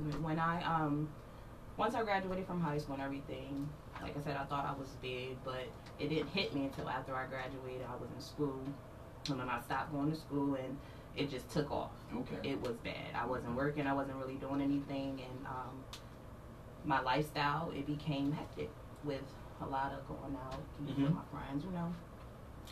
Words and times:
when 0.00 0.38
I 0.38 0.62
um 0.62 1.08
once 1.76 1.94
I 1.94 2.02
graduated 2.04 2.46
from 2.46 2.60
high 2.60 2.78
school 2.78 2.94
and 2.94 3.02
everything, 3.02 3.68
like 4.00 4.16
I 4.16 4.20
said, 4.20 4.36
I 4.36 4.44
thought 4.44 4.64
I 4.64 4.78
was 4.78 4.90
big, 5.02 5.36
but 5.44 5.66
it 5.98 6.08
didn't 6.08 6.28
hit 6.28 6.54
me 6.54 6.64
until 6.66 6.88
after 6.88 7.14
I 7.16 7.26
graduated. 7.26 7.82
I 7.88 7.96
was 8.00 8.08
in 8.14 8.20
school, 8.20 8.60
and 9.28 9.40
then 9.40 9.48
I 9.48 9.60
stopped 9.60 9.92
going 9.92 10.10
to 10.10 10.16
school, 10.16 10.54
and 10.54 10.78
it 11.16 11.30
just 11.30 11.50
took 11.50 11.70
off. 11.72 11.90
Okay. 12.14 12.50
It 12.50 12.60
was 12.60 12.76
bad. 12.76 13.14
I 13.14 13.26
wasn't 13.26 13.56
working. 13.56 13.86
I 13.86 13.92
wasn't 13.92 14.16
really 14.18 14.36
doing 14.36 14.60
anything, 14.60 15.20
and 15.20 15.46
um, 15.46 15.84
my 16.84 17.00
lifestyle 17.00 17.72
it 17.74 17.86
became 17.86 18.30
hectic 18.32 18.70
with 19.04 19.22
a 19.60 19.66
lot 19.66 19.92
of 19.92 20.06
going 20.08 20.36
out 20.36 20.60
eating 20.82 21.02
with 21.02 21.12
Mhm. 21.12 21.16
my 21.16 21.38
friends, 21.40 21.64
you 21.64 21.70
know. 21.72 21.92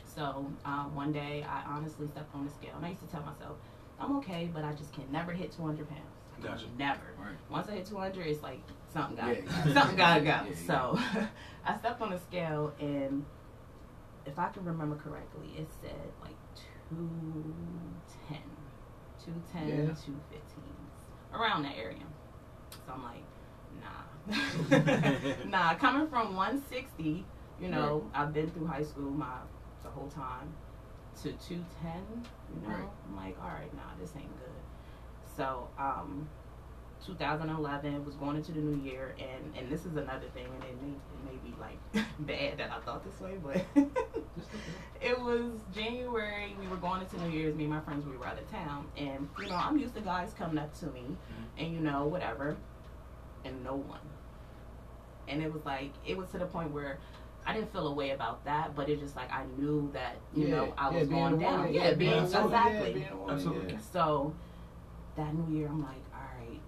So 0.07 0.47
um, 0.65 0.95
one 0.95 1.13
day 1.13 1.43
I 1.43 1.63
honestly 1.65 2.07
stepped 2.07 2.35
on 2.35 2.45
the 2.45 2.51
scale, 2.51 2.75
and 2.77 2.85
I 2.87 2.91
used 2.91 3.03
to 3.03 3.09
tell 3.09 3.23
myself, 3.23 3.57
I'm 3.99 4.17
okay, 4.19 4.49
but 4.53 4.65
I 4.65 4.73
just 4.75 4.93
can 4.93 5.11
never 5.11 5.33
hit 5.33 5.53
200 5.53 5.89
pounds. 5.89 6.12
Gotcha. 6.43 6.67
Never. 6.79 7.01
Right. 7.19 7.37
Once 7.51 7.69
I 7.69 7.73
hit 7.73 7.87
200, 7.87 8.27
it's 8.27 8.43
like 8.43 8.61
something 8.93 9.17
got 9.17 9.29
Yeah, 9.37 9.75
something 9.75 9.97
gotta 9.97 10.21
go. 10.21 10.27
yeah. 10.27 10.45
So 10.67 10.99
I 11.65 11.77
stepped 11.79 12.01
on 12.01 12.11
the 12.11 12.19
scale, 12.19 12.73
and 12.81 13.25
if 14.27 14.39
I 14.39 14.49
can 14.49 14.65
remember 14.65 14.97
correctly, 14.97 15.53
it 15.57 15.69
said 15.83 15.95
like 16.21 16.37
210, 16.91 18.39
210, 19.25 19.69
Yeah. 19.69 19.75
215, 19.95 20.03
around 21.35 21.63
that 21.63 21.77
area. 21.77 21.97
So 22.87 22.93
I'm 22.95 23.03
like, 23.03 23.25
nah, 23.81 25.45
nah. 25.47 25.75
Coming 25.75 26.09
from 26.09 26.35
160, 26.37 27.25
you 27.61 27.69
know, 27.69 28.09
I've 28.15 28.33
been 28.33 28.51
through 28.51 28.67
high 28.67 28.83
school 28.83 29.11
my 29.11 29.27
the 29.83 29.89
whole 29.91 30.09
time 30.09 30.53
to 31.23 31.33
210. 31.33 31.65
You 32.55 32.63
know, 32.63 32.75
Right. 32.75 32.89
I'm 33.09 33.17
like, 33.17 33.37
all 33.43 33.49
right, 33.49 33.73
nah, 33.75 33.83
this 34.01 34.13
ain't 34.17 34.31
good. 34.41 34.42
So, 35.37 35.69
um, 35.79 36.29
2011 37.07 38.05
was 38.05 38.15
going 38.17 38.37
into 38.37 38.53
the 38.53 38.61
new 38.61 38.81
year, 38.89 39.15
and 39.19 39.57
and 39.57 39.71
this 39.71 39.81
is 39.87 39.97
another 39.97 40.27
thing, 40.35 40.47
and 40.47 40.65
it 40.65 40.83
may 40.83 40.91
it 40.93 41.25
may 41.25 41.51
be 41.51 41.55
like 41.61 42.07
bad 42.21 42.59
that 42.59 42.71
I 42.71 42.79
thought 42.81 43.05
this 43.05 43.21
way, 43.21 43.39
but 43.43 43.57
it 45.01 45.19
was 45.21 45.51
January. 45.75 46.55
We 46.61 46.69
were 46.69 46.77
going 46.77 47.01
into 47.01 47.21
New 47.23 47.31
Year's. 47.37 47.55
Me 47.57 47.65
and 47.65 47.73
my 47.73 47.81
friends 47.81 48.07
we 48.07 48.17
were 48.17 48.27
out 48.27 48.39
of 48.39 48.49
town, 48.51 48.87
and 48.97 49.29
you 49.41 49.49
know 49.49 49.57
I'm 49.57 49.79
used 49.79 49.95
to 49.97 50.01
guys 50.01 50.33
coming 50.39 50.59
up 50.59 50.73
to 50.81 50.87
me, 50.87 51.05
and 51.59 51.73
you 51.73 51.81
know 51.81 52.07
whatever, 52.07 52.57
and 53.45 53.65
no 53.65 53.75
one. 53.75 54.01
And 55.29 55.43
it 55.43 55.53
was 55.53 55.65
like 55.65 55.91
it 56.07 56.17
was 56.17 56.29
to 56.31 56.39
the 56.39 56.47
point 56.47 56.71
where. 56.73 56.99
I 57.45 57.53
didn't 57.53 57.73
feel 57.73 57.89
a 57.89 57.93
way 57.93 58.11
about 58.11 58.45
that, 58.45 58.77
but 58.77 58.89
it 58.89 59.01
just 59.01 59.17
like 59.17 59.33
I 59.33 59.43
knew 59.59 59.91
that 59.95 60.15
you 60.33 60.47
Yeah, 60.47 60.55
know 60.55 60.75
I 60.79 60.93
yeah, 60.93 60.99
was 61.01 61.09
being 61.09 61.21
going 61.21 61.39
down. 61.41 61.59
woman, 61.59 61.75
Yeah, 61.75 61.89
yeah, 61.89 61.95
being 61.95 62.13
absolutely, 62.13 62.53
yeah, 62.53 62.67
exactly. 62.69 62.93
being 62.93 63.19
woman, 63.19 63.35
Absolutely. 63.35 63.73
yeah. 63.73 63.79
So 63.93 64.33
that 65.17 65.35
new 65.35 65.57
year, 65.57 65.69
I'm 65.69 65.83
like, 65.83 66.03
all 66.15 66.21
right, 66.39 66.61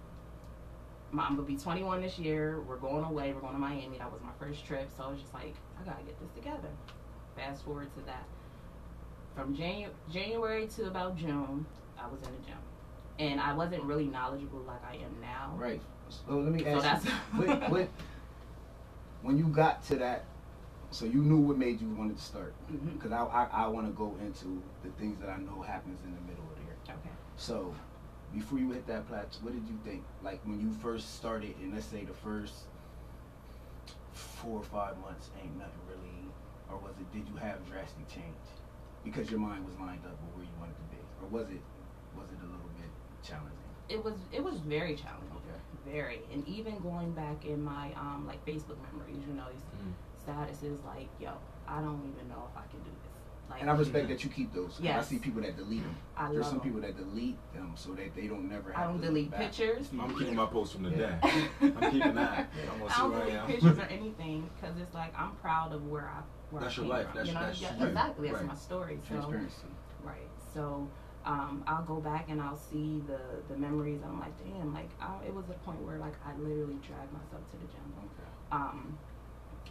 I'm 1.11 1.35
gonna 1.35 1.47
be 1.47 1.55
21 1.57 2.01
this 2.01 2.19
year. 2.19 2.61
We're 2.67 2.77
going 2.77 3.03
away. 3.05 3.33
We're 3.33 3.41
going 3.41 3.53
to 3.53 3.59
Miami. 3.59 3.97
That 3.97 4.11
was 4.11 4.21
my 4.21 4.31
first 4.39 4.65
trip. 4.65 4.89
So 4.97 5.03
I 5.03 5.11
was 5.11 5.21
just 5.21 5.33
like, 5.33 5.55
I 5.79 5.85
gotta 5.85 6.03
get 6.03 6.19
this 6.19 6.29
together. 6.35 6.69
Fast 7.35 7.63
forward 7.63 7.93
to 7.95 8.05
that. 8.05 8.23
From 9.35 9.55
Janu- 9.55 9.89
January 10.11 10.67
to 10.75 10.85
about 10.87 11.17
June, 11.17 11.65
I 11.99 12.07
was 12.07 12.21
in 12.21 12.33
the 12.33 12.45
gym, 12.45 12.57
and 13.19 13.39
I 13.39 13.53
wasn't 13.53 13.83
really 13.83 14.05
knowledgeable 14.05 14.59
like 14.59 14.83
I 14.85 14.95
am 14.95 15.19
now. 15.21 15.53
Right. 15.57 15.81
So 16.09 16.37
let 16.37 16.51
me 16.51 16.63
So 16.63 16.69
ask 16.69 16.83
that's 16.83 17.05
you, 17.05 17.11
what, 17.41 17.69
what, 17.69 17.89
when 19.21 19.37
you 19.37 19.45
got 19.47 19.83
to 19.87 19.95
that, 19.95 20.25
so 20.91 21.05
you 21.05 21.21
knew 21.21 21.37
what 21.39 21.57
made 21.57 21.81
you 21.81 21.89
wanted 21.89 22.17
to 22.17 22.23
start. 22.23 22.53
Mm-hmm. 22.71 22.89
Because 22.91 23.11
I, 23.11 23.23
I, 23.23 23.47
I 23.63 23.67
want 23.67 23.87
to 23.87 23.93
go 23.93 24.15
into 24.21 24.61
the 24.83 24.89
things 24.91 25.19
that 25.19 25.29
I 25.29 25.37
know 25.37 25.61
happens 25.61 25.99
in 26.05 26.13
the 26.13 26.21
middle 26.21 26.43
of 26.43 26.55
there. 26.65 26.95
Okay. 26.95 27.09
So, 27.35 27.73
before 28.35 28.59
you 28.59 28.69
hit 28.71 28.85
that 28.87 29.07
plateau, 29.07 29.39
what 29.41 29.53
did 29.53 29.63
you 29.67 29.77
think? 29.85 30.03
Like 30.21 30.41
when 30.43 30.59
you 30.59 30.69
first 30.83 31.15
started, 31.15 31.55
and 31.63 31.73
let's 31.73 31.85
say 31.87 32.03
the 32.03 32.13
first 32.13 32.51
four 34.13 34.59
or 34.59 34.63
five 34.63 34.97
months 34.99 35.29
ain't 35.41 35.57
nothing 35.57 35.79
really, 35.87 36.27
or 36.69 36.77
was 36.77 36.91
it? 36.99 37.07
Did 37.15 37.27
you 37.29 37.35
have 37.37 37.65
drastic 37.65 38.07
change 38.09 38.43
because 39.03 39.31
your 39.31 39.39
mind 39.39 39.65
was 39.65 39.75
lined 39.79 40.03
up 40.05 40.19
with 40.21 40.35
where 40.35 40.43
you 40.43 40.55
wanted 40.59 40.75
to 40.75 40.87
be, 40.91 40.99
or 41.23 41.27
was 41.31 41.49
it? 41.49 41.63
Was 42.13 42.27
it 42.31 42.39
a 42.43 42.47
little 42.51 42.69
bit 42.75 42.91
challenging? 43.23 43.71
It 43.87 44.03
was 44.03 44.15
it 44.31 44.43
was 44.43 44.59
very 44.59 44.95
challenging. 44.95 45.31
Okay. 45.39 45.91
Very, 45.91 46.19
and 46.33 46.45
even 46.47 46.79
going 46.79 47.11
back 47.13 47.45
in 47.45 47.63
my 47.63 47.93
um 47.95 48.25
like 48.27 48.43
Facebook 48.45 48.77
memories, 48.91 49.23
you 49.27 49.33
know, 49.33 49.47
these 49.51 49.63
Mhm. 49.79 49.93
statuses 50.27 50.83
like, 50.83 51.07
yo, 51.19 51.31
I 51.67 51.81
don't 51.81 52.03
even 52.11 52.27
know 52.27 52.49
if 52.51 52.57
I 52.57 52.65
can 52.67 52.79
do 52.83 52.91
this. 53.03 53.14
Like, 53.49 53.61
And 53.61 53.69
I 53.69 53.75
respect 53.75 54.07
that 54.09 54.23
you 54.23 54.29
keep 54.29 54.53
those. 54.53 54.79
Yes. 54.81 55.05
I 55.05 55.09
see 55.09 55.19
people 55.19 55.41
that 55.41 55.55
delete 55.55 55.83
them. 55.83 55.95
I 56.17 56.25
There's 56.29 56.37
love 56.37 56.45
some 56.47 56.55
'em. 56.57 56.63
people 56.63 56.81
that 56.81 56.97
delete 56.97 57.37
them 57.53 57.73
so 57.75 57.91
that 57.93 58.15
they 58.15 58.27
don't 58.27 58.49
never 58.49 58.71
have 58.71 58.81
I 58.83 58.87
don't 58.91 59.01
to 59.01 59.07
delete 59.07 59.31
back. 59.31 59.39
pictures. 59.39 59.89
I'm 59.99 60.17
keeping 60.17 60.35
my 60.35 60.47
post 60.47 60.73
from 60.73 60.83
the 60.83 60.89
Yeah. 60.89 61.19
day. 61.19 61.47
I'm 61.61 61.91
keeping 61.91 62.15
that. 62.15 62.49
Yeah. 62.57 62.71
I'm 62.71 62.79
gonna 62.79 62.91
I 62.93 62.97
don't 62.97 63.11
where 63.11 63.21
I 63.21 63.25
delete 63.29 63.47
pictures 63.47 63.77
or 63.77 63.81
anything 63.89 64.49
because 64.55 64.77
it's 64.79 64.93
like 64.93 65.13
I'm 65.19 65.31
proud 65.35 65.73
of 65.73 65.87
where 65.87 66.07
I 66.09 66.21
where 66.51 66.61
That's 66.63 66.77
I 66.77 66.81
your 66.81 66.85
came 66.85 66.89
life. 66.97 67.05
from. 67.07 67.15
That's- 67.17 67.27
you 67.27 67.33
know, 67.33 67.39
that's 67.45 67.61
Yeah, 67.61 67.77
you. 67.79 67.85
exactly. 67.87 68.27
That's 68.29 68.39
Right. 68.41 68.47
my 68.47 68.55
story. 68.55 68.99
So 69.03 69.09
Transparency. 69.15 69.67
right. 70.03 70.29
So 70.53 70.87
um, 71.25 71.63
I'll 71.67 71.83
go 71.83 71.95
back 72.01 72.25
and 72.29 72.41
I'll 72.41 72.57
see 72.57 73.03
the 73.07 73.19
the 73.53 73.57
memories. 73.59 74.01
I'm 74.05 74.19
like, 74.19 74.33
damn. 74.43 74.73
Like 74.73 74.89
I, 74.99 75.23
it 75.25 75.33
was 75.33 75.45
a 75.49 75.53
point 75.65 75.81
where 75.83 75.97
like 75.99 76.13
I 76.25 76.35
literally 76.37 76.77
dragged 76.87 77.13
myself 77.13 77.43
to 77.51 77.57
the 77.57 77.65
gym. 77.71 77.93
Okay. 77.97 78.29
Um, 78.51 78.97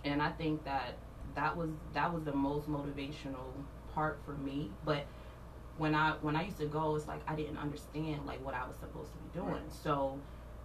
and 0.04 0.22
I 0.22 0.30
think 0.30 0.64
that 0.64 0.94
that 1.34 1.56
was 1.56 1.70
that 1.92 2.12
was 2.12 2.24
the 2.24 2.32
most 2.34 2.68
motivational 2.70 3.50
part 3.94 4.18
for 4.24 4.32
me. 4.32 4.70
But 4.84 5.04
when 5.76 5.94
I 5.94 6.12
when 6.20 6.36
I 6.36 6.44
used 6.44 6.58
to 6.58 6.66
go, 6.66 6.94
it's 6.96 7.08
like 7.08 7.20
I 7.26 7.34
didn't 7.34 7.58
understand 7.58 8.26
like 8.26 8.44
what 8.44 8.54
I 8.54 8.66
was 8.66 8.76
supposed 8.76 9.10
to 9.12 9.18
be 9.18 9.28
doing. 9.32 9.48
Right. 9.52 9.72
So 9.82 10.18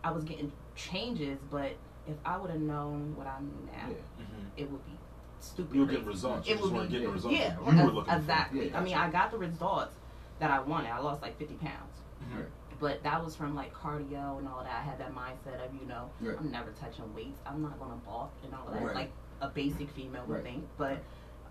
I 0.04 0.12
was 0.12 0.24
getting 0.24 0.52
changes, 0.76 1.40
but 1.50 1.72
if 2.08 2.16
I 2.26 2.38
would 2.38 2.50
have 2.52 2.62
known 2.62 3.16
what 3.16 3.28
I 3.28 3.40
knew 3.42 3.70
now, 3.72 3.90
Yeah. 3.90 4.24
Mhm. 4.26 4.46
it 4.58 4.72
would 4.72 4.86
be 4.86 4.98
stupid. 5.40 5.74
You 5.76 5.82
were 5.82 5.86
crazy. 5.88 5.98
getting 6.00 6.08
results. 6.14 6.48
You 6.48 6.54
It 6.54 6.58
just 6.58 6.64
would 6.72 6.78
weren't 6.78 6.90
be 6.90 6.92
getting 6.94 7.08
the 7.08 7.14
results 7.14 7.36
yeah, 7.38 7.54
you 7.60 7.64
were 7.66 7.72
ex- 7.72 7.94
looking 7.94 8.04
for. 8.12 8.18
exactly. 8.18 8.70
Yeah, 8.70 8.78
I 8.80 8.84
mean, 8.84 8.96
I 8.96 9.10
got 9.10 9.32
the 9.32 9.38
results 9.38 9.96
that 10.40 10.52
I 10.52 10.60
wanted. 10.62 10.90
I 10.92 11.00
lost 11.00 11.22
like 11.22 11.38
50 11.38 11.56
pounds. 11.56 12.02
Mhm. 12.24 12.46
But 12.80 13.04
that 13.04 13.24
was 13.24 13.36
from 13.36 13.56
like 13.56 13.74
cardio 13.74 14.38
and 14.40 14.48
all 14.48 14.64
that. 14.64 14.72
I 14.72 14.82
had 14.82 14.98
that 15.00 15.14
mindset 15.14 15.66
of, 15.66 15.74
you 15.74 15.86
know, 15.86 16.10
Right. 16.22 16.38
I'm 16.40 16.50
never 16.50 16.72
touching 16.72 17.14
weights. 17.14 17.40
I'm 17.46 17.62
not 17.62 17.78
gonna 17.78 18.00
balk 18.06 18.32
and 18.44 18.54
all 18.56 18.66
that. 18.72 18.82
Right. 18.82 18.96
Like 18.96 19.12
a 19.42 19.48
basic 19.50 19.90
female 19.92 20.24
would 20.28 20.36
Right. 20.36 20.44
think. 20.44 20.68
But 20.78 21.04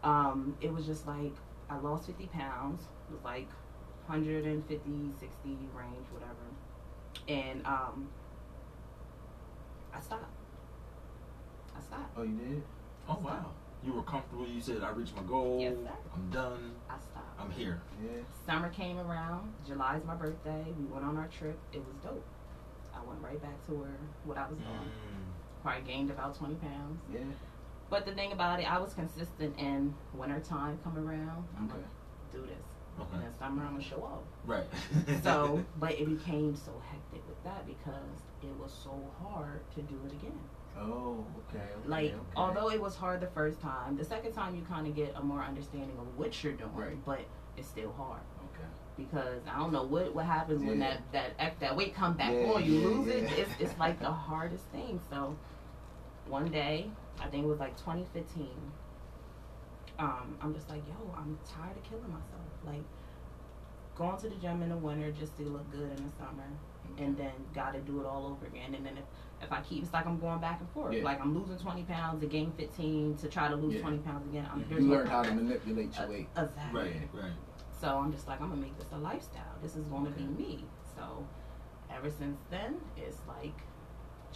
um, 0.04 0.56
it 0.60 0.72
was 0.72 0.86
just 0.86 1.06
like 1.06 1.32
I 1.70 1.78
lost 1.78 2.06
50 2.06 2.26
pounds. 2.26 2.82
It 3.08 3.14
was 3.14 3.24
like 3.24 3.48
150, 4.06 5.12
60 5.20 5.48
range, 5.74 6.06
whatever. 6.12 6.32
And 7.28 7.64
um, 7.66 8.08
I 9.94 10.00
stopped. 10.00 10.24
I 11.76 11.80
stopped. 11.80 12.12
Oh, 12.16 12.22
you 12.22 12.36
did? 12.36 12.62
Oh 13.08 13.18
wow. 13.22 13.46
You 13.84 13.92
were 13.92 14.02
comfortable. 14.02 14.46
You 14.46 14.60
said 14.60 14.82
I 14.82 14.90
reached 14.90 15.14
my 15.14 15.22
goal. 15.22 15.58
Yes, 15.60 15.74
sir. 15.76 15.90
I'm 16.14 16.30
done. 16.30 16.72
I 16.90 16.94
stopped. 16.98 17.40
I'm 17.40 17.50
here. 17.52 17.80
Yeah. 18.02 18.22
Summer 18.46 18.70
came 18.70 18.98
around. 18.98 19.52
July's 19.66 20.04
my 20.04 20.14
birthday. 20.16 20.64
We 20.78 20.84
went 20.86 21.04
on 21.04 21.16
our 21.16 21.28
trip. 21.28 21.58
It 21.72 21.78
was 21.78 21.94
dope. 22.02 22.24
I 22.94 22.98
went 23.08 23.20
right 23.22 23.40
back 23.40 23.64
to 23.66 23.72
where 23.72 23.96
what 24.24 24.36
I 24.36 24.48
was 24.48 24.58
doing. 24.58 24.68
Mm. 24.68 25.62
Probably 25.62 25.82
gained 25.82 26.10
about 26.10 26.36
20 26.36 26.56
pounds. 26.56 27.00
Yeah. 27.12 27.20
But 27.90 28.04
the 28.04 28.12
thing 28.12 28.32
about 28.32 28.60
it, 28.60 28.70
I 28.70 28.78
was 28.78 28.92
consistent 28.94 29.58
in 29.58 29.94
winter 30.14 30.40
time 30.40 30.78
come 30.84 30.98
around. 30.98 31.44
I'm 31.56 31.64
Okay. 31.64 31.74
gonna 31.74 31.84
do 32.32 32.40
this. 32.42 32.66
Okay. 33.00 33.24
And 33.24 33.34
summer 33.36 33.64
I'm 33.64 33.72
gonna 33.72 33.82
show 33.82 34.02
up. 34.04 34.24
Right. 34.44 34.66
So, 35.22 35.64
but 35.78 35.92
it 35.92 36.06
became 36.08 36.54
so 36.56 36.72
hectic 36.90 37.26
with 37.28 37.42
that 37.44 37.66
because 37.66 38.18
it 38.42 38.54
was 38.60 38.72
so 38.72 38.92
hard 39.22 39.60
to 39.74 39.82
do 39.82 39.98
it 40.06 40.12
again. 40.12 40.38
Oh, 40.78 41.24
okay. 41.48 41.58
okay 41.58 41.88
Like, 41.88 42.04
okay. 42.12 42.20
although 42.36 42.70
it 42.70 42.80
was 42.80 42.94
hard 42.96 43.20
the 43.20 43.26
first 43.28 43.60
time, 43.60 43.96
the 43.96 44.04
second 44.04 44.32
time 44.32 44.54
you 44.54 44.62
kind 44.62 44.86
of 44.86 44.94
get 44.94 45.12
a 45.16 45.22
more 45.22 45.40
understanding 45.42 45.96
of 45.98 46.16
what 46.18 46.42
you're 46.44 46.52
doing, 46.52 46.70
Right. 46.74 47.04
but 47.04 47.20
it's 47.56 47.68
still 47.68 47.92
hard 47.92 48.20
Okay. 48.54 48.68
because 48.96 49.40
I 49.52 49.58
don't 49.58 49.72
know 49.72 49.82
what 49.84 50.14
what 50.14 50.26
happens 50.26 50.62
when 50.62 50.78
that 50.80 51.00
that 51.12 51.58
that 51.60 51.74
weight 51.76 51.94
come 51.94 52.14
back 52.14 52.32
Yeah, 52.32 52.52
on 52.52 52.64
you 52.64 52.72
yeah, 52.80 52.86
lose 52.86 53.08
it. 53.08 53.24
It's 53.38 53.50
it's 53.58 53.78
like 53.78 53.98
the 53.98 54.12
hardest 54.12 54.64
thing. 54.66 55.00
So 55.10 55.34
one 56.28 56.48
day, 56.50 56.90
I 57.20 57.26
think 57.28 57.44
it 57.44 57.48
was 57.48 57.58
like 57.58 57.76
2015. 57.78 58.46
Um, 59.98 60.36
I'm 60.40 60.54
just 60.54 60.68
like, 60.68 60.82
yo, 60.86 61.14
I'm 61.16 61.38
tired 61.44 61.76
of 61.76 61.82
killing 61.84 62.08
myself. 62.08 62.46
Like 62.64 62.84
going 63.96 64.16
to 64.18 64.28
the 64.28 64.36
gym 64.36 64.62
in 64.62 64.68
the 64.68 64.76
winter 64.76 65.10
just 65.10 65.36
to 65.38 65.42
look 65.44 65.68
good 65.72 65.90
in 65.98 66.04
the 66.06 66.12
summer, 66.16 66.46
and 66.98 67.16
then 67.16 67.32
got 67.54 67.74
to 67.74 67.80
do 67.80 68.00
it 68.00 68.06
all 68.06 68.26
over 68.26 68.46
again. 68.46 68.74
And 68.74 68.86
then 68.86 68.96
if 68.96 69.04
if 69.42 69.52
I 69.52 69.60
keep, 69.62 69.82
it's 69.82 69.92
like 69.92 70.06
I'm 70.06 70.18
going 70.20 70.40
back 70.40 70.60
and 70.60 70.70
forth. 70.70 70.94
Yeah. 70.94 71.02
Like 71.02 71.20
I'm 71.20 71.36
losing 71.36 71.58
20 71.58 71.82
pounds 71.84 72.20
to 72.20 72.26
gain 72.28 72.52
15 72.56 73.16
to 73.18 73.28
try 73.28 73.48
to 73.48 73.56
lose 73.56 73.74
Yeah. 73.74 73.80
20 73.80 73.98
pounds 73.98 74.26
again. 74.28 74.46
I'm. 74.52 74.64
You 74.70 74.80
no 74.80 74.94
learned 74.96 75.08
how 75.08 75.22
to 75.22 75.34
manipulate 75.34 75.96
your 75.96 76.06
Uh, 76.06 76.10
weight. 76.10 76.28
Exactly. 76.36 76.80
right. 76.80 77.08
Right. 77.12 77.32
So 77.80 77.98
I'm 77.98 78.12
just 78.12 78.26
like, 78.28 78.40
I'm 78.40 78.50
gonna 78.50 78.60
make 78.60 78.76
this 78.78 78.88
a 78.92 78.98
lifestyle. 78.98 79.42
This 79.62 79.74
is 79.76 79.84
gonna 79.86 80.10
Okay. 80.10 80.22
be 80.22 80.26
me. 80.44 80.64
So 80.94 81.24
ever 81.90 82.10
since 82.10 82.38
then, 82.50 82.76
it's 82.96 83.18
like 83.26 83.54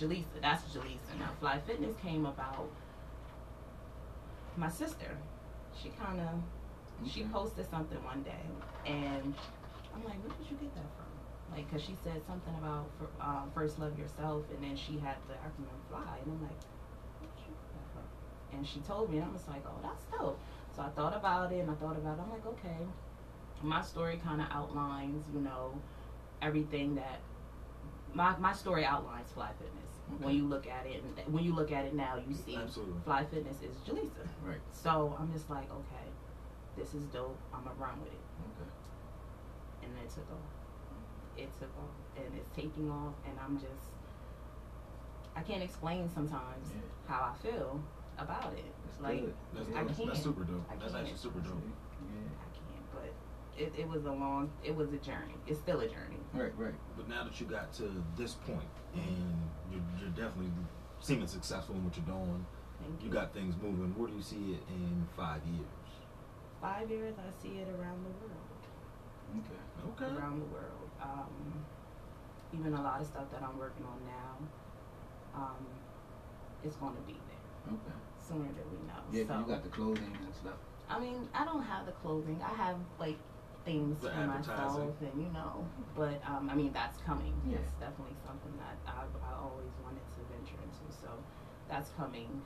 Jaleesa. 0.02 0.40
That's 0.40 0.62
Jaleesa. 0.74 1.18
Now 1.18 1.30
Fly 1.40 1.58
Fitness 1.66 1.94
came 2.02 2.26
about. 2.26 2.68
My 4.56 4.68
sister, 4.68 5.16
she 5.80 5.90
kind 5.90 6.20
of, 6.20 7.08
she 7.10 7.22
Okay. 7.22 7.30
posted 7.32 7.70
something 7.70 8.02
one 8.04 8.22
day, 8.22 8.44
and 8.86 9.34
I'm 9.94 10.04
like, 10.04 10.18
where 10.22 10.36
did 10.36 10.50
you 10.50 10.56
get 10.58 10.74
that 10.74 10.84
from? 10.96 11.56
Like, 11.56 11.70
cause 11.70 11.82
she 11.82 11.94
said 12.04 12.20
something 12.26 12.54
about 12.56 12.86
fir- 12.98 13.16
uh, 13.20 13.42
first 13.54 13.78
love 13.78 13.98
yourself, 13.98 14.44
and 14.54 14.62
then 14.62 14.76
she 14.76 14.98
had 14.98 15.16
the 15.28 15.34
acronym 15.34 15.80
FLY, 15.88 16.18
and 16.22 16.32
I'm 16.32 16.42
like, 16.42 16.60
where'd 17.20 17.32
you 17.46 17.52
get 17.54 17.72
that 17.72 17.86
from? 17.94 18.58
And 18.58 18.66
she 18.66 18.80
told 18.80 19.10
me, 19.10 19.18
and 19.18 19.26
I 19.26 19.32
was 19.32 19.46
like, 19.48 19.62
oh, 19.66 19.78
that's 19.82 20.04
dope. 20.04 20.38
So 20.76 20.82
I 20.82 20.88
thought 20.90 21.16
about 21.16 21.52
it, 21.52 21.60
and 21.60 21.70
I 21.70 21.74
thought 21.74 21.96
about 21.96 22.18
it. 22.18 22.22
I'm 22.22 22.30
like, 22.30 22.46
okay, 22.46 22.86
my 23.62 23.80
story 23.82 24.20
kind 24.22 24.40
of 24.42 24.48
outlines, 24.50 25.24
you 25.32 25.40
know, 25.40 25.72
everything 26.42 26.94
that 26.96 27.20
my 28.14 28.36
my 28.38 28.52
story 28.52 28.84
outlines 28.84 29.30
Fly 29.32 29.48
Fitness. 29.58 29.91
When 30.20 30.34
you 30.36 30.44
look 30.46 30.66
at 30.66 30.86
it, 30.86 31.02
and 31.02 31.32
when 31.34 31.44
you 31.44 31.54
look 31.54 31.72
at 31.72 31.84
it 31.84 31.94
now, 31.94 32.16
you 32.28 32.34
see 32.34 32.56
Absolutely. 32.56 33.00
Fly 33.04 33.24
Fitness 33.24 33.56
is 33.62 33.76
Jaleesa. 33.86 34.26
Right. 34.44 34.60
So 34.72 35.16
I'm 35.18 35.32
just 35.32 35.48
like, 35.50 35.70
okay, 35.70 36.06
this 36.76 36.94
is 36.94 37.04
dope. 37.06 37.38
I'm 37.54 37.64
gonna 37.64 37.74
run 37.78 37.98
with 38.00 38.12
it, 38.12 38.20
Okay. 38.60 38.70
and 39.84 39.92
it 40.04 40.10
took 40.10 40.28
off. 40.30 40.50
It 41.36 41.48
took 41.58 41.70
off, 41.78 41.96
and 42.16 42.26
it's 42.36 42.50
taking 42.54 42.90
off, 42.90 43.14
and 43.26 43.38
I'm 43.44 43.56
just, 43.58 43.90
I 45.34 45.40
can't 45.42 45.62
explain 45.62 46.08
sometimes 46.08 46.68
Yeah. 46.74 46.82
how 47.08 47.32
I 47.32 47.34
feel 47.42 47.80
about 48.18 48.52
it. 48.52 48.64
That's 48.86 49.00
like 49.00 49.20
good. 49.20 49.34
That's, 49.54 49.68
I 49.70 49.84
that's, 49.84 49.96
can't. 49.98 50.08
that's 50.10 50.22
super 50.22 50.44
dope. 50.44 50.62
I 50.70 50.76
That's 50.76 50.92
can't. 50.92 51.04
actually 51.04 51.18
super 51.18 51.40
dope. 51.40 51.62
Yeah. 52.04 52.20
I 53.54 53.58
can't, 53.60 53.72
but 53.72 53.80
it, 53.80 53.82
it 53.82 53.88
was 53.88 54.04
a 54.04 54.12
long, 54.12 54.50
it 54.64 54.74
was 54.74 54.92
a 54.92 54.96
journey. 54.98 55.34
It's 55.46 55.58
still 55.60 55.80
a 55.80 55.86
journey. 55.86 56.18
Right. 56.32 56.52
Right. 56.56 56.74
But 56.96 57.08
now 57.08 57.24
that 57.24 57.40
you 57.40 57.46
got 57.46 57.72
to 57.74 58.04
this 58.16 58.34
point 58.34 58.60
and 58.94 59.50
you're, 59.70 59.82
you're 60.00 60.10
definitely 60.10 60.52
seeming 61.00 61.26
successful 61.26 61.74
in 61.74 61.84
what 61.84 61.96
you're 61.96 62.06
doing, 62.06 62.46
Thank 62.80 63.02
you 63.04 63.10
got 63.10 63.32
things 63.32 63.54
moving. 63.62 63.94
Where 63.96 64.08
do 64.08 64.14
you 64.16 64.22
see 64.22 64.54
it 64.58 64.62
in 64.68 65.06
five 65.16 65.40
years? 65.46 65.66
five 66.60 66.88
years. 66.90 67.14
I 67.18 67.42
see 67.42 67.58
it 67.58 67.68
around 67.78 68.04
the 68.04 68.10
world. 68.22 68.52
Okay. 69.34 70.04
Okay. 70.04 70.16
around 70.16 70.40
the 70.40 70.46
world. 70.46 70.90
Um, 71.02 71.64
even 72.54 72.74
a 72.74 72.82
lot 72.82 73.00
of 73.00 73.06
stuff 73.06 73.30
that 73.32 73.42
I'm 73.42 73.58
working 73.58 73.84
on 73.84 73.98
now, 74.06 75.42
um, 75.42 75.66
is 76.64 76.74
going 76.76 76.94
to 76.94 77.00
be 77.02 77.14
there 77.14 77.74
Okay. 77.74 77.96
sooner 78.20 78.44
than 78.46 78.66
we 78.70 78.78
know. 78.86 79.02
Yeah, 79.10 79.26
so, 79.26 79.40
you 79.40 79.52
got 79.52 79.62
the 79.64 79.70
clothing 79.70 80.16
and 80.24 80.34
stuff. 80.34 80.54
I 80.88 81.00
mean, 81.00 81.28
I 81.34 81.44
don't 81.44 81.62
have 81.62 81.86
the 81.86 81.92
clothing. 81.92 82.40
I 82.44 82.54
have 82.54 82.76
like 83.00 83.16
things 83.64 84.00
The 84.00 84.10
for 84.10 84.26
myself, 84.26 84.94
and 85.00 85.22
you 85.22 85.30
know, 85.32 85.64
but 85.96 86.20
um, 86.26 86.50
I 86.50 86.54
mean, 86.54 86.72
that's 86.72 86.98
coming. 87.02 87.32
Yeah. 87.48 87.58
It's 87.58 87.72
definitely 87.78 88.16
something 88.26 88.52
that 88.58 88.76
I 88.86 89.02
I 89.22 89.32
always 89.40 89.70
wanted 89.82 90.02
to 90.16 90.20
venture 90.34 90.58
into. 90.62 90.92
So 91.00 91.08
that's 91.68 91.90
coming. 91.96 92.42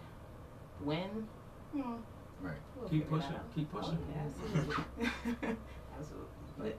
When? 0.85 1.27
Hmm. 1.73 1.97
Right. 2.41 2.61
We'll 2.77 2.89
Keep 2.89 3.05
figure 3.05 3.19
that 3.19 3.49
pushing, 3.49 3.65
keep 3.65 3.69
Oh, 3.73 3.79
pushing. 3.81 3.99
yeah, 4.13 4.29
absolutely. 4.29 5.57
absolutely. 5.99 6.45
But 6.59 6.77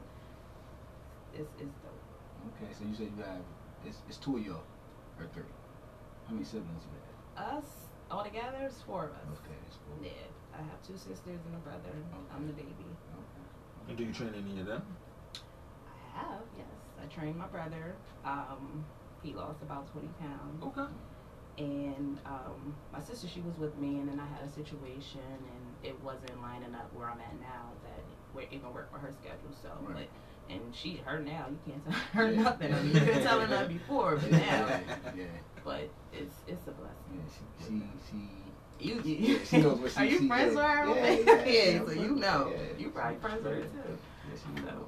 it's 1.34 1.52
it's 1.60 1.78
dope. 1.82 2.06
Okay. 2.54 2.72
So 2.78 2.86
you 2.86 2.94
said 2.96 3.10
you 3.18 3.24
have 3.24 3.42
it's 3.86 3.98
it's 4.08 4.18
two 4.18 4.38
of 4.38 4.46
y'all 4.46 4.64
or 5.20 5.26
three. 5.34 5.50
How 6.28 6.34
many 6.34 6.46
siblings 6.46 6.84
you 6.86 6.94
have? 6.94 7.58
Us 7.58 7.90
altogether 8.12 8.66
is 8.66 8.78
four 8.86 9.06
of 9.06 9.12
us. 9.12 9.38
Okay. 9.42 9.58
That's 9.66 9.78
cool. 9.82 9.98
Yeah, 10.06 10.30
I 10.54 10.62
have 10.62 10.80
two 10.86 10.98
sisters 10.98 11.42
and 11.46 11.56
a 11.56 11.62
brother. 11.66 11.94
I'm 12.34 12.48
the 12.48 12.54
baby. 12.54 12.86
Okay. 13.88 13.90
And 13.90 13.98
do 13.98 14.04
you 14.04 14.14
train 14.14 14.34
any 14.38 14.60
of 14.60 14.68
them? 14.68 14.84
I 15.88 16.20
have, 16.20 16.42
yes. 16.58 16.66
I 17.02 17.06
trained 17.06 17.38
my 17.38 17.48
brother. 17.48 17.96
Um, 18.26 18.86
he 19.24 19.34
lost 19.34 19.62
about 19.62 19.92
20 19.92 20.08
pounds. 20.20 20.64
Okay. 20.64 20.92
And 21.58 22.20
um, 22.26 22.76
my 22.94 23.00
sister, 23.00 23.28
she 23.28 23.42
was 23.42 23.58
with 23.58 23.76
me, 23.78 23.98
and 24.00 24.08
then 24.08 24.20
I 24.20 24.28
had 24.28 24.48
a 24.48 24.52
situation, 24.52 25.22
and 25.26 25.76
it 25.84 26.00
wasn't 26.04 26.40
lining 26.42 26.76
up 26.76 26.94
where 26.94 27.10
I'm 27.10 27.20
at 27.20 27.40
now 27.40 27.72
that 27.84 28.04
where 28.34 28.44
it 28.44 28.52
can 28.52 28.72
work 28.74 28.92
for 28.92 29.00
her 29.00 29.12
schedule. 29.20 29.52
So, 29.60 29.70
Right. 29.82 30.08
but 30.48 30.54
and 30.54 30.74
she, 30.76 30.98
her 31.04 31.20
now, 31.20 31.48
you 31.50 31.58
can't 31.66 31.84
tell 31.84 31.94
her 32.14 32.32
Yeah. 32.32 32.42
nothing. 32.44 32.74
I 32.74 32.82
mean, 32.84 32.94
you 32.94 33.00
couldn't 33.02 33.24
tell 33.24 33.40
her 33.40 33.48
nothing 33.48 33.78
before, 33.78 34.18
but 34.18 34.32
now, 34.32 34.40
Yeah. 34.40 34.80
Yeah. 35.16 35.24
but 35.64 35.90
it's 36.14 36.36
it's 36.46 36.68
a 36.68 36.72
blessing. 36.72 36.96
Yeah. 37.16 37.66
She 37.66 37.66
she 37.66 37.84
she. 38.12 38.47
You, 38.80 39.02
Yeah, 39.04 39.40
she 39.44 39.58
knows 39.58 39.80
what 39.80 39.92
she- 39.92 40.00
Are 40.00 40.06
you 40.06 40.20
she- 40.20 40.28
friends 40.28 40.56
with 40.56 40.64
her? 40.64 40.86
yeah, 40.88 40.96
Yeah, 40.96 41.46
yeah, 41.46 41.70
yeah, 41.72 41.86
so 41.86 41.92
you 41.92 42.16
know. 42.16 42.52
yeah, 42.56 42.78
you 42.78 42.90
probably 42.92 43.18
friends 43.20 43.44
with 43.44 43.54
her 43.54 43.62
too. 43.62 43.98
Yeah, 44.30 44.38
she 44.38 44.52
know. 44.66 44.88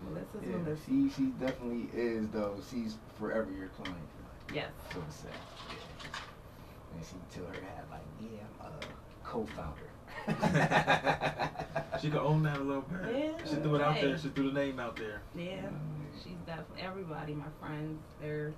Melissa's 0.00 0.42
Yeah, 0.42 0.56
Melissa. 0.56 0.82
she 0.86 1.10
she 1.10 1.22
definitely 1.38 1.88
is 1.92 2.28
though. 2.30 2.56
She's 2.70 2.96
forever 3.18 3.50
your 3.52 3.68
client. 3.68 4.08
Yes. 4.52 4.70
So 4.92 5.00
to 5.00 5.10
say. 5.10 5.28
Yeah. 5.68 6.96
And 6.96 7.04
she 7.04 7.16
tell 7.34 7.46
her 7.46 7.52
dad 7.60 7.84
like, 7.90 8.06
yeah, 8.20 8.46
I'm 8.60 8.72
a 8.72 9.24
co-founder. 9.24 9.90
She 12.00 12.10
could 12.10 12.20
own 12.20 12.44
that 12.44 12.58
a 12.58 12.62
little 12.62 12.82
bit. 12.82 13.00
Yeah, 13.12 13.44
She 13.44 13.56
threw 13.56 13.74
it 13.74 13.82
out 13.82 13.94
hey. 13.96 14.06
there. 14.06 14.18
She 14.18 14.28
threw 14.28 14.50
the 14.52 14.60
name 14.60 14.78
out 14.78 14.94
there. 14.96 15.20
Yeah. 15.34 15.66
Mm. 15.66 16.06
She's 16.22 16.38
definitely 16.46 16.82
everybody, 16.82 17.34
my 17.34 17.50
friends, 17.60 17.98
they're 18.20 18.52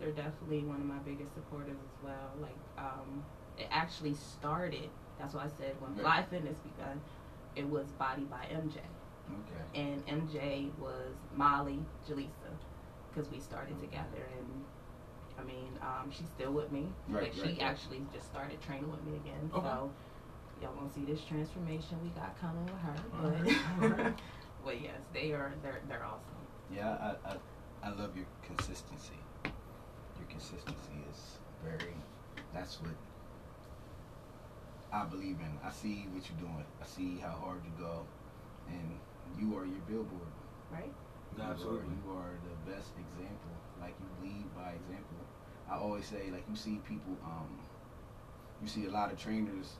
they're 0.00 0.10
definitely 0.12 0.64
one 0.64 0.76
of 0.76 0.86
my 0.86 0.98
biggest 0.98 1.32
supporters 1.34 1.70
as 1.76 2.04
well. 2.04 2.30
Like, 2.42 2.56
um, 2.76 3.24
it 3.58 3.68
actually 3.70 4.14
started 4.14 4.90
that's 5.18 5.34
why 5.34 5.44
I 5.44 5.48
said 5.48 5.80
when 5.80 5.94
Yeah. 5.96 6.02
Fly 6.02 6.22
Fitness 6.24 6.58
begun, 6.58 7.00
it 7.56 7.68
was 7.68 7.86
Body 7.92 8.24
by 8.24 8.46
MJ. 8.50 8.78
Okay. 9.30 9.80
And 9.80 10.06
MJ 10.06 10.76
was 10.78 11.14
Molly 11.34 11.80
Jaleesa 12.08 12.52
because 13.10 13.30
we 13.30 13.40
started 13.40 13.80
together 13.80 14.28
and 14.36 14.64
I 15.38 15.42
mean, 15.42 15.78
um, 15.82 16.10
she's 16.10 16.28
still 16.28 16.52
with 16.52 16.70
me. 16.70 16.86
Right, 17.08 17.24
like 17.24 17.34
she 17.34 17.40
right, 17.40 17.48
right. 17.50 17.62
actually 17.62 18.02
just 18.12 18.26
started 18.26 18.60
training 18.62 18.90
with 18.90 19.02
me 19.04 19.16
again. 19.16 19.50
Okay. 19.52 19.66
So 19.66 19.90
y'all 20.62 20.74
gonna 20.74 20.92
see 20.92 21.04
this 21.04 21.24
transformation 21.24 21.98
we 22.02 22.10
got 22.10 22.38
coming 22.40 22.64
with 22.66 22.80
her. 22.82 22.94
But 23.10 23.44
right, 23.44 23.82
all 23.82 23.88
right. 23.88 24.14
but 24.64 24.80
yes, 24.80 25.00
they 25.12 25.32
are 25.32 25.52
they're 25.62 25.80
they're 25.88 26.04
awesome. 26.04 26.36
Yeah, 26.72 27.14
I, 27.24 27.30
I 27.30 27.36
I 27.82 27.88
love 27.90 28.16
your 28.16 28.26
consistency. 28.46 29.18
Your 29.44 30.28
consistency 30.28 31.02
is 31.10 31.38
very. 31.64 31.94
That's 32.52 32.80
what 32.80 32.92
I 34.94 35.04
believe 35.06 35.42
in. 35.42 35.50
I 35.66 35.72
see 35.72 36.06
what 36.14 36.22
you're 36.30 36.38
doing. 36.38 36.64
I 36.80 36.86
see 36.86 37.18
how 37.18 37.34
hard 37.42 37.58
you 37.66 37.74
go, 37.82 38.06
and 38.68 38.94
you 39.36 39.58
are 39.58 39.66
your 39.66 39.82
billboard. 39.90 40.30
Right? 40.70 40.92
You 41.36 41.42
Absolutely. 41.42 41.90
Are, 41.90 41.98
you 42.06 42.16
are 42.16 42.32
the 42.46 42.70
best 42.70 42.94
example. 42.94 43.54
Like 43.80 43.94
you 43.98 44.06
lead 44.22 44.46
by 44.54 44.70
example. 44.70 45.18
I 45.68 45.78
always 45.78 46.06
say, 46.06 46.30
like 46.30 46.44
you 46.48 46.54
see 46.54 46.78
people. 46.86 47.18
Um, 47.26 47.58
you 48.62 48.68
see 48.68 48.86
a 48.86 48.90
lot 48.90 49.10
of 49.10 49.18
trainers. 49.18 49.74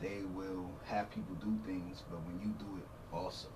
They 0.00 0.22
will 0.32 0.70
have 0.86 1.10
people 1.10 1.34
do 1.42 1.52
things, 1.66 2.04
but 2.08 2.20
when 2.22 2.38
you 2.40 2.54
do 2.54 2.78
it, 2.78 2.86
also. 3.12 3.48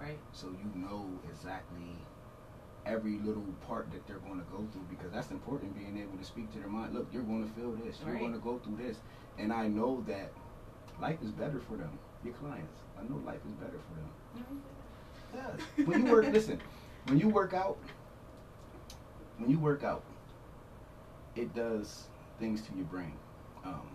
Right. 0.00 0.16
so 0.32 0.46
you 0.46 0.80
know 0.80 1.04
exactly 1.28 1.92
every 2.86 3.18
little 3.18 3.44
part 3.66 3.90
that 3.92 4.06
they're 4.06 4.18
going 4.18 4.38
to 4.38 4.46
go 4.50 4.66
through 4.72 4.86
because 4.90 5.12
that's 5.12 5.30
important 5.30 5.74
being 5.76 5.98
able 5.98 6.16
to 6.18 6.24
speak 6.24 6.50
to 6.52 6.58
their 6.58 6.68
mind. 6.68 6.94
Look 6.94 7.08
you're 7.12 7.22
going 7.22 7.46
to 7.48 7.54
feel 7.54 7.72
this 7.72 7.98
you're 8.00 8.12
Right. 8.14 8.20
going 8.20 8.32
to 8.32 8.38
go 8.38 8.58
through 8.58 8.76
this. 8.76 8.96
And 9.38 9.52
i 9.52 9.66
know 9.68 10.04
that 10.06 10.30
life 11.00 11.18
is 11.22 11.30
better 11.30 11.60
for 11.60 11.76
them 11.76 11.98
your 12.24 12.34
clients. 12.34 12.78
I 12.98 13.02
know 13.08 13.16
life 13.24 13.40
is 13.46 13.52
better 13.54 13.78
for 13.88 13.94
them. 14.40 14.62
Yeah. 15.34 15.84
when 15.84 16.04
you 16.06 16.12
work 16.12 16.26
listen 16.32 16.60
when 17.06 17.18
you 17.18 17.28
work 17.28 17.54
out 17.54 17.78
when 19.38 19.48
you 19.50 19.58
work 19.58 19.84
out 19.84 20.02
it 21.36 21.54
does 21.54 22.04
things 22.38 22.62
to 22.62 22.74
your 22.74 22.86
brain. 22.86 23.12
Um, 23.64 23.88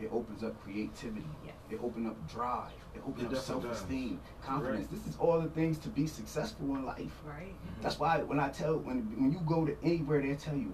it 0.00 0.10
opens 0.12 0.42
up 0.42 0.60
creativity 0.64 1.26
Yes. 1.44 1.54
it 1.70 1.80
opens 1.82 2.06
up 2.08 2.28
drive 2.30 2.72
it 2.94 3.02
opens 3.06 3.32
It 3.32 3.36
up 3.38 3.42
self-esteem 3.44 4.20
confidence 4.42 4.86
Correct. 4.88 5.04
this 5.04 5.12
is 5.14 5.18
all 5.18 5.40
the 5.40 5.48
things 5.50 5.78
to 5.78 5.88
be 5.88 6.06
successful 6.06 6.66
in 6.76 6.84
life 6.84 7.12
Right. 7.24 7.54
that's 7.82 7.98
why 7.98 8.18
when 8.22 8.40
I 8.40 8.48
tell 8.48 8.78
when 8.78 8.98
when 9.20 9.32
you 9.32 9.40
go 9.46 9.64
to 9.64 9.76
anywhere 9.82 10.20
they 10.22 10.34
tell 10.34 10.56
you 10.56 10.72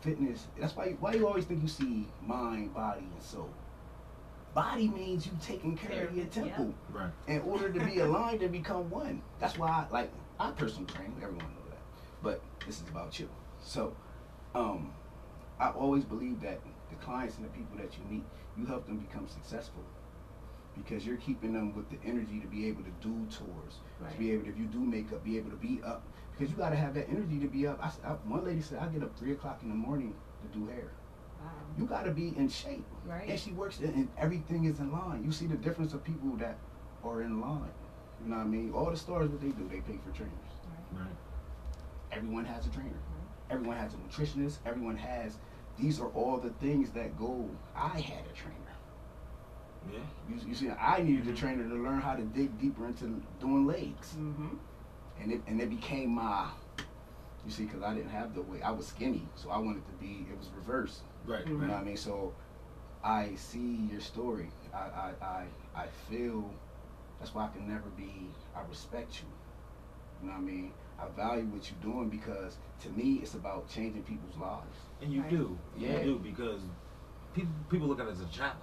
fitness. 0.00 0.46
That's 0.60 0.76
why 0.76 0.96
why 1.00 1.14
you 1.14 1.26
always 1.26 1.44
think 1.44 1.60
you 1.60 1.68
see 1.68 2.06
mind, 2.24 2.72
body, 2.72 3.00
and 3.12 3.20
soul. 3.22 3.50
Body 4.54 4.88
means 4.88 5.26
you 5.26 5.32
taking 5.42 5.76
care 5.76 6.06
of 6.06 6.16
your 6.16 6.26
Care, 6.26 6.44
yeah. 6.46 6.54
temple 6.56 6.74
Right. 6.92 7.10
in 7.26 7.40
order 7.42 7.70
to 7.72 7.80
be 7.84 7.98
aligned 8.06 8.42
and 8.42 8.52
become 8.52 8.88
one. 8.90 9.22
That's 9.40 9.58
why 9.58 9.68
I 9.68 9.86
like 9.92 10.12
I 10.38 10.52
personal 10.52 10.86
train. 10.86 11.12
Everyone 11.16 11.38
know 11.46 11.70
that, 11.70 11.78
but 12.22 12.40
this 12.64 12.80
is 12.80 12.88
about 12.88 13.18
you. 13.18 13.28
So, 13.60 13.94
um, 14.54 14.92
I 15.58 15.70
always 15.70 16.04
believe 16.04 16.40
that 16.42 16.60
the 16.90 16.96
clients 16.96 17.36
and 17.36 17.44
the 17.44 17.50
people 17.50 17.76
that 17.78 17.96
you 17.98 18.04
meet, 18.10 18.24
you 18.56 18.66
help 18.66 18.86
them 18.86 18.98
become 18.98 19.26
successful 19.28 19.82
because 20.76 21.04
you're 21.06 21.16
keeping 21.16 21.52
them 21.52 21.74
with 21.74 21.88
the 21.90 21.98
energy 22.04 22.38
to 22.40 22.46
be 22.46 22.66
able 22.68 22.82
to 22.82 22.90
do 23.00 23.26
tours, 23.30 23.80
Right. 24.00 24.12
to 24.12 24.18
be 24.18 24.30
able 24.32 24.44
to, 24.44 24.50
if 24.50 24.58
you 24.58 24.66
do 24.66 24.78
makeup, 24.80 25.24
be 25.24 25.36
able 25.38 25.50
to 25.50 25.56
be 25.56 25.80
up 25.84 26.02
because 26.32 26.50
you 26.52 26.56
got 26.56 26.70
to 26.70 26.76
have 26.76 26.94
that 26.94 27.08
energy 27.10 27.38
to 27.40 27.48
be 27.48 27.66
up. 27.66 27.78
I, 27.82 27.88
s- 27.88 27.98
I- 28.04 28.12
one 28.28 28.44
lady 28.44 28.60
said 28.60 28.78
I 28.78 28.86
get 28.86 29.02
up 29.02 29.16
three 29.18 29.32
o'clock 29.32 29.60
in 29.62 29.68
the 29.70 29.74
morning 29.74 30.14
to 30.42 30.58
do 30.58 30.66
hair. 30.66 30.92
Wow. 31.42 31.50
You 31.76 31.84
got 31.86 32.04
to 32.04 32.12
be 32.12 32.28
in 32.36 32.48
shape. 32.48 32.84
Right. 33.04 33.28
And 33.28 33.38
she 33.38 33.50
works 33.52 33.80
and- 33.80 33.94
and 33.94 34.08
everything 34.16 34.64
is 34.64 34.78
in 34.78 34.92
line. 34.92 35.24
You 35.24 35.32
see 35.32 35.46
the 35.46 35.56
difference 35.56 35.94
of 35.94 36.04
people 36.04 36.36
that 36.36 36.56
are 37.04 37.22
in 37.22 37.40
line. 37.40 37.70
You 38.22 38.30
know 38.30 38.36
what 38.36 38.42
I 38.46 38.48
mean? 38.48 38.72
All 38.72 38.90
the 38.90 38.96
stars, 38.96 39.30
what 39.30 39.40
they 39.40 39.50
do, 39.50 39.66
they 39.68 39.80
pay 39.80 39.98
for 39.98 40.10
trainers. 40.10 40.32
Right. 40.92 41.00
Right. 41.02 41.16
Everyone 42.12 42.44
has 42.44 42.66
a 42.66 42.70
trainer. 42.70 42.98
Everyone 43.50 43.76
has 43.76 43.94
a 43.94 43.96
nutritionist. 43.96 44.58
Everyone 44.66 44.96
has. 44.96 45.38
These 45.78 46.00
are 46.00 46.08
all 46.08 46.38
the 46.38 46.50
things 46.50 46.90
that 46.92 47.16
go. 47.16 47.48
I 47.74 48.00
had 48.00 48.26
a 48.26 48.32
trainer. 48.34 48.54
Yeah. 49.90 49.98
You, 50.28 50.40
you 50.48 50.54
see, 50.54 50.68
I 50.70 51.02
needed 51.02 51.24
Mhm. 51.26 51.32
a 51.32 51.36
trainer 51.36 51.68
to 51.68 51.74
learn 51.76 52.00
how 52.00 52.14
to 52.16 52.22
dig 52.22 52.58
deeper 52.58 52.86
into 52.86 53.22
doing 53.38 53.64
legs, 53.66 54.14
Mm-hmm. 54.14 54.56
and 55.20 55.32
it 55.32 55.40
and 55.46 55.60
it 55.60 55.70
became 55.70 56.10
my 56.10 56.48
You 57.44 57.52
see, 57.52 57.64
because 57.66 57.82
I 57.82 57.94
didn't 57.94 58.10
have 58.10 58.34
the 58.34 58.42
weight. 58.42 58.62
I 58.62 58.72
was 58.72 58.88
skinny, 58.88 59.22
so 59.36 59.50
I 59.50 59.58
wanted 59.58 59.86
to 59.86 59.92
be. 59.92 60.26
It 60.30 60.36
was 60.36 60.48
reverse. 60.50 61.00
Right. 61.24 61.46
You 61.46 61.56
know 61.56 61.68
what 61.68 61.76
I 61.76 61.84
mean? 61.84 61.96
So 61.96 62.34
I 63.04 63.36
see 63.36 63.76
your 63.92 64.00
story. 64.00 64.50
I 64.74 64.76
I 64.78 65.14
I, 65.22 65.46
I 65.74 65.86
feel. 66.10 66.52
That's 67.20 67.32
why 67.34 67.44
I 67.46 67.48
can 67.48 67.68
never 67.68 67.88
be. 67.90 68.34
I 68.54 68.62
respect 68.68 69.22
you. 69.22 69.28
You 70.22 70.28
know 70.28 70.34
what 70.34 70.38
I 70.40 70.44
mean? 70.44 70.72
I 71.00 71.06
value 71.16 71.44
what 71.44 71.70
you're 71.70 71.92
doing 71.92 72.08
because 72.08 72.56
to 72.82 72.88
me 72.90 73.20
it's 73.22 73.34
about 73.34 73.68
changing 73.68 74.02
people's 74.02 74.36
lives. 74.36 74.76
And 75.00 75.12
you 75.12 75.20
Right. 75.22 75.30
do. 75.30 75.58
Yeah. 75.76 75.98
You 76.00 76.04
do 76.04 76.18
because 76.18 76.60
people 77.34 77.52
people 77.70 77.86
look 77.88 78.00
at 78.00 78.06
it 78.08 78.10
as 78.12 78.20
a 78.20 78.26
challenge. 78.26 78.62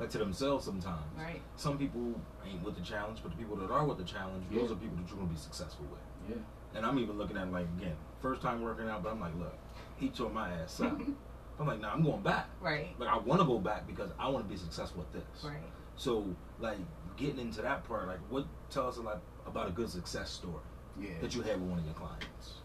Like 0.00 0.10
to 0.10 0.18
themselves 0.18 0.64
sometimes. 0.64 1.04
Right. 1.16 1.40
Some 1.56 1.78
people 1.78 2.20
ain't 2.46 2.62
with 2.62 2.76
the 2.76 2.82
challenge, 2.82 3.20
but 3.22 3.30
the 3.32 3.36
people 3.38 3.56
that 3.56 3.70
are 3.70 3.84
with 3.86 3.98
the 3.98 4.04
challenge, 4.04 4.44
Yeah. 4.50 4.60
those 4.60 4.72
are 4.72 4.76
people 4.76 4.96
that 4.96 5.08
you're 5.08 5.18
gonna 5.18 5.30
be 5.30 5.36
successful 5.36 5.86
with. 5.90 6.36
Yeah. 6.36 6.42
And 6.74 6.84
I'm 6.86 6.98
even 6.98 7.16
looking 7.18 7.36
at 7.36 7.46
it 7.48 7.52
like 7.52 7.66
again, 7.78 7.96
first 8.20 8.42
time 8.42 8.60
working 8.62 8.88
out, 8.88 9.02
but 9.02 9.12
I'm 9.12 9.20
like, 9.20 9.34
look, 9.36 9.54
he 9.96 10.08
tore 10.10 10.30
my 10.30 10.50
ass 10.50 10.80
up. 10.80 11.00
I'm 11.60 11.66
like, 11.66 11.80
nah, 11.80 11.92
I'm 11.92 12.02
going 12.04 12.22
back. 12.22 12.46
Right. 12.60 12.94
Like 13.00 13.08
I 13.08 13.18
want 13.18 13.40
to 13.40 13.46
go 13.46 13.58
back 13.58 13.86
because 13.86 14.10
I 14.18 14.28
want 14.28 14.44
to 14.44 14.48
be 14.48 14.56
successful 14.56 15.02
at 15.02 15.12
this. 15.12 15.44
Right. 15.44 15.62
So 15.96 16.26
like 16.60 16.78
getting 17.16 17.38
into 17.40 17.62
that 17.62 17.84
part, 17.84 18.06
like 18.08 18.20
what 18.30 18.46
tell 18.70 18.86
us 18.88 18.98
lot 18.98 19.20
about 19.46 19.68
a 19.68 19.72
good 19.72 19.88
success 19.90 20.30
story 20.30 20.62
Yeah. 21.00 21.10
that 21.20 21.34
you 21.34 21.42
had 21.42 21.60
with 21.60 21.70
one 21.70 21.78
of 21.78 21.84
your 21.84 21.94
clients. 21.94 22.60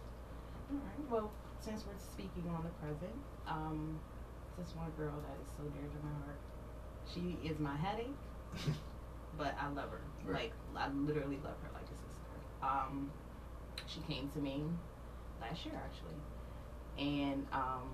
All 0.72 0.78
right. 0.78 1.12
Well, 1.12 1.32
since 1.62 1.86
we're 1.86 2.00
speaking 2.00 2.50
on 2.50 2.64
the 2.64 2.70
present, 2.82 3.14
um, 3.48 4.00
this 4.58 4.76
one 4.76 4.90
girl 4.98 5.14
that 5.14 5.38
is 5.42 5.50
so 5.58 5.64
dear 5.64 5.88
to 5.88 6.00
my 6.06 6.14
heart. 6.26 6.40
She 7.14 7.48
is 7.48 7.60
my 7.60 7.76
headache, 7.76 8.16
but 9.38 9.56
I 9.60 9.68
love 9.70 9.92
her. 9.92 10.02
Right. 10.26 10.52
Like 10.74 10.84
I 10.84 10.90
literally 10.90 11.38
love 11.44 11.56
her 11.62 11.70
like 11.74 11.84
a 11.84 11.98
sister. 12.10 12.38
Um, 12.64 13.12
she 13.88 14.00
came 14.02 14.30
to 14.30 14.40
me 14.40 14.64
last 15.42 15.66
year 15.66 15.76
actually, 15.76 16.18
and 16.98 17.46
um, 17.52 17.90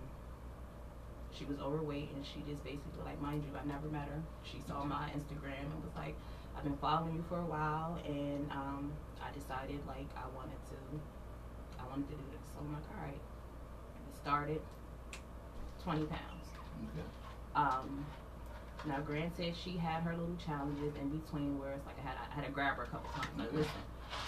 she 1.38 1.46
was 1.46 1.60
overweight 1.60 2.10
and 2.16 2.26
she 2.26 2.42
just 2.50 2.64
basically 2.64 3.04
like, 3.06 3.22
mind 3.22 3.44
you, 3.44 3.52
I 3.58 3.66
never 3.66 3.88
met 3.88 4.08
her. 4.08 4.22
She 4.44 4.60
saw 4.68 4.84
my 4.84 5.10
Instagram 5.16 5.72
and 5.72 5.84
was 5.84 5.96
like, 5.96 6.16
I've 6.60 6.66
been 6.66 6.78
following 6.80 7.16
you 7.16 7.24
for 7.30 7.40
a 7.40 7.46
while, 7.46 7.98
and 8.06 8.52
um, 8.52 8.92
I 9.24 9.32
decided 9.32 9.80
like 9.88 10.12
I 10.18 10.28
wanted 10.36 10.60
to, 10.68 10.76
I 11.80 11.88
wanted 11.88 12.10
to 12.10 12.16
do 12.16 12.24
this. 12.34 12.42
So 12.52 12.60
I'm 12.60 12.74
like, 12.74 12.84
all 12.92 13.02
right. 13.02 13.16
We 13.16 14.20
started 14.20 14.62
20 15.86 16.04
pounds. 16.08 16.48
Okay. 16.84 17.08
Um, 17.56 18.06
now, 18.86 19.00
granted, 19.00 19.56
she 19.56 19.78
had 19.78 20.04
her 20.04 20.12
little 20.12 20.36
challenges 20.36 20.94
in 21.00 21.08
between 21.08 21.58
where 21.58 21.72
it's 21.72 21.86
like 21.86 21.96
I 22.04 22.10
had 22.10 22.18
I 22.30 22.36
had 22.36 22.46
to 22.46 22.52
grab 22.52 22.76
her 22.76 22.84
a 22.84 22.88
couple 22.88 23.10
times. 23.12 23.40
Like, 23.40 23.54
listen, 23.54 23.82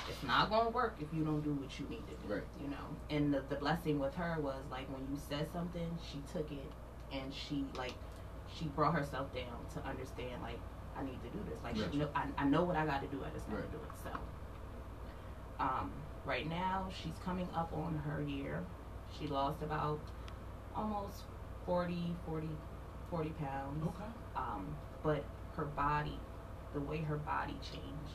it's 0.07 0.23
not 0.23 0.49
gonna 0.49 0.69
work 0.69 0.95
if 1.01 1.07
you 1.11 1.25
don't 1.25 1.41
do 1.41 1.51
what 1.51 1.77
you 1.81 1.85
need 1.89 2.07
to 2.07 2.15
do. 2.25 2.33
Right. 2.33 2.43
You 2.63 2.69
know. 2.69 2.87
And 3.09 3.33
the, 3.33 3.43
the 3.49 3.57
blessing 3.57 3.99
with 3.99 4.15
her 4.15 4.37
was 4.39 4.63
like 4.71 4.87
when 4.87 5.01
you 5.11 5.19
said 5.27 5.51
something, 5.51 5.97
she 6.09 6.21
took 6.31 6.49
it 6.49 6.71
and 7.11 7.33
she 7.33 7.65
like 7.75 7.95
she 8.55 8.67
brought 8.67 8.93
herself 8.93 9.33
down 9.35 9.59
to 9.73 9.85
understand 9.85 10.41
like 10.41 10.59
I 11.01 11.05
need 11.05 11.21
to 11.23 11.29
do 11.29 11.43
this. 11.43 11.63
Like 11.63 11.75
Right. 11.77 11.91
she 11.91 11.97
know, 11.97 12.09
I, 12.15 12.27
I 12.37 12.45
know 12.45 12.63
what 12.63 12.75
I 12.75 12.85
got 12.85 13.01
to 13.01 13.07
do. 13.07 13.23
I 13.23 13.29
just 13.31 13.47
got 13.47 13.55
to 13.55 13.61
Right. 13.61 13.71
do 13.71 13.77
it. 13.77 13.91
So. 14.03 14.11
Um, 15.59 15.91
right 16.25 16.47
now 16.47 16.89
she's 16.91 17.19
coming 17.19 17.49
up 17.53 17.71
on 17.73 17.95
her 17.95 18.21
year. 18.21 18.65
She 19.07 19.27
lost 19.27 19.61
about 19.61 20.01
almost 20.73 21.25
40, 21.65 22.15
40, 22.25 22.57
40 23.09 23.29
pounds. 23.31 23.83
Okay. 23.87 24.03
Um, 24.35 24.75
but 25.03 25.25
her 25.55 25.65
body, 25.65 26.19
the 26.73 26.81
way 26.81 27.01
her 27.01 27.17
body 27.17 27.59
changed, 27.59 28.13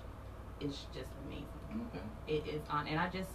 is 0.60 0.84
just 0.92 1.10
amazing. 1.16 1.60
Okay. 1.94 2.04
It 2.26 2.46
is 2.48 2.66
on, 2.70 2.88
and 2.88 2.98
I 2.98 3.08
just, 3.10 3.30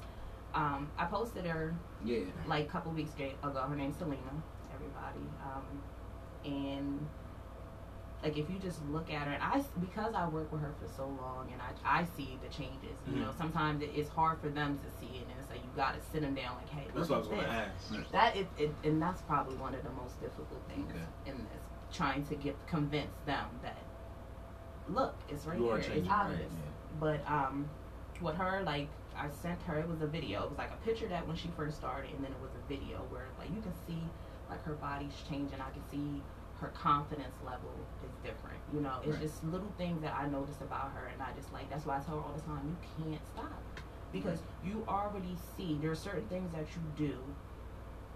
um, 0.53 0.91
I 0.97 1.05
posted 1.05 1.45
her 1.45 1.75
Yeah. 2.03 2.25
like 2.47 2.65
a 2.65 2.69
couple 2.69 2.91
weeks 2.91 3.13
ago. 3.13 3.37
Her 3.43 3.75
name's 3.75 3.97
Selena. 3.97 4.43
Everybody, 4.73 5.29
um, 5.43 5.83
and 6.43 7.07
like 8.23 8.37
if 8.37 8.49
you 8.49 8.59
just 8.59 8.79
look 8.89 9.11
at 9.11 9.27
her, 9.27 9.33
and 9.33 9.41
I 9.43 9.63
because 9.79 10.13
I 10.13 10.27
work 10.27 10.51
with 10.51 10.61
her 10.61 10.73
for 10.79 10.87
so 10.87 11.07
long, 11.07 11.49
and 11.51 11.61
I 11.61 12.01
I 12.01 12.03
see 12.05 12.37
the 12.43 12.49
changes. 12.49 12.97
You 13.07 13.19
know, 13.21 13.29
Mhm. 13.29 13.37
sometimes 13.37 13.81
it, 13.81 13.91
it's 13.95 14.09
hard 14.09 14.39
for 14.39 14.49
them 14.49 14.79
to 14.79 14.89
see 14.99 15.17
it, 15.17 15.23
and 15.29 15.39
it's 15.39 15.49
like 15.49 15.63
you 15.63 15.69
got 15.75 15.95
to 15.95 16.01
sit 16.01 16.21
them 16.21 16.35
down, 16.35 16.55
like, 16.57 16.69
hey, 16.69 16.85
That's 16.93 17.09
look 17.09 17.09
what 17.09 17.15
I 17.15 17.19
was 17.19 17.27
gonna 17.27 17.71
ask. 17.97 18.11
That 18.11 18.35
is, 18.35 18.47
it, 18.57 18.73
and 18.83 19.01
that's 19.01 19.21
probably 19.23 19.55
one 19.55 19.73
of 19.73 19.83
the 19.83 19.91
most 19.91 20.19
difficult 20.21 20.61
things 20.69 20.91
Okay. 20.91 21.31
in 21.31 21.37
this, 21.37 21.63
trying 21.91 22.23
to 22.25 22.35
get 22.35 22.55
convince 22.67 23.15
them 23.25 23.47
that 23.63 23.77
look, 24.87 25.15
it's 25.29 25.45
right 25.45 25.57
here, 25.59 25.77
it's 25.77 25.89
right, 25.89 26.07
obvious. 26.09 26.51
But 26.99 27.21
um, 27.29 27.69
with 28.21 28.35
her, 28.35 28.61
like 28.65 28.87
I 29.15 29.29
sent 29.29 29.61
her, 29.63 29.79
it 29.79 29.87
was 29.87 30.01
a 30.01 30.07
video. 30.07 30.43
It 30.43 30.49
was 30.49 30.57
like 30.57 30.71
a 30.71 30.85
picture 30.85 31.07
that 31.07 31.25
when 31.27 31.35
she 31.35 31.49
first 31.55 31.77
started, 31.77 32.11
and 32.13 32.23
then 32.23 32.31
it 32.31 32.41
was 32.41 32.51
a 32.55 32.67
video 32.67 32.97
where 33.09 33.25
like 33.39 33.49
you 33.49 33.61
can 33.61 33.73
see 33.87 34.01
like 34.49 34.63
her 34.63 34.73
body's 34.73 35.13
changing. 35.29 35.59
I 35.59 35.69
can 35.71 35.83
see 35.89 36.21
her 36.59 36.67
confidence 36.75 37.35
level 37.43 37.71
different. 38.23 38.57
You 38.73 38.81
know, 38.81 38.99
it's 39.03 39.13
Right. 39.13 39.21
just 39.21 39.43
little 39.43 39.71
things 39.77 40.01
that 40.01 40.15
I 40.15 40.27
notice 40.27 40.61
about 40.61 40.91
her, 40.91 41.07
and 41.07 41.21
I 41.21 41.31
just 41.33 41.51
like 41.53 41.69
that's 41.69 41.85
why 41.85 41.97
I 41.97 41.99
tell 41.99 42.15
her 42.17 42.21
all 42.21 42.33
the 42.33 42.41
time, 42.41 42.77
you 42.97 43.05
can't 43.05 43.25
stop 43.33 43.61
because 44.11 44.39
you 44.63 44.83
already 44.87 45.37
see 45.55 45.77
there 45.81 45.91
are 45.91 45.95
certain 45.95 46.27
things 46.27 46.51
that 46.53 46.65
you 46.75 47.07
do 47.07 47.17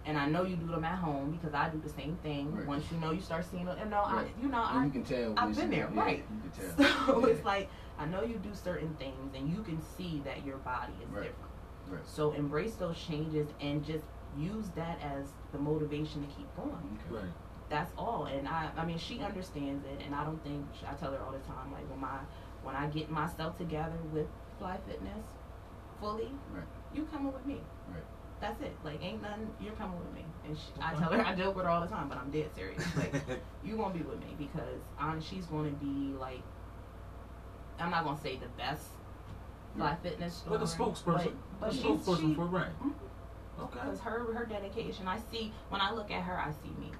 and 0.06 0.18
I 0.18 0.28
know 0.28 0.44
you 0.44 0.56
do 0.56 0.68
them 0.68 0.84
at 0.84 1.00
home 1.00 1.32
because 1.32 1.54
I 1.54 1.70
do 1.70 1.80
the 1.84 1.90
same 1.90 2.16
thing. 2.22 2.56
Right. 2.56 2.68
Once 2.68 2.86
you 2.92 2.98
know 3.00 3.12
you 3.12 3.22
start 3.22 3.46
seeing 3.50 3.68
it, 3.68 3.78
and 3.80 3.90
no, 3.90 3.98
Right. 4.04 4.28
I, 4.38 4.42
you 4.42 4.48
know, 4.50 4.62
I, 4.62 4.86
you 4.86 4.92
can 4.92 5.04
tell. 5.04 5.34
I've 5.36 5.56
been 5.56 5.72
there, 5.72 5.90
yeah, 5.94 6.00
right? 6.02 6.24
You 6.30 6.50
can 6.52 6.86
tell. 6.86 7.06
So 7.06 7.28
Yeah. 7.28 7.34
it's 7.34 7.46
like 7.46 7.70
I 7.98 8.06
know 8.06 8.22
you 8.24 8.36
do 8.38 8.54
certain 8.54 8.94
things, 8.96 9.34
and 9.36 9.50
you 9.50 9.64
can 9.64 9.82
see 9.98 10.22
that 10.26 10.46
your 10.46 10.58
body 10.58 10.94
is 11.04 11.10
Right. 11.10 11.24
different. 11.24 11.52
Right. 11.90 12.08
So 12.08 12.34
embrace 12.34 12.76
those 12.76 12.98
changes 12.98 13.48
and 13.62 13.84
just 13.84 14.06
use 14.38 14.70
that 14.76 15.00
as 15.02 15.28
the 15.52 15.60
motivation 15.60 16.22
to 16.22 16.28
keep 16.36 16.56
going. 16.56 17.00
Right. 17.10 17.24
That's 17.70 17.92
all. 17.98 18.26
And 18.26 18.48
I, 18.48 18.70
I 18.78 18.86
mean, 18.86 18.98
she 18.98 19.20
understands 19.22 19.84
it, 19.86 20.04
and 20.06 20.14
I 20.14 20.24
don't 20.24 20.42
think 20.44 20.66
I 20.88 20.94
tell 20.94 21.12
her 21.12 21.20
all 21.20 21.32
the 21.32 21.40
time, 21.40 21.72
like 21.72 21.90
when 21.90 22.00
my 22.00 22.20
when 22.64 22.76
I 22.76 22.88
get 22.88 23.10
myself 23.10 23.58
together 23.58 23.98
with 24.14 24.28
Fly 24.60 24.78
Fitness 24.88 25.24
fully, 26.00 26.32
Right. 26.54 26.64
you 26.94 27.04
coming 27.12 27.32
with 27.34 27.46
me. 27.46 27.62
Right. 27.90 28.04
That's 28.42 28.60
it. 28.62 28.76
Like, 28.84 29.04
ain't 29.04 29.22
nothing. 29.22 29.50
You're 29.62 29.74
coming 29.74 29.98
with 30.00 30.14
me. 30.14 30.26
And 30.46 30.58
she, 30.58 30.64
I 30.82 30.94
tell 30.96 31.12
her, 31.12 31.22
I 31.26 31.34
joke 31.36 31.56
with 31.56 31.66
her 31.66 31.72
all 31.72 31.82
the 31.82 31.88
time, 31.88 32.10
but 32.10 32.18
I'm 32.18 32.30
dead 32.32 32.50
serious. 32.56 32.84
Like, 32.98 33.14
you 33.64 33.78
gonna 33.78 33.94
be 33.94 34.02
with 34.02 34.20
me 34.20 34.36
because 34.38 34.82
um, 35.00 35.22
she's 35.22 35.46
gonna 35.46 35.70
be 35.72 36.14
like, 36.20 36.42
I'm 37.80 37.92
not 37.92 38.04
gonna 38.04 38.20
say 38.20 38.38
the 38.38 38.48
best 38.58 38.84
fly 39.76 39.96
fitness 40.02 40.36
store, 40.36 40.58
But 40.58 40.60
the 40.62 40.66
spokesperson. 40.66 41.04
but, 41.06 41.34
but 41.60 41.70
the 41.72 41.76
she's 41.78 41.84
spokesperson 41.86 42.30
she, 42.30 42.36
for 42.36 42.46
right. 42.46 42.82
Mhm. 42.84 42.94
Okay. 43.60 43.70
because 43.74 44.00
her 44.02 44.34
her 44.34 44.46
dedication. 44.46 45.08
I 45.08 45.20
see 45.32 45.54
when 45.70 45.82
I 45.82 45.92
look 45.94 46.12
at 46.12 46.24
her, 46.24 46.38
I 46.38 46.52
see 46.52 46.74
me. 46.80 46.92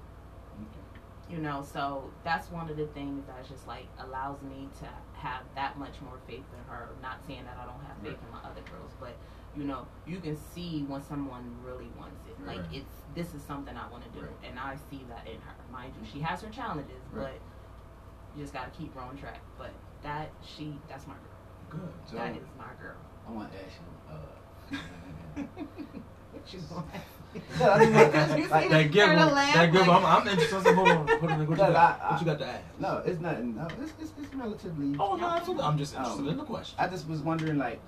You 1.28 1.38
know, 1.38 1.62
so 1.72 2.04
that's 2.22 2.50
one 2.52 2.70
of 2.70 2.76
the 2.76 2.86
things 2.86 3.26
that 3.26 3.46
just 3.48 3.66
like 3.66 3.86
allows 3.98 4.40
me 4.42 4.68
to 4.80 4.86
have 5.18 5.42
that 5.56 5.76
much 5.78 6.00
more 6.00 6.18
faith 6.26 6.44
in 6.52 6.72
her. 6.72 6.88
Not 7.02 7.18
saying 7.26 7.44
that 7.44 7.56
I 7.60 7.64
don't 7.66 7.82
have 7.84 7.96
faith 8.02 8.18
in 8.24 8.30
my 8.30 8.38
other 8.48 8.60
girls, 8.70 8.92
but 9.00 9.16
you 9.56 9.64
know, 9.64 9.86
you 10.06 10.20
can 10.20 10.36
see 10.36 10.84
when 10.86 11.02
someone 11.02 11.50
really 11.64 11.90
wants 11.98 12.20
it. 12.28 12.36
Like 12.46 12.60
it's 12.72 13.02
this 13.14 13.34
is 13.34 13.42
something 13.42 13.76
I 13.76 13.88
want 13.90 14.04
to 14.04 14.10
do, 14.10 14.24
Right. 14.24 14.48
and 14.48 14.58
I 14.58 14.76
see 14.88 15.04
that 15.08 15.26
in 15.26 15.40
her. 15.40 15.54
Mind 15.72 15.92
you, 16.00 16.06
she 16.06 16.20
has 16.20 16.42
her 16.42 16.50
challenges, 16.50 17.02
Right. 17.12 17.24
but 17.24 18.36
you 18.36 18.42
just 18.44 18.52
gotta 18.52 18.70
keep 18.70 18.94
her 18.94 19.00
on 19.00 19.16
track. 19.16 19.40
But 19.58 19.72
that 20.02 20.30
she, 20.44 20.74
that's 20.88 21.06
my 21.08 21.14
girl. 21.14 21.80
Good. 21.80 21.92
So 22.08 22.16
that 22.16 22.36
is 22.36 22.46
my 22.56 22.70
girl. 22.80 22.94
I 23.26 23.32
want 23.32 23.50
to 23.50 23.58
ask 23.64 23.74
you. 23.80 23.88
Uh, 24.14 25.42
what 26.32 26.52
you 26.52 26.60
going 26.60 26.84
No, 26.84 26.92
I 26.92 26.92
mean, 26.92 27.15
like, 27.60 28.50
like, 28.50 28.70
That 28.70 28.90
give 28.90 29.08
her 29.08 29.16
him, 29.16 29.34
laugh, 29.34 29.54
that 29.54 29.72
give 29.72 29.86
like- 29.86 30.02
I'm, 30.02 30.04
I'm 30.22 30.28
interested. 30.28 30.74
Hold 30.74 30.88
on, 30.88 31.06
hold 31.08 31.30
on. 31.30 31.38
What 31.46 31.48
you 31.50 31.56
got? 31.56 31.76
I- 32.00 32.10
what 32.12 32.20
you 32.20 32.26
got 32.26 32.38
to 32.38 32.46
ask? 32.46 32.64
no, 32.78 33.02
it's 33.04 33.20
nothing. 33.20 33.56
No, 33.56 33.68
it's, 33.82 33.92
it's, 34.00 34.12
it's 34.20 34.34
relatively. 34.34 34.96
Oh 34.98 35.16
no, 35.16 35.26
absolutely. 35.28 35.64
I'm 35.64 35.78
just 35.78 35.94
interested 35.94 36.22
Um, 36.22 36.28
in 36.28 36.36
the 36.36 36.44
question. 36.44 36.76
I 36.78 36.88
just 36.88 37.08
was 37.08 37.20
wondering, 37.20 37.58
like, 37.58 37.80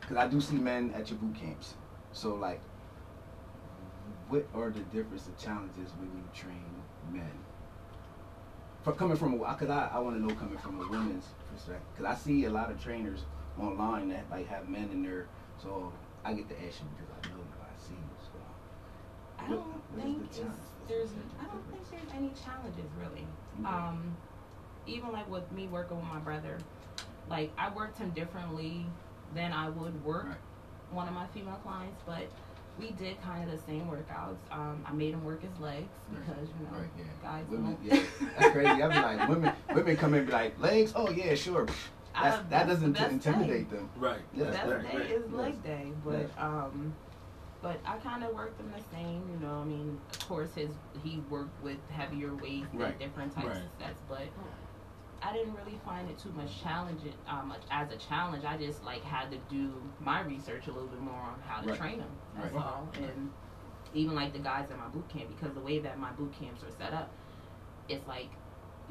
because 0.00 0.16
I 0.16 0.26
do 0.28 0.40
see 0.40 0.56
men 0.56 0.92
at 0.96 1.08
your 1.10 1.18
boot 1.18 1.34
camps. 1.34 1.74
So, 2.12 2.34
like, 2.34 2.60
what 4.28 4.46
are 4.54 4.70
the 4.70 4.80
difference 4.80 5.26
of 5.26 5.36
challenges 5.38 5.90
when 5.98 6.08
you 6.14 6.22
train 6.34 6.64
men? 7.12 7.30
For 8.82 8.92
coming 8.92 9.16
from 9.16 9.34
a, 9.34 9.38
because 9.38 9.70
I, 9.70 9.88
I 9.94 9.98
want 9.98 10.16
to 10.16 10.22
know 10.22 10.34
coming 10.34 10.58
from 10.58 10.80
a 10.80 10.88
women's 10.88 11.26
perspective. 11.52 11.82
Because 11.96 12.12
I 12.12 12.14
see 12.18 12.44
a 12.44 12.50
lot 12.50 12.70
of 12.70 12.82
trainers 12.82 13.20
online 13.58 14.08
that 14.10 14.24
like 14.30 14.46
have 14.48 14.68
men 14.68 14.90
in 14.92 15.02
there. 15.02 15.26
So 15.62 15.92
I 16.24 16.34
get 16.34 16.48
to 16.50 16.54
ask 16.66 16.80
you 16.80 16.86
because 16.96 17.10
I 17.14 17.16
know 17.16 17.22
you, 17.22 17.22
I 17.22 17.22
see 17.22 17.23
you. 17.23 17.23
So 17.23 17.23
I 19.44 19.48
don't 19.48 19.82
think 19.96 20.32
the 20.32 20.40
it's, 20.40 20.88
there's 20.88 21.10
I 21.40 21.46
don't 21.46 21.70
think 21.70 21.90
there's 21.90 22.10
any 22.14 22.32
challenges 22.34 22.90
really. 22.94 23.26
Okay. 23.60 23.68
Um, 23.68 24.16
even 24.86 25.12
like 25.12 25.28
with 25.28 25.50
me 25.50 25.66
working 25.68 25.96
with 25.96 26.06
my 26.06 26.20
brother, 26.20 26.58
like 27.26 27.52
I 27.58 27.72
worked 27.74 27.98
him 27.98 28.10
differently 28.10 28.86
than 29.32 29.52
I 29.52 29.68
would 29.68 30.02
work 30.02 30.26
Right. 30.26 30.36
one 30.90 31.08
of 31.08 31.14
my 31.14 31.26
female 31.28 31.56
clients, 31.56 32.00
but 32.06 32.30
we 32.76 32.90
did 32.92 33.20
kind 33.22 33.48
of 33.48 33.56
the 33.56 33.62
same 33.64 33.86
workouts. 33.86 34.40
Um, 34.50 34.84
I 34.86 34.92
made 34.92 35.14
him 35.14 35.24
work 35.24 35.42
his 35.42 35.58
legs 35.58 35.94
because 36.10 36.48
you 36.48 36.64
know 36.64 36.70
Right, 36.72 36.90
yeah. 36.96 37.04
guys 37.22 37.46
Women, 37.48 37.74
don't. 37.74 37.82
yeah, 37.82 38.02
that's 38.36 38.52
crazy. 38.52 38.82
I 38.82 38.88
be 38.88 38.94
like, 39.00 39.28
women, 39.28 39.52
women 39.72 39.96
come 39.96 40.14
in 40.14 40.18
and 40.20 40.26
be 40.26 40.32
like, 40.32 40.58
legs? 40.58 40.92
Oh 40.94 41.10
yeah, 41.10 41.34
sure. 41.34 41.66
I- 42.14 42.30
That's, 42.30 42.48
that 42.50 42.66
doesn't 42.68 42.92
best 42.92 43.12
intimidate 43.12 43.70
them. 43.70 43.90
Right. 43.96 44.20
Yeah, 44.32 44.50
Best 44.50 44.70
right, 44.70 44.82
day 44.82 44.96
right. 44.98 45.10
is 45.10 45.30
leg 45.30 45.62
day, 45.62 45.94
but 46.02 46.12
Right. 46.36 46.38
um, 46.38 46.96
but 47.64 47.80
I 47.86 47.96
kind 47.96 48.22
of 48.22 48.34
worked 48.34 48.60
him 48.60 48.70
the 48.76 48.82
same. 48.94 49.22
You 49.32 49.38
know, 49.40 49.54
I 49.62 49.64
mean, 49.64 49.98
of 50.12 50.28
course, 50.28 50.54
his 50.54 50.70
he 51.02 51.22
worked 51.30 51.60
with 51.64 51.78
heavier 51.90 52.34
weights 52.34 52.66
Right. 52.74 52.90
and 52.90 52.98
different 52.98 53.34
types 53.34 53.46
Right. 53.46 53.56
of 53.56 53.70
sets, 53.80 54.00
but 54.06 54.28
I 55.22 55.32
didn't 55.32 55.54
really 55.54 55.78
find 55.86 56.10
it 56.10 56.18
too 56.18 56.28
much 56.36 56.62
challenging 56.62 57.14
um, 57.26 57.54
as 57.70 57.90
a 57.90 57.96
challenge. 57.96 58.44
I 58.44 58.58
just 58.58 58.84
like 58.84 59.02
had 59.02 59.30
to 59.30 59.38
do 59.48 59.72
my 59.98 60.20
research 60.20 60.66
a 60.66 60.72
little 60.72 60.88
bit 60.88 61.00
more 61.00 61.14
on 61.18 61.40
how 61.48 61.62
to 61.62 61.68
Right. 61.70 61.78
train 61.78 61.98
them. 62.00 62.10
That's 62.36 62.52
Right. 62.54 62.62
all. 62.62 62.86
And 62.96 63.30
even 63.94 64.14
like 64.14 64.34
the 64.34 64.40
guys 64.40 64.70
in 64.70 64.76
my 64.76 64.88
boot 64.88 65.08
camp, 65.08 65.30
because 65.34 65.54
the 65.54 65.60
way 65.60 65.78
that 65.78 65.98
my 65.98 66.12
boot 66.12 66.34
camps 66.38 66.62
are 66.62 66.70
set 66.70 66.92
up, 66.92 67.08
it's 67.88 68.06
like 68.06 68.28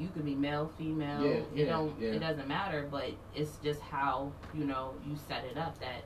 you 0.00 0.08
could 0.08 0.24
be 0.24 0.34
male, 0.34 0.66
female. 0.76 1.22
Yeah, 1.22 1.28
it 1.30 1.46
yeah, 1.54 1.66
don't. 1.66 2.00
yeah. 2.00 2.10
It 2.14 2.18
doesn't 2.18 2.48
matter. 2.48 2.88
But 2.90 3.10
it's 3.36 3.58
just 3.58 3.80
how 3.80 4.32
you 4.52 4.64
know 4.64 4.94
you 5.06 5.14
set 5.14 5.44
it 5.44 5.56
up 5.56 5.78
that 5.78 6.02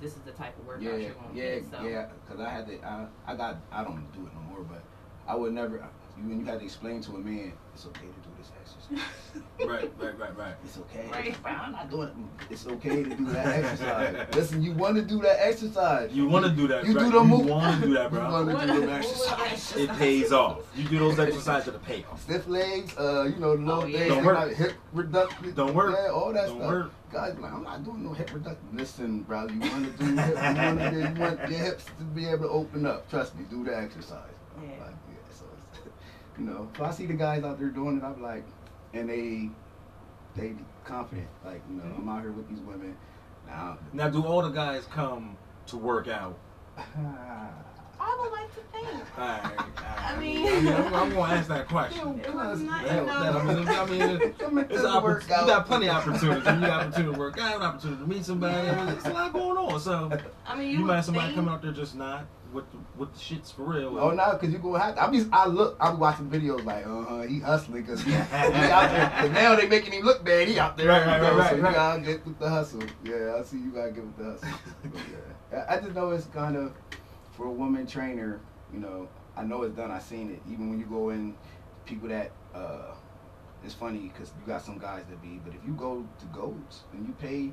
this 0.00 0.12
is 0.16 0.22
the 0.22 0.32
type 0.32 0.56
of 0.58 0.66
workout 0.66 0.82
Yeah, 0.82 0.96
you're 0.96 1.10
going 1.12 1.34
to 1.34 1.36
yeah, 1.36 1.58
get. 1.60 1.70
So. 1.70 1.82
yeah. 1.86 2.06
Because 2.26 2.40
I 2.40 2.50
had 2.50 2.66
to, 2.68 2.86
I, 2.86 3.06
I 3.26 3.36
got, 3.36 3.56
I 3.70 3.84
don't 3.84 4.10
do 4.12 4.26
it 4.26 4.32
no 4.34 4.40
more, 4.50 4.62
but 4.62 4.82
I 5.26 5.34
would 5.34 5.52
never. 5.52 5.86
You, 6.22 6.28
when 6.28 6.40
you 6.40 6.44
had 6.46 6.58
to 6.60 6.64
explain 6.64 7.00
to 7.02 7.12
a 7.16 7.18
man, 7.18 7.52
it's 7.74 7.86
okay 7.86 8.00
to 8.00 8.06
do 8.06 8.30
this 8.38 8.50
exercise. 8.60 9.06
Right, 9.60 9.92
right, 10.00 10.18
right, 10.18 10.36
right. 10.36 10.54
It's 10.64 10.78
okay. 10.78 11.06
Right. 11.12 11.36
I'm 11.44 11.72
not 11.72 11.90
doing 11.90 12.08
it. 12.08 12.46
It's 12.52 12.66
okay 12.66 13.04
to 13.04 13.10
do 13.14 13.26
that 13.26 13.46
exercise. 13.46 14.26
Listen, 14.34 14.62
you 14.62 14.72
want 14.72 14.96
to 14.96 15.02
do 15.02 15.20
that 15.20 15.38
exercise. 15.46 16.10
You 16.12 16.26
want 16.26 16.46
to 16.46 16.50
do 16.50 16.66
that, 16.68 16.84
You 16.86 16.94
right? 16.94 17.04
do 17.04 17.10
the 17.18 17.22
move. 17.24 17.46
You 17.46 17.52
want 17.52 17.80
to 17.80 17.86
do 17.86 17.94
that, 17.94 18.10
bro. 18.10 18.26
You 18.40 18.54
want 18.54 18.60
to 18.60 18.66
do 18.66 18.80
them 18.80 18.90
what 18.90 18.98
was 19.00 19.26
that 19.28 19.40
exercises. 19.40 19.76
It 19.76 19.90
pays 19.98 20.32
off. 20.32 20.60
You 20.74 20.88
do 20.88 20.98
those 20.98 21.18
exercises 21.20 21.72
to 21.74 21.78
pay 21.78 22.04
off. 22.10 22.22
Stiff 22.22 22.48
legs, 22.48 22.96
uh, 22.98 23.24
you 23.32 23.36
know, 23.36 23.56
the 23.56 23.62
little 23.62 23.82
Oh, 23.82 23.86
yeah. 23.86 23.98
things, 23.98 24.14
Don't 24.14 24.24
work. 24.24 24.38
like 24.38 24.56
hip 24.56 24.72
reduction. 24.94 25.54
Don't 25.54 25.74
work. 25.74 25.94
Yeah, 25.96 26.10
all 26.10 26.32
that 26.32 26.46
Don't 26.48 26.56
stuff. 26.56 26.68
work. 26.70 26.92
Guys, 27.12 27.38
like, 27.38 27.52
I'm 27.52 27.62
not 27.62 27.84
doing 27.84 28.02
no 28.04 28.12
hip 28.14 28.30
reduction. 28.32 28.66
Listen, 28.72 29.20
bro, 29.22 29.46
you 29.46 29.60
want 29.60 29.98
to 29.98 30.04
do 30.04 30.16
hip, 30.16 30.28
you 30.28 30.34
want, 30.34 30.78
to, 30.80 31.12
you 31.14 31.20
want 31.20 31.38
your 31.50 31.58
hips 31.58 31.84
to 31.98 32.04
be 32.04 32.26
able 32.26 32.44
to 32.44 32.48
open 32.50 32.86
up. 32.86 33.08
Trust 33.10 33.36
me, 33.36 33.44
do 33.50 33.62
the 33.62 33.76
exercise. 33.76 34.30
Yeah. 34.56 34.68
Like, 34.70 34.78
yeah, 34.78 34.78
so 34.80 34.86
it's, 34.86 35.09
you 36.40 36.46
know, 36.46 36.68
if 36.74 36.80
I 36.80 36.90
see 36.90 37.06
the 37.06 37.12
guys 37.14 37.44
out 37.44 37.58
there 37.58 37.68
doing 37.68 37.98
it, 37.98 38.02
I'm 38.02 38.22
like, 38.22 38.44
and 38.94 39.08
they, 39.08 39.50
they 40.34 40.54
confident. 40.84 41.28
Like, 41.44 41.60
you 41.68 41.76
know, 41.76 41.84
mm-hmm. 41.84 42.02
I'm 42.02 42.08
out 42.08 42.22
here 42.22 42.32
with 42.32 42.48
these 42.48 42.60
women. 42.60 42.96
Now, 43.46 43.78
Now, 43.92 44.08
do 44.08 44.24
all 44.24 44.42
the 44.42 44.48
guys 44.48 44.86
come 44.90 45.36
to 45.66 45.76
work 45.76 46.08
out? 46.08 46.38
I 48.02 48.16
would 48.18 48.32
like 48.32 48.48
to 48.54 48.60
think. 48.72 48.86
All 49.18 49.26
right, 49.26 49.44
all 49.44 49.50
right. 49.50 49.66
I 49.76 50.18
mean- 50.18 50.46
I 50.46 50.60
mean, 50.60 50.72
I'm, 50.72 50.94
I'm 50.94 51.10
gonna 51.10 51.34
ask 51.34 51.48
that 51.48 51.68
question. 51.68 52.18
It 52.20 52.34
was 52.34 52.62
not- 52.62 52.84
That- 52.84 53.04
no. 53.06 53.22
that- 53.22 53.36
I 53.36 53.54
mean, 53.54 53.68
I 53.68 53.84
mean, 53.84 54.22
it- 54.22 54.38
Come 54.38 54.56
into 54.56 54.72
it's 54.72 54.82
the 54.82 54.88
oppor- 54.88 55.02
workout. 55.02 55.40
you 55.42 55.46
got 55.46 55.66
plenty 55.66 55.88
of 55.90 55.96
opportunities. 55.96 56.44
You 56.46 56.60
got 56.60 56.70
opportunity 56.86 57.12
to 57.12 57.18
work 57.18 57.38
out, 57.38 57.56
an 57.56 57.62
opportunity 57.62 58.02
to 58.02 58.08
meet 58.08 58.24
somebody. 58.24 58.68
I 58.70 58.76
mean, 58.76 58.86
there's 58.86 59.04
a 59.04 59.10
lot 59.10 59.32
going 59.34 59.58
on. 59.58 59.78
So 59.80 60.10
I 60.46 60.56
mean, 60.56 60.70
you, 60.70 60.78
you, 60.78 60.84
might 60.86 60.96
have 60.96 61.04
somebody 61.04 61.26
think, 61.26 61.36
coming 61.36 61.52
out 61.52 61.60
there 61.60 61.72
just 61.72 61.94
not 61.94 62.24
with 62.52 62.70
the, 62.72 62.78
with 62.96 63.12
the 63.12 63.18
shits 63.18 63.52
for 63.52 63.62
real. 63.62 63.98
Oh 63.98 64.10
no, 64.10 64.36
cause 64.36 64.50
you 64.50 64.58
gonna 64.58 64.78
have 64.78 64.94
to. 64.96 65.02
I 65.02 65.10
be, 65.10 65.24
I 65.32 65.46
look, 65.46 65.76
I 65.80 65.90
be 65.90 65.96
watching 65.98 66.30
videos 66.30 66.64
like, 66.64 66.86
uh 66.86 67.04
huh, 67.04 67.22
he 67.22 67.40
hustling, 67.40 67.84
cause 67.86 68.02
he, 68.02 68.10
he 68.10 68.16
out 68.16 68.90
there. 68.90 69.12
Cause 69.16 69.30
now 69.30 69.56
they 69.56 69.68
making 69.68 69.92
him 69.92 70.04
look 70.04 70.24
bad. 70.24 70.48
He 70.48 70.58
out 70.58 70.76
there, 70.76 70.88
Right, 70.88 71.06
right, 71.06 71.16
you 71.16 71.22
know, 71.22 71.36
right, 71.38 71.50
so 71.50 71.56
you 71.56 71.62
gotta 71.62 72.00
get 72.00 72.26
with 72.26 72.38
the 72.38 72.48
hustle. 72.48 72.82
Yeah, 73.04 73.36
I 73.38 73.42
see 73.42 73.58
you 73.58 73.70
gotta 73.70 73.92
get 73.92 74.04
with 74.04 74.16
the 74.16 74.24
hustle. 74.24 74.48
But 74.82 75.00
yeah, 75.52 75.66
I 75.68 75.76
I 75.76 75.80
just 75.80 75.94
know 75.94 76.10
it's 76.10 76.26
kind 76.26 76.56
of 76.56 76.72
for 77.32 77.46
a 77.46 77.52
woman 77.52 77.86
trainer. 77.86 78.40
You 78.72 78.80
know, 78.80 79.08
I 79.36 79.42
know 79.44 79.62
it's 79.62 79.74
done. 79.74 79.90
I 79.90 79.98
seen 79.98 80.30
it. 80.30 80.42
Even 80.50 80.70
when 80.70 80.78
you 80.78 80.86
go 80.86 81.10
in, 81.10 81.34
people 81.84 82.08
that 82.08 82.30
uh, 82.54 82.94
it's 83.64 83.74
funny 83.74 84.10
because 84.12 84.32
you 84.38 84.46
got 84.46 84.62
some 84.62 84.78
guys 84.78 85.04
that 85.10 85.20
be, 85.22 85.40
but 85.44 85.54
if 85.54 85.60
you 85.66 85.72
go 85.74 86.06
to 86.18 86.26
goats 86.26 86.82
and 86.92 87.06
you 87.06 87.12
pay, 87.14 87.52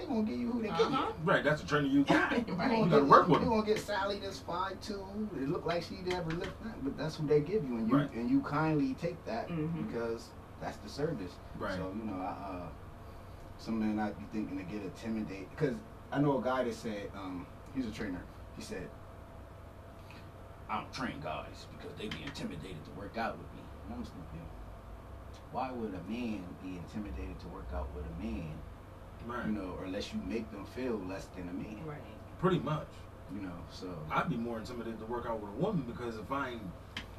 they 0.00 0.06
gonna 0.06 0.22
give 0.22 0.38
you 0.38 0.50
who 0.50 0.62
they 0.62 0.68
give 0.68 0.78
you. 0.78 0.84
Uh-huh. 0.86 1.12
Right, 1.24 1.44
that's 1.44 1.62
a 1.62 1.66
trainer 1.66 1.86
you 1.86 2.04
got. 2.04 2.30
Right. 2.32 2.46
You 2.48 2.54
Right. 2.54 2.70
gonna 2.70 2.90
gotta 2.90 3.02
get- 3.02 3.10
work 3.10 3.28
with 3.28 3.40
You 3.40 3.46
them. 3.46 3.54
gonna 3.60 3.66
get 3.66 3.78
Sally 3.80 4.18
that's 4.20 4.38
five 4.40 4.80
two. 4.80 5.04
It 5.36 5.48
look 5.48 5.66
like 5.66 5.82
she 5.82 5.96
never 6.04 6.30
lived 6.30 6.64
that, 6.64 6.82
but 6.84 6.96
that's 6.96 7.16
who 7.16 7.26
they 7.26 7.40
give 7.40 7.64
you, 7.68 7.76
and 7.76 7.88
you 7.88 7.96
Right. 7.96 8.12
and 8.12 8.30
you 8.30 8.40
kindly 8.40 8.94
take 8.94 9.22
that 9.26 9.48
Mhm. 9.48 9.86
because 9.86 10.30
that's 10.60 10.76
the 10.78 10.88
service. 10.88 11.36
Right. 11.58 11.72
So 11.74 11.92
you 11.96 12.04
know, 12.10 12.20
I, 12.20 12.26
uh, 12.28 12.68
some 13.58 13.78
men 13.80 13.96
not 13.96 14.18
be 14.18 14.24
thinking 14.32 14.56
to 14.58 14.64
get 14.64 14.82
intimidated 14.82 15.50
because 15.50 15.74
I 16.12 16.18
know 16.20 16.38
a 16.38 16.42
guy 16.42 16.64
that 16.64 16.74
said 16.74 17.10
um, 17.14 17.46
he's 17.74 17.86
a 17.86 17.90
trainer. 17.90 18.22
He 18.56 18.62
said, 18.62 18.88
"I 20.68 20.76
don't 20.80 20.92
train 20.92 21.20
guys 21.20 21.66
because 21.76 21.94
they 21.96 22.08
be 22.08 22.22
intimidated 22.22 22.84
to 22.84 22.90
work 22.92 23.16
out 23.18 23.36
with 23.38 23.46
me." 23.54 23.62
And 23.86 23.94
I'm 23.96 24.04
thinking, 24.04 24.46
why 25.52 25.70
would 25.72 25.94
a 25.94 26.10
man 26.10 26.44
be 26.62 26.78
intimidated 26.78 27.38
to 27.40 27.48
work 27.48 27.66
out 27.74 27.88
with 27.94 28.04
a 28.06 28.22
man? 28.22 28.52
Right. 29.26 29.46
You 29.46 29.52
know, 29.52 29.76
or 29.78 29.84
unless 29.84 30.12
you 30.12 30.20
make 30.26 30.50
them 30.50 30.64
feel 30.64 31.00
less 31.08 31.26
than 31.36 31.48
a 31.48 31.52
man. 31.52 31.76
Right. 31.86 31.98
Pretty 32.38 32.58
much. 32.58 32.88
You 33.34 33.42
know, 33.42 33.52
so 33.70 33.86
I'd 34.10 34.28
be 34.28 34.36
more 34.36 34.58
intimidated 34.58 34.98
to 34.98 35.06
work 35.06 35.26
out 35.28 35.40
with 35.40 35.50
a 35.50 35.56
woman 35.56 35.82
because 35.86 36.16
if 36.16 36.32
I 36.32 36.50
ain't 36.50 36.62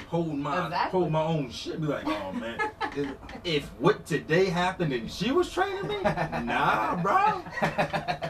holding 0.08 0.42
my 0.42 0.66
Exactly. 0.66 1.00
hold 1.00 1.12
my 1.12 1.22
own 1.24 1.50
shit, 1.50 1.80
be 1.80 1.88
like, 1.88 2.06
oh 2.06 2.34
man. 2.34 2.60
It- 2.94 3.18
if 3.46 3.70
what 3.80 4.06
today 4.06 4.48
happened 4.48 4.92
and 4.92 5.10
she 5.10 5.32
was 5.32 5.50
training 5.50 5.88
me, 5.88 6.02
nah, 6.44 7.02
bro, 7.02 7.42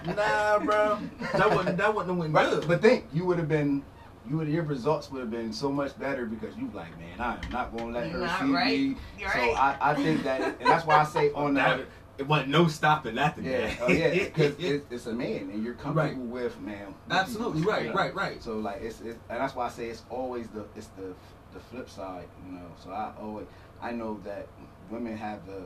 nah, 0.05 0.59
bro, 0.59 0.99
that 1.33 1.49
wouldn't 1.55 1.77
that 1.77 1.93
wouldn't 1.95 2.09
have 2.09 2.17
went 2.17 2.33
Right, 2.33 2.47
good. 2.51 2.67
but 2.67 2.79
think 2.81 3.05
you 3.11 3.25
would 3.25 3.39
have 3.39 3.47
been, 3.47 3.83
you 4.23 4.37
would 4.37 4.47
your 4.47 4.61
results 4.63 5.09
would 5.09 5.21
have 5.21 5.31
been 5.31 5.51
so 5.51 5.71
much 5.71 5.97
better 5.97 6.27
because 6.27 6.55
you 6.55 6.69
like, 6.73 6.95
man, 6.99 7.19
I 7.19 7.43
am 7.43 7.51
not 7.51 7.75
gonna 7.75 7.91
let 7.91 8.11
her 8.11 8.19
Not 8.19 8.39
see 8.39 8.51
right. 8.53 8.79
me. 8.79 8.97
You're 9.17 9.31
so 9.31 9.39
right. 9.39 9.77
I, 9.81 9.91
I 9.91 9.95
think 9.95 10.21
that, 10.23 10.41
and 10.59 10.69
that's 10.69 10.85
why 10.85 10.99
I 10.99 11.03
say 11.05 11.31
on 11.35 11.55
that, 11.55 11.77
that, 11.79 11.87
it 12.21 12.27
wasn't 12.27 12.49
no 12.49 12.67
stopping 12.67 13.15
that 13.15 13.35
yeah, 13.37 13.43
today. 13.43 13.77
oh 13.81 13.91
yeah, 13.91 14.09
because 14.25 14.55
it's, 14.59 14.85
it's 14.91 15.05
a 15.07 15.13
man 15.13 15.49
and 15.51 15.63
you're 15.63 15.73
comfortable 15.73 16.23
with 16.25 16.59
man. 16.61 16.93
Absolutely 17.09 17.59
you 17.59 17.65
do. 17.65 17.71
right, 17.71 17.93
right, 17.93 18.15
right. 18.15 18.43
So 18.43 18.57
like 18.59 18.81
it's, 18.81 19.01
it's 19.01 19.17
and 19.29 19.39
that's 19.41 19.55
why 19.55 19.65
I 19.65 19.69
say 19.69 19.87
it's 19.89 20.03
always 20.09 20.47
the 20.49 20.65
it's 20.75 20.87
the 20.99 21.13
the 21.53 21.59
flip 21.59 21.89
side, 21.89 22.27
you 22.45 22.51
know. 22.53 22.67
So 22.81 22.91
I 22.91 23.11
always 23.19 23.47
I 23.81 23.91
know 23.91 24.19
that 24.23 24.47
women 24.89 25.17
have 25.17 25.45
the 25.47 25.61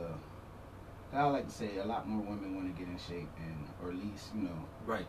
I 1.12 1.24
like 1.24 1.46
to 1.46 1.52
say 1.54 1.76
a 1.78 1.84
lot 1.84 2.08
more 2.08 2.22
women 2.22 2.56
want 2.56 2.74
to 2.74 2.78
get 2.78 2.88
in 2.90 2.98
shape 2.98 3.28
and 3.38 3.58
or 3.82 3.90
at 3.90 3.96
least 3.96 4.32
you 4.34 4.42
know 4.42 4.58
Right. 4.84 5.06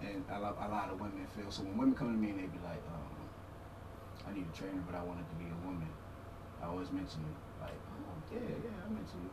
and 0.00 0.24
a 0.30 0.38
lot, 0.40 0.56
a 0.60 0.68
lot 0.70 0.90
of 0.90 1.00
women 1.00 1.26
feel 1.36 1.50
so 1.50 1.62
when 1.62 1.76
women 1.76 1.94
come 1.94 2.12
to 2.14 2.18
me 2.18 2.30
and 2.30 2.38
they 2.38 2.46
be 2.46 2.58
like, 2.64 2.82
um, 2.94 3.18
I 4.26 4.32
need 4.34 4.46
a 4.46 4.56
trainer, 4.56 4.82
but 4.86 4.94
I 4.94 5.02
want 5.02 5.18
it 5.20 5.28
to 5.30 5.36
be 5.42 5.50
a 5.50 5.58
woman. 5.66 5.88
I 6.62 6.66
always 6.66 6.90
mention 6.92 7.20
it, 7.26 7.36
like, 7.62 7.74
oh 7.74 8.14
yeah, 8.32 8.40
yeah, 8.62 8.86
I 8.86 8.88
mention 8.90 9.18
you. 9.24 9.30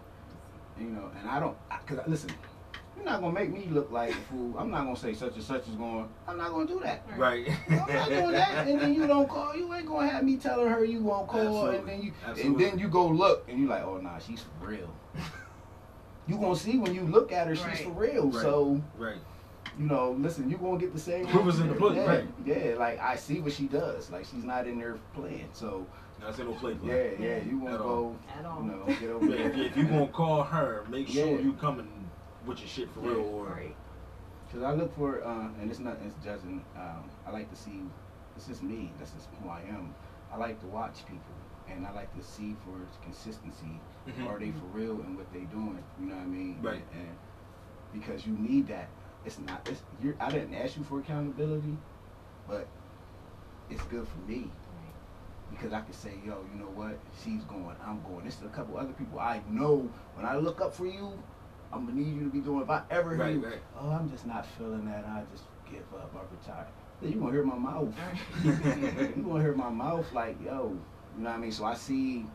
And, 0.77 0.85
you 0.85 0.91
know, 0.91 1.09
and 1.19 1.29
I 1.29 1.39
don't, 1.39 1.57
I, 1.71 1.77
cause 1.85 1.99
listen, 2.07 2.31
you're 2.95 3.05
not 3.05 3.21
gonna 3.21 3.33
make 3.33 3.51
me 3.51 3.67
look 3.69 3.91
like 3.91 4.11
a 4.11 4.13
fool. 4.13 4.57
I'm 4.57 4.71
not 4.71 4.83
gonna 4.83 4.95
say 4.95 5.13
such 5.13 5.35
and 5.35 5.43
such 5.43 5.67
is 5.67 5.75
going. 5.75 6.07
I'm 6.27 6.37
not 6.37 6.51
gonna 6.51 6.67
do 6.67 6.79
that. 6.83 7.03
Right. 7.17 7.47
I'm 7.69 7.77
not 7.77 8.09
doing 8.09 8.31
that, 8.31 8.67
and 8.67 8.79
then 8.79 8.93
you 8.93 9.07
don't 9.07 9.27
call. 9.27 9.55
You 9.55 9.73
ain't 9.73 9.85
gonna 9.85 10.07
have 10.07 10.23
me 10.23 10.37
telling 10.37 10.69
her 10.69 10.83
you 10.83 11.01
won't 11.01 11.27
call, 11.27 11.41
Absolutely. 11.41 11.77
and 11.77 11.87
then 11.87 12.01
you, 12.01 12.13
and 12.43 12.59
then 12.59 12.79
you 12.79 12.87
go 12.87 13.07
look, 13.07 13.45
and 13.49 13.59
you're 13.59 13.69
like, 13.69 13.83
oh 13.83 13.97
nah, 13.97 14.17
she's 14.19 14.41
for 14.59 14.67
real. 14.67 14.93
you 16.27 16.37
gonna 16.37 16.55
see 16.55 16.77
when 16.77 16.93
you 16.93 17.01
look 17.01 17.31
at 17.31 17.47
her, 17.47 17.55
she's 17.55 17.65
Right. 17.65 17.83
for 17.83 17.89
real. 17.91 18.27
Right. 18.29 18.41
So 18.41 18.81
Right. 18.97 19.17
you 19.77 19.85
know, 19.85 20.11
listen, 20.19 20.49
you 20.49 20.57
gonna 20.57 20.77
get 20.77 20.93
the 20.93 20.99
same. 20.99 21.27
Proof 21.27 21.47
is 21.47 21.59
in 21.59 21.67
the 21.67 21.75
pudding, 21.75 21.97
yeah, 21.97 22.05
right. 22.07 22.27
Yeah, 22.45 22.75
like 22.77 22.99
I 22.99 23.15
see 23.15 23.39
what 23.39 23.53
she 23.53 23.67
does. 23.67 24.09
Like 24.09 24.25
she's 24.25 24.43
not 24.43 24.67
in 24.67 24.79
there 24.79 24.97
playing. 25.13 25.49
So 25.53 25.85
That's 26.19 26.37
no 26.37 26.53
play 26.53 26.73
yeah, 26.73 26.77
play. 26.79 27.17
yeah, 27.19 27.37
you 27.43 27.59
wanna 27.59 27.77
go, 27.77 28.19
At 28.37 28.45
all. 28.45 28.63
you 28.63 28.71
know, 28.71 28.85
get 28.99 29.09
over 29.09 29.25
Yeah, 29.35 29.45
if, 29.47 29.55
if 29.71 29.77
you 29.77 29.83
gonna 29.85 30.07
call 30.07 30.43
her, 30.43 30.85
make 30.89 31.07
sure 31.07 31.27
Yeah. 31.27 31.39
you 31.39 31.53
coming 31.53 32.09
with 32.45 32.59
your 32.59 32.67
shit 32.69 32.89
for 32.91 33.01
real. 33.01 33.21
Or 33.21 33.47
Right. 33.47 33.75
Cause 34.51 34.61
I 34.61 34.71
look 34.73 34.93
for, 34.93 35.25
uh, 35.25 35.47
and 35.59 35.69
it's 35.69 35.79
not, 35.79 35.97
it's 36.01 36.15
judging. 36.23 36.63
Um, 36.75 37.09
I 37.25 37.31
like 37.31 37.49
to 37.49 37.55
see. 37.55 37.83
It's 38.35 38.45
just 38.45 38.61
me. 38.61 38.93
That's 38.97 39.11
just 39.11 39.27
who 39.41 39.49
I 39.49 39.61
am. 39.61 39.95
I 40.31 40.37
like 40.37 40.59
to 40.61 40.67
watch 40.67 41.05
people, 41.05 41.33
and 41.67 41.85
I 41.85 41.91
like 41.91 42.13
to 42.13 42.21
see 42.21 42.53
for 42.53 42.87
consistency. 43.01 43.81
Mhm. 44.07 44.27
Are 44.27 44.37
they 44.39 44.51
for 44.51 44.65
real 44.65 45.01
in 45.01 45.15
what 45.15 45.31
they 45.33 45.45
doing? 45.45 45.83
You 45.97 46.07
know 46.07 46.15
what 46.15 46.23
I 46.23 46.25
mean? 46.27 46.61
Right. 46.61 46.83
And 46.93 47.17
because 47.91 48.25
you 48.27 48.33
need 48.33 48.67
that. 48.67 48.89
It's 49.23 49.39
not. 49.39 49.63
It's 49.67 49.81
you're. 49.99 50.15
I 50.19 50.31
didn't 50.31 50.53
ask 50.53 50.77
you 50.77 50.83
for 50.83 50.99
accountability, 50.99 51.77
but 52.47 52.67
it's 53.69 53.83
good 53.85 54.07
for 54.07 54.19
me 54.19 54.51
because 55.55 55.73
I 55.73 55.81
can 55.81 55.93
say, 55.93 56.13
yo, 56.25 56.45
you 56.51 56.59
know 56.59 56.69
what? 56.69 56.99
She's 57.23 57.43
going. 57.43 57.75
I'm 57.85 58.01
going. 58.03 58.23
There's 58.23 58.41
a 58.41 58.49
couple 58.49 58.77
other 58.77 58.93
people 58.93 59.19
I 59.19 59.41
know. 59.49 59.89
When 60.13 60.25
I 60.25 60.35
look 60.37 60.61
up 60.61 60.73
for 60.73 60.85
you, 60.85 61.11
I'm 61.71 61.85
gonna 61.85 61.97
need 61.99 62.15
you 62.15 62.23
to 62.25 62.29
be 62.29 62.41
doing. 62.41 62.61
If 62.61 62.69
I 62.69 62.83
ever 62.89 63.15
hear 63.15 63.25
Right, 63.25 63.33
you, 63.35 63.45
right. 63.45 63.61
oh, 63.79 63.89
I'm 63.89 64.09
just 64.09 64.25
not 64.25 64.45
feeling 64.45 64.85
that. 64.85 65.05
I 65.05 65.23
just 65.31 65.43
give 65.69 65.83
up. 65.93 66.13
I 66.15 66.21
retire. 66.33 66.67
Then 67.01 67.11
you 67.11 67.19
gonna 67.19 67.31
hear 67.31 67.43
my 67.45 67.57
mouth. 67.57 67.93
you 68.43 69.23
gonna 69.23 69.41
hear 69.41 69.55
my 69.55 69.69
mouth 69.69 70.11
like, 70.13 70.37
yo, 70.43 70.77
you 71.17 71.23
know 71.23 71.29
what 71.29 71.37
I 71.37 71.41
mean? 71.41 71.51
So 71.51 71.65
I 71.65 71.73
see 71.75 72.25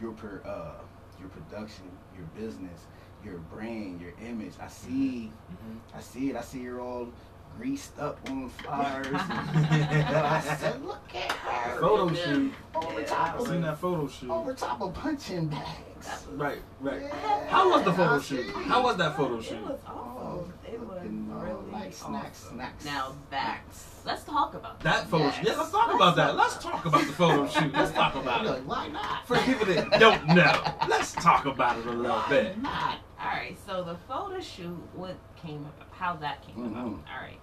your 0.00 0.12
per, 0.12 0.42
uh, 0.44 0.82
your 1.18 1.28
production, 1.28 1.90
your 2.14 2.24
business, 2.26 2.86
your 3.24 3.38
brand, 3.38 4.00
your 4.00 4.12
image. 4.22 4.54
I 4.60 4.68
see, 4.68 5.32
Mhm. 5.52 5.80
I 5.94 6.00
see 6.00 6.30
it. 6.30 6.36
I 6.36 6.40
see 6.42 6.60
you're 6.60 6.80
all 6.80 7.08
greased 7.56 7.98
up 7.98 8.18
on 8.28 8.44
the 8.44 8.48
flyers. 8.50 9.06
I 9.14 10.56
said, 10.58 10.82
look 10.84 11.14
at 11.14 11.32
her. 11.32 11.80
Photo 11.80 12.14
shoot. 12.14 12.52
Over 12.74 13.00
Yeah, 13.00 13.06
top 13.06 13.34
I 13.34 13.38
of 13.38 13.46
seen 13.48 13.60
that 13.62 13.78
photo 13.78 14.08
shoot. 14.08 14.30
over 14.30 14.54
top 14.54 14.80
of 14.80 14.94
punching 14.94 15.48
bags. 15.48 16.26
Right, 16.32 16.58
right. 16.80 17.02
Yeah, 17.02 17.46
How 17.48 17.68
was 17.70 17.84
the 17.84 17.92
photo 17.92 18.16
I 18.16 18.20
shoot? 18.20 18.46
see. 18.46 18.52
How 18.62 18.82
was 18.82 18.96
that 18.96 19.16
photo 19.16 19.36
It 19.38 19.44
shoot? 19.44 19.60
was 19.62 19.78
awesome. 19.86 20.52
It 20.66 20.80
was 20.80 20.88
uh, 20.98 21.02
really 21.02 21.72
like 21.72 21.82
Like 21.84 21.92
snacks, 21.92 22.44
awesome. 22.44 22.56
snacks. 22.56 22.84
Now 22.86 23.12
that 23.30 23.60
Snacks. 23.70 24.00
let's 24.06 24.24
talk 24.24 24.54
about 24.54 24.80
That 24.80 25.08
photo 25.08 25.24
Yes. 25.24 25.36
shoot. 25.36 25.46
Yeah, 25.48 25.56
let's 25.58 25.70
talk 25.70 25.94
about 25.94 26.16
that. 26.16 26.36
Let's 26.36 26.56
talk 26.62 26.84
about 26.86 27.00
the 27.06 27.12
photo 27.12 27.46
shoot. 27.48 27.72
Let's 27.74 27.92
talk 28.02 28.14
about 28.14 28.46
it. 28.46 28.64
why 28.64 28.88
not? 28.88 29.26
For 29.26 29.36
the 29.36 29.42
people 29.42 29.66
that 29.66 30.00
don't 30.00 30.26
know, 30.28 30.62
let's 30.88 31.12
talk 31.12 31.44
about 31.44 31.78
it 31.78 31.84
a 31.86 31.90
little 31.90 32.16
Why 32.16 32.28
bit. 32.30 32.62
not? 32.62 32.98
All 33.20 33.26
right, 33.26 33.54
so 33.66 33.84
the 33.84 33.96
photo 34.08 34.40
shoot, 34.40 34.78
what 34.94 35.14
came 35.42 35.60
about, 35.60 35.88
how 35.92 36.14
that 36.16 36.42
came 36.46 36.64
about. 36.64 36.86
Mhm. 36.86 36.98
All 37.12 37.20
right, 37.22 37.40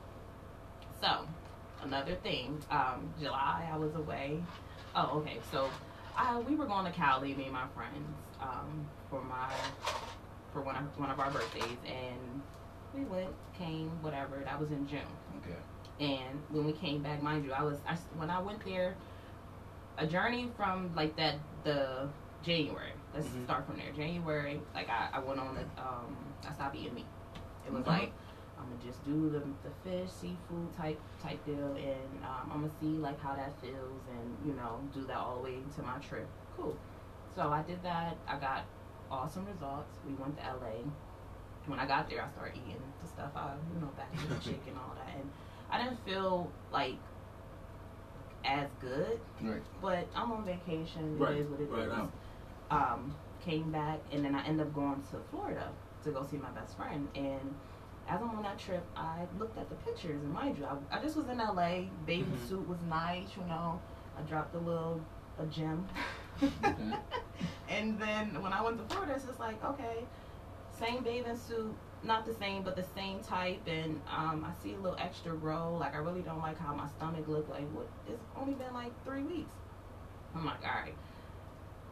so 1.01 1.27
another 1.83 2.15
thing, 2.15 2.62
um, 2.71 3.12
July 3.19 3.69
I 3.71 3.77
was 3.77 3.93
away. 3.95 4.41
Oh, 4.95 5.19
okay, 5.19 5.38
so 5.51 5.69
uh, 6.17 6.41
we 6.47 6.55
were 6.55 6.65
going 6.65 6.86
to 6.86 6.91
Cali, 6.91 7.33
me 7.36 7.45
and 7.45 7.53
my 7.53 7.67
friends, 7.75 8.15
um, 8.41 8.88
for 9.10 9.21
my 9.23 9.51
for 10.53 10.62
one 10.62 10.75
of 10.75 10.99
one 10.99 11.10
of 11.12 11.19
our 11.19 11.29
birthdays, 11.29 11.77
and 11.86 12.41
we 12.93 13.03
went, 13.05 13.29
came, 13.57 13.89
whatever. 14.01 14.38
That 14.43 14.60
was 14.60 14.71
in 14.71 14.88
June. 14.88 15.01
Okay. 15.43 15.55
And 15.99 16.41
when 16.49 16.65
we 16.65 16.73
came 16.73 17.01
back, 17.03 17.21
mind 17.21 17.45
you, 17.45 17.51
I 17.53 17.62
was 17.63 17.77
I, 17.88 17.95
when 18.17 18.29
I 18.29 18.39
went 18.41 18.63
there, 18.65 18.95
a 19.97 20.07
journey 20.07 20.49
from 20.57 20.93
like 20.95 21.15
that 21.17 21.36
the 21.63 22.07
January. 22.43 22.91
Let's 23.13 23.27
Mhm. 23.27 23.45
start 23.45 23.65
from 23.65 23.77
there. 23.77 23.91
January, 23.91 24.62
like 24.73 24.89
I, 24.89 25.10
I 25.13 25.19
went 25.19 25.39
on 25.39 25.57
a 25.57 25.81
um 25.81 26.15
I 26.47 26.53
stopped 26.53 26.75
eating 26.75 26.95
meat. 26.95 27.05
It 27.67 27.73
was 27.73 27.84
Mhm. 27.84 27.88
like 27.88 28.13
I'm 28.58 28.63
gonna 28.69 28.82
just 28.82 29.03
do 29.06 29.30
the 29.30 29.39
the 29.63 29.69
fish 29.84 30.10
seafood 30.12 30.75
type 30.75 30.99
type 31.21 31.45
deal, 31.45 31.75
and 31.75 32.23
um, 32.25 32.49
I'm 32.51 32.62
gonna 32.62 32.73
see 32.80 32.97
like 32.97 33.19
how 33.21 33.36
that 33.36 33.53
feels, 33.62 34.01
and 34.10 34.38
you 34.47 34.53
know 34.53 34.80
do 34.93 35.06
that 35.06 35.17
all 35.17 35.36
the 35.38 35.43
way 35.43 35.58
to 35.75 35.84
my 35.84 35.97
trip. 35.99 36.27
Cool. 36.56 36.75
So 37.36 37.51
I 37.51 37.62
did 37.62 37.84
that. 37.84 38.17
I 38.27 38.38
got 38.38 38.63
awesome 39.12 39.45
results. 39.45 39.99
We 40.08 40.13
went 40.15 40.38
to 40.38 40.43
LA. 40.43 40.89
When 41.67 41.80
I 41.80 41.86
got 41.86 42.10
there, 42.10 42.23
I 42.23 42.27
started 42.30 42.56
eating 42.56 42.82
the 43.01 43.08
stuff 43.08 43.32
I, 43.36 43.53
you 43.73 43.82
know, 43.82 43.88
back 43.97 44.12
to 44.17 44.27
the 44.27 44.36
chicken, 44.39 44.73
all 44.77 44.95
that, 44.95 45.13
and 45.15 45.30
I 45.69 45.84
didn't 45.84 45.99
feel 46.06 46.49
like 46.71 46.95
as 48.45 48.69
good. 48.80 49.19
Right. 49.41 49.62
But 49.82 50.08
I'm 50.15 50.32
on 50.32 50.45
vacation. 50.45 51.19
Right, 51.19 51.34
It 51.36 51.39
is 51.41 51.47
what 51.49 51.60
it 51.60 51.63
is. 51.65 51.69
right 51.69 51.89
now. 51.89 52.10
Um, 52.71 53.15
came 53.43 53.69
back, 53.71 53.99
and 54.12 54.23
then 54.25 54.34
I 54.34 54.45
ended 54.45 54.65
up 54.67 54.73
going 54.73 55.03
to 55.12 55.17
Florida 55.30 55.69
to 56.08 56.20
go 56.20 56.26
see 56.26 56.38
my 56.38 56.50
best 56.52 56.76
friend. 56.76 57.08
And 57.15 57.54
as 58.10 58.22
I'm 58.22 58.30
on 58.32 58.43
that 58.43 58.58
trip, 58.58 58.84
I 58.96 59.26
looked 59.38 59.58
at 59.58 59.70
the 59.70 59.76
pictures, 59.76 60.22
and 60.22 60.34
mind 60.34 60.58
you, 60.58 60.65
I, 60.65 60.98
I 60.98 61.02
just 61.02 61.15
was 61.15 61.28
in 61.28 61.38
LA. 61.38 61.82
Bathing 62.06 62.26
Mhm. 62.34 62.48
suit 62.48 62.67
was 62.67 62.82
nice, 62.89 63.28
you 63.38 63.43
know. 63.43 63.80
I 64.17 64.22
dropped 64.22 64.56
a 64.56 64.60
little 64.60 65.00
a 65.39 65.46
gem. 65.46 65.88
Okay. 66.41 66.52
and 67.70 68.00
then 68.00 68.41
when 68.41 68.54
I 68.54 68.62
went 68.63 68.78
to 68.80 68.84
Florida, 68.86 69.13
it's 69.15 69.26
just 69.26 69.39
like 69.39 69.63
okay, 69.63 69.98
same 70.80 71.04
bathing 71.04 71.38
suit, 71.38 71.76
not 72.04 72.26
the 72.26 72.34
same, 72.34 72.63
but 72.63 72.76
the 72.76 72.86
same 72.96 73.20
type. 73.20 73.60
And 73.67 74.02
um, 74.10 74.46
I 74.48 74.54
see 74.63 74.74
a 74.74 74.78
little 74.78 74.98
extra 75.00 75.34
roll. 75.34 75.78
Like 75.78 75.93
I 75.93 75.98
really 76.00 76.22
don't 76.22 76.39
like 76.39 76.58
how 76.58 76.74
my 76.74 76.88
stomach 76.88 77.28
looked. 77.28 77.50
Like 77.50 77.67
what? 77.74 77.88
It's 78.08 78.24
only 78.39 78.54
been 78.54 78.74
like 78.74 78.91
three 79.06 79.24
weeks. 79.24 79.52
I'm 80.36 80.46
like, 80.46 80.63
all 80.63 80.82
right. 80.82 80.96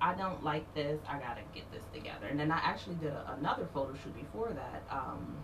I 0.05 0.13
don't 0.13 0.43
like 0.43 0.71
this. 0.75 0.99
I 1.09 1.13
gotta 1.17 1.41
get 1.51 1.63
this 1.71 1.83
together. 1.91 2.27
And 2.29 2.39
then 2.39 2.51
I 2.51 2.59
actually 2.63 2.95
did 2.97 3.11
a, 3.11 3.35
another 3.39 3.65
photo 3.73 3.91
shoot 3.95 4.13
before 4.15 4.49
that 4.53 4.83
um, 4.91 5.35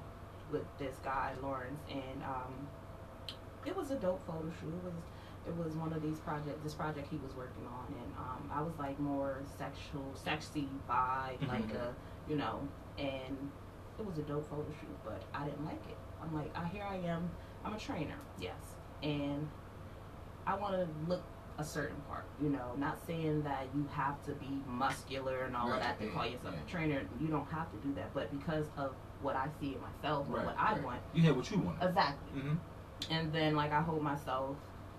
with 0.51 0.61
this 0.77 0.95
guy 1.03 1.33
Lawrence, 1.41 1.81
and 1.89 2.21
um, 2.21 2.53
it 3.65 3.75
was 3.75 3.89
a 3.89 3.95
dope 3.95 4.21
photo 4.27 4.51
shoot. 4.59 4.69
It 4.69 4.83
was 4.83 4.93
it 5.47 5.57
was 5.57 5.75
one 5.75 5.91
of 5.93 6.03
these 6.03 6.19
project 6.19 6.63
this 6.63 6.75
project 6.75 7.07
he 7.09 7.17
was 7.17 7.33
working 7.35 7.65
on, 7.65 7.87
and 8.03 8.13
um, 8.19 8.51
I 8.53 8.61
was 8.61 8.73
like 8.77 8.99
more 8.99 9.41
sexual, 9.57 10.13
sexy 10.23 10.67
vibe, 10.87 11.47
like 11.47 11.67
Mhm. 11.73 11.81
a 11.81 11.95
you 12.29 12.35
know, 12.37 12.61
and 12.99 13.35
it 13.97 14.05
was 14.05 14.19
a 14.19 14.21
dope 14.21 14.47
photo 14.47 14.69
shoot, 14.79 14.97
but 15.03 15.23
I 15.33 15.45
didn't 15.45 15.65
like 15.65 15.83
it. 15.89 15.97
I'm 16.21 16.35
like, 16.35 16.55
I 16.55 16.67
here 16.67 16.85
I 16.87 16.97
am. 16.97 17.31
I'm 17.65 17.73
a 17.73 17.79
trainer, 17.79 18.19
yes, 18.39 18.75
and 19.01 19.47
I 20.45 20.55
want 20.55 20.75
to 20.75 20.87
look 21.09 21.23
a 21.61 21.65
certain 21.65 21.95
part. 22.09 22.25
You 22.41 22.49
know, 22.49 22.73
not 22.77 22.97
saying 23.07 23.43
that 23.43 23.67
you 23.75 23.87
have 23.93 24.21
to 24.25 24.31
be 24.33 24.49
muscular 24.67 25.45
and 25.45 25.55
all 25.55 25.71
of 25.71 25.79
that 25.79 25.99
to 25.99 26.05
yeah, 26.05 26.11
call 26.11 26.25
yourself 26.25 26.55
yeah. 26.55 26.67
a 26.67 26.69
trainer. 26.69 27.01
You 27.19 27.27
don't 27.27 27.47
have 27.51 27.71
to 27.71 27.77
do 27.87 27.93
that, 27.95 28.13
but 28.13 28.31
because 28.37 28.65
of 28.77 28.93
what 29.21 29.35
I 29.35 29.47
see 29.59 29.75
in 29.75 29.81
myself 29.81 30.25
and 30.25 30.35
Right, 30.35 30.45
what 30.45 30.57
I 30.59 30.73
right. 30.73 30.83
want, 30.83 30.99
You 31.13 31.23
have 31.23 31.35
what 31.37 31.49
you 31.51 31.59
want. 31.59 31.77
exactly. 31.81 32.41
Mm-hmm. 32.41 32.55
And 33.13 33.31
then 33.33 33.55
like 33.55 33.71
I 33.71 33.81
hold 33.81 34.01
myself 34.01 34.57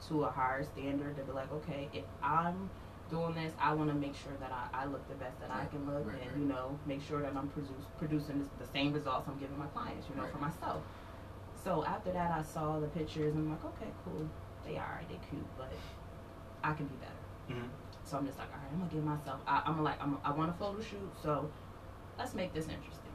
to 0.08 0.24
a 0.24 0.30
higher 0.30 0.64
standard 0.64 1.16
to 1.16 1.22
be 1.24 1.32
like, 1.32 1.52
okay, 1.52 1.88
if 1.92 2.04
I'm 2.22 2.70
doing 3.10 3.34
this, 3.34 3.52
I 3.60 3.74
want 3.74 3.90
to 3.90 3.94
make 3.94 4.14
sure 4.16 4.32
that 4.40 4.50
I, 4.52 4.82
I 4.82 4.86
look 4.86 5.06
the 5.08 5.14
best 5.16 5.38
that 5.40 5.50
I 5.50 5.66
can 5.66 5.86
look, 5.86 6.06
right, 6.06 6.16
and 6.22 6.30
right. 6.30 6.38
you 6.40 6.46
know, 6.46 6.78
make 6.86 7.02
sure 7.02 7.20
that 7.22 7.34
I'm 7.36 7.48
produce, 7.48 7.70
producing 7.98 8.38
this, 8.40 8.48
the 8.58 8.66
same 8.72 8.92
results 8.92 9.28
I'm 9.28 9.38
giving 9.38 9.58
my 9.58 9.66
clients, 9.66 10.06
you 10.08 10.16
know, 10.16 10.22
Right. 10.22 10.32
for 10.32 10.38
myself. 10.38 10.82
So 11.62 11.84
after 11.84 12.10
that, 12.12 12.30
I 12.32 12.42
saw 12.42 12.80
the 12.80 12.88
pictures 12.88 13.34
and 13.34 13.44
I'm 13.44 13.50
like, 13.50 13.64
okay, 13.64 13.90
cool, 14.04 14.28
they 14.66 14.76
are, 14.78 15.00
they 15.08 15.18
cute, 15.30 15.44
but 15.58 15.70
I 16.62 16.72
can 16.72 16.86
be 16.86 16.96
better. 16.96 17.12
Mm-hmm. 17.60 17.68
So 18.04 18.18
I'm 18.18 18.26
just 18.26 18.38
like, 18.38 18.48
all 18.52 18.58
right, 18.58 18.68
I'm 18.72 18.78
gonna 18.78 18.90
give 18.92 19.04
myself. 19.04 19.40
I, 19.46 19.62
I'm 19.64 19.82
like, 19.82 20.00
I'm, 20.02 20.18
I 20.24 20.32
want 20.32 20.50
a 20.50 20.54
photo 20.54 20.80
shoot, 20.82 21.10
so 21.22 21.50
let's 22.18 22.34
make 22.34 22.52
this 22.52 22.68
interesting. 22.68 23.12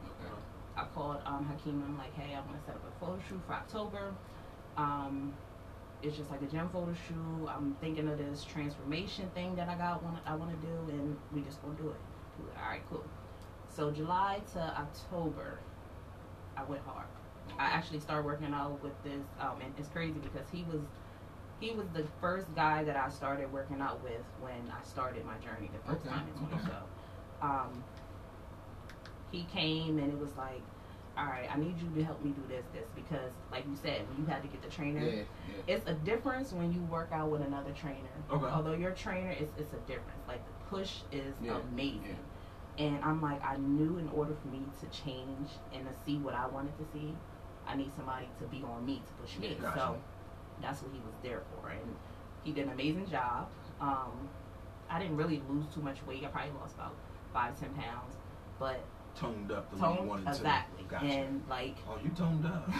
I 0.78 0.86
called 0.94 1.18
um, 1.26 1.44
Hakeem. 1.46 1.84
I'm 1.84 1.98
like, 1.98 2.14
hey, 2.14 2.36
I 2.36 2.40
want 2.42 2.60
to 2.60 2.66
set 2.66 2.76
up 2.76 2.84
a 2.86 3.00
photo 3.00 3.20
shoot 3.28 3.42
for 3.48 3.54
October. 3.54 4.14
Um, 4.78 5.34
it's 6.04 6.16
just 6.16 6.30
like 6.30 6.42
a 6.44 6.46
gym 6.46 6.70
photo 6.70 6.94
shoot. 7.08 7.48
I'm 7.50 7.76
thinking 7.82 8.08
of 8.08 8.20
this 8.20 8.44
transformation 8.44 9.30
thing 9.34 9.56
that 9.56 9.68
I 9.68 9.76
got. 9.76 10.04
Want 10.04 10.20
I 10.26 10.36
want 10.36 10.52
to 10.52 10.68
do, 10.68 10.74
and 10.92 11.18
we 11.34 11.42
just 11.42 11.62
gonna 11.64 11.74
do 11.76 11.90
it. 11.90 11.98
He 12.38 12.44
was 12.44 12.54
like, 12.54 12.64
All 12.64 12.70
right, 12.70 12.84
cool. 12.90 13.04
So 13.70 13.90
July 13.90 14.40
to 14.54 14.60
October, 14.60 15.60
I 16.56 16.64
went 16.64 16.84
hard. 16.86 17.08
I 17.58 17.66
actually 17.66 18.00
started 18.00 18.26
working 18.26 18.54
out 18.54 18.82
with 18.84 18.94
this, 19.04 19.26
um, 19.40 19.60
and 19.64 19.74
it's 19.80 19.88
crazy 19.88 20.20
because 20.20 20.48
he 20.52 20.64
was 20.72 20.82
he 21.60 21.72
was 21.72 21.90
the 21.90 22.04
first 22.22 22.54
guy 22.54 22.84
that 22.84 22.96
I 22.96 23.10
started 23.10 23.52
working 23.52 23.82
out 23.82 24.02
with 24.02 24.22
when 24.40 24.72
I 24.72 24.84
started 24.84 25.26
my 25.26 25.38
journey 25.38 25.68
the 25.72 25.80
first 25.80 26.06
Okay, 26.06 26.10
time 26.16 26.28
in 26.28 26.34
okay. 26.34 26.56
2012. 26.58 26.90
Um, 27.42 27.84
he 29.32 29.44
came 29.46 29.98
and 30.00 30.12
it 30.12 30.18
was 30.18 30.36
like, 30.38 30.62
all 31.18 31.26
right, 31.26 31.50
I 31.54 31.58
need 31.58 31.82
you 31.82 31.90
to 31.96 32.04
help 32.04 32.22
me 32.22 32.30
do 32.32 32.44
this, 32.48 32.64
this 32.72 32.86
because, 32.94 33.32
like 33.52 33.66
you 33.68 33.76
said, 33.76 34.08
when 34.08 34.20
you 34.20 34.26
had 34.26 34.44
to 34.44 34.48
get 34.48 34.62
the 34.62 34.70
trainer, 34.70 35.04
Yeah, 35.04 35.24
yeah. 35.48 35.76
it's 35.76 35.88
a 35.88 35.94
difference 35.96 36.54
when 36.54 36.72
you 36.72 36.82
work 36.84 37.10
out 37.12 37.32
with 37.32 37.42
another 37.42 37.74
trainer. 37.74 38.10
Okay. 38.30 38.46
Although 38.46 38.74
your 38.74 38.92
trainer, 38.92 39.32
it's 39.32 39.52
it's 39.58 39.74
a 39.74 39.80
difference. 39.80 40.28
Like 40.28 40.46
the 40.46 40.52
push 40.70 41.02
is 41.12 41.34
Yeah, 41.42 41.58
amazing. 41.58 42.20
And 42.78 43.04
I'm 43.04 43.20
like, 43.20 43.44
I 43.44 43.58
knew 43.58 43.98
in 43.98 44.08
order 44.10 44.36
for 44.36 44.48
me 44.50 44.62
to 44.80 44.88
change 44.88 45.50
and 45.74 45.88
to 45.88 45.94
see 46.06 46.20
what 46.20 46.36
I 46.36 46.46
wanted 46.46 46.78
to 46.78 46.86
see, 46.86 47.16
I 47.66 47.76
need 47.76 47.92
somebody 47.96 48.28
to 48.40 48.46
be 48.46 48.62
on 48.62 48.86
me 48.86 49.00
to 49.00 49.12
push 49.14 49.40
me. 49.40 49.56
Gotcha. 49.60 49.80
So 49.80 49.96
that's 50.62 50.82
what 50.82 50.92
he 50.94 51.00
was 51.00 51.14
there 51.24 51.42
for, 51.52 51.70
and 51.70 51.96
he 52.44 52.52
did 52.52 52.66
an 52.66 52.74
amazing 52.74 53.10
job. 53.10 53.50
Um, 53.80 54.30
I 54.90 55.00
didn't 55.00 55.18
really 55.18 55.42
lose 55.50 55.66
too 55.74 55.82
much 55.82 55.98
weight. 56.08 56.24
I 56.24 56.28
probably 56.28 56.52
lost 56.60 56.76
about 56.76 56.96
five, 57.34 57.60
ten 57.60 57.74
pounds, 57.74 58.16
but 58.60 58.80
Toned 59.16 59.52
up 59.52 59.70
the 59.72 59.78
way 59.78 59.90
you 59.90 59.96
toned 59.98 60.10
wanted 60.10 60.28
exactly. 60.28 60.84
to. 60.84 60.90
Gotcha. 60.90 61.06
And 61.06 61.44
like, 61.50 61.76
oh, 61.90 61.98
you 62.04 62.12
toned 62.12 62.46
up. 62.46 62.70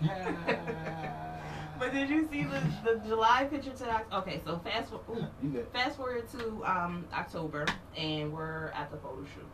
but 1.78 1.92
did 1.92 2.08
you 2.08 2.28
see 2.30 2.44
the, 2.44 2.62
the 2.84 3.00
July 3.06 3.44
picture 3.50 3.72
to 3.72 4.16
okay? 4.18 4.40
So 4.44 4.60
fast 4.62 4.92
ooh, 4.92 5.26
fast 5.72 5.96
forward 5.96 6.30
to 6.30 6.64
um, 6.64 7.04
October, 7.12 7.66
and 7.96 8.32
we're 8.32 8.68
at 8.68 8.90
the 8.90 8.96
photo 8.98 9.24
shoot. 9.34 9.48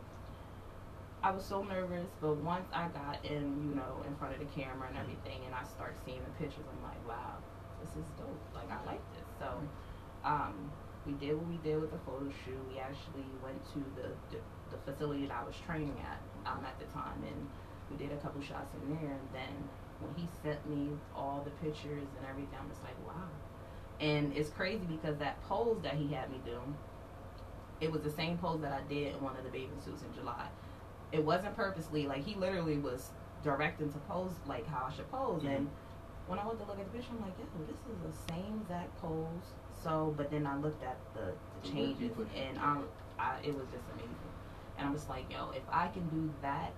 I 1.23 1.31
was 1.31 1.43
so 1.43 1.63
nervous, 1.63 2.05
but 2.21 2.35
once 2.37 2.67
I 2.71 2.87
got 2.89 3.25
in, 3.25 3.67
you 3.67 3.75
know, 3.75 4.03
in 4.05 4.15
front 4.17 4.35
of 4.35 4.39
the 4.39 4.45
camera 4.45 4.87
and 4.87 4.97
everything, 4.97 5.41
and 5.45 5.55
I 5.55 5.63
start 5.63 5.95
seeing 6.05 6.19
the 6.19 6.29
pictures, 6.43 6.65
I'm 6.69 6.83
like, 6.83 7.07
wow, 7.07 7.37
this 7.81 7.91
is 7.95 8.07
dope. 8.17 8.41
Like 8.53 8.69
I 8.71 8.79
like 8.85 9.03
this. 9.13 9.27
So, 9.39 9.49
um, 10.23 10.71
we 11.05 11.13
did 11.13 11.37
what 11.37 11.47
we 11.47 11.57
did 11.61 11.79
with 11.79 11.91
the 11.91 12.01
photo 12.05 12.25
shoot. 12.43 12.59
We 12.71 12.79
actually 12.79 13.27
went 13.43 13.61
to 13.73 13.79
the 13.95 14.09
the, 14.31 14.39
the 14.71 14.79
facility 14.91 15.27
that 15.27 15.35
I 15.35 15.43
was 15.45 15.55
training 15.65 15.95
at 16.01 16.19
um, 16.49 16.65
at 16.65 16.77
the 16.79 16.85
time, 16.93 17.21
and 17.25 17.47
we 17.89 17.97
did 17.97 18.11
a 18.11 18.19
couple 18.21 18.41
shots 18.41 18.73
in 18.81 18.95
there. 18.95 19.11
And 19.11 19.27
then 19.33 19.53
when 19.99 20.13
he 20.15 20.27
sent 20.43 20.65
me 20.69 20.89
all 21.15 21.45
the 21.45 21.51
pictures 21.63 22.07
and 22.17 22.25
everything, 22.29 22.57
I'm 22.59 22.69
just 22.69 22.83
like, 22.83 22.97
wow. 23.05 23.29
And 23.99 24.33
it's 24.35 24.49
crazy 24.49 24.85
because 24.85 25.17
that 25.17 25.41
pose 25.47 25.79
that 25.83 25.93
he 25.93 26.11
had 26.13 26.29
me 26.31 26.41
do, 26.43 26.59
it 27.79 27.91
was 27.91 28.01
the 28.01 28.11
same 28.11 28.37
pose 28.37 28.61
that 28.61 28.73
I 28.73 28.81
did 28.91 29.15
in 29.15 29.21
one 29.21 29.35
of 29.37 29.43
the 29.43 29.49
bathing 29.49 29.79
suits 29.83 30.03
in 30.03 30.13
July. 30.13 30.47
It 31.11 31.23
wasn't 31.23 31.55
purposely 31.55 32.07
like 32.07 32.25
he 32.25 32.35
literally 32.35 32.77
was 32.77 33.11
directing 33.43 33.91
to 33.93 33.99
pose 33.99 34.31
like 34.47 34.67
how 34.67 34.87
I 34.89 34.95
should 34.95 35.09
pose. 35.11 35.43
And 35.43 35.69
when 36.27 36.39
I 36.39 36.45
went 36.47 36.59
to 36.59 36.65
look 36.65 36.79
at 36.79 36.91
the 36.91 36.97
picture, 36.97 37.13
I'm 37.13 37.21
like, 37.21 37.37
yo, 37.37 37.45
this 37.65 37.77
is 37.85 37.99
the 38.01 38.13
same 38.33 38.61
exact 38.61 38.95
pose. 38.97 39.43
So, 39.83 40.13
but 40.17 40.31
then 40.31 40.47
I 40.47 40.57
looked 40.57 40.83
at 40.83 40.97
the, 41.13 41.35
the 41.61 41.69
The 41.69 41.75
work 41.79 41.89
you 41.99 42.09
changes, 42.09 42.27
and 42.35 42.57
I'm, 42.59 42.83
I, 43.19 43.39
it 43.43 43.53
was 43.53 43.69
just 43.69 43.87
amazing. 43.93 44.33
And 44.77 44.87
I'm 44.87 44.93
just 44.93 45.09
like, 45.09 45.31
yo, 45.31 45.51
if 45.51 45.63
I 45.69 45.87
can 45.87 46.09
do 46.09 46.33
that 46.41 46.73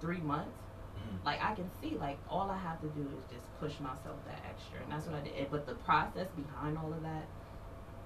three 0.00 0.20
months, 0.20 0.58
Mhm. 0.96 1.24
like 1.24 1.42
I 1.42 1.54
can 1.54 1.70
see, 1.80 1.96
like 1.96 2.18
all 2.28 2.50
I 2.50 2.58
have 2.58 2.80
to 2.80 2.88
do 2.88 3.08
is 3.18 3.24
just 3.26 3.46
push 3.58 3.80
myself 3.80 4.24
that 4.26 4.40
extra, 4.48 4.80
and 4.80 4.92
that's 4.92 5.06
what 5.06 5.16
I 5.16 5.20
did. 5.22 5.50
But 5.50 5.66
the 5.66 5.74
process 5.74 6.28
behind 6.36 6.78
all 6.78 6.92
of 6.92 7.02
that 7.02 7.28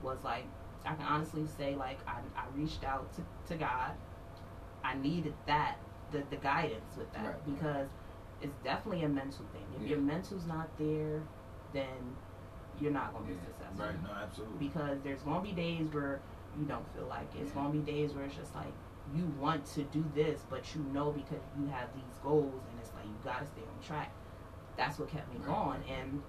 was 0.02 0.22
like, 0.24 0.44
I 0.84 0.94
can 0.94 1.04
honestly 1.04 1.46
say, 1.46 1.74
like 1.74 1.98
I, 2.06 2.20
I 2.36 2.44
reached 2.54 2.84
out 2.84 3.12
to, 3.14 3.22
to 3.48 3.56
God. 3.56 3.92
I 4.84 4.94
needed 4.94 5.34
that, 5.46 5.76
the, 6.12 6.20
the 6.30 6.36
guidance 6.36 6.96
with 6.96 7.12
that 7.12 7.24
right. 7.24 7.44
because 7.44 7.88
it's 8.42 8.56
definitely 8.64 9.04
a 9.04 9.08
mental 9.08 9.44
thing. 9.52 9.64
If 9.76 9.82
Yeah. 9.82 9.88
your 9.90 9.98
mental's 9.98 10.46
not 10.46 10.68
there, 10.78 11.22
then 11.72 12.16
you're 12.80 12.92
not 12.92 13.12
gonna 13.12 13.26
be 13.26 13.34
successful. 13.34 13.84
Right. 13.84 14.02
No, 14.02 14.10
absolutely. 14.10 14.68
Because 14.68 15.00
there's 15.02 15.22
gonna 15.22 15.40
be 15.42 15.52
days 15.52 15.92
where 15.92 16.20
you 16.58 16.64
don't 16.64 16.86
feel 16.94 17.06
like 17.06 17.34
it. 17.34 17.40
It's 17.42 17.50
Yeah. 17.50 17.62
gonna 17.62 17.70
be 17.70 17.80
days 17.80 18.14
where 18.14 18.24
it's 18.24 18.36
just 18.36 18.54
like 18.54 18.72
you 19.14 19.24
want 19.40 19.64
to 19.64 19.82
do 19.84 20.04
this, 20.14 20.44
but 20.50 20.74
you 20.74 20.82
know 20.82 21.10
because 21.12 21.40
you 21.58 21.66
have 21.66 21.92
these 21.94 22.18
goals 22.22 22.62
and 22.70 22.78
it's 22.80 22.92
like 22.94 23.04
you 23.06 23.14
gotta 23.24 23.46
stay 23.46 23.62
on 23.62 23.82
track. 23.82 24.12
That's 24.76 24.98
what 24.98 25.08
kept 25.08 25.32
me 25.32 25.38
Right. 25.38 25.46
going 25.46 25.82
and 25.90 26.22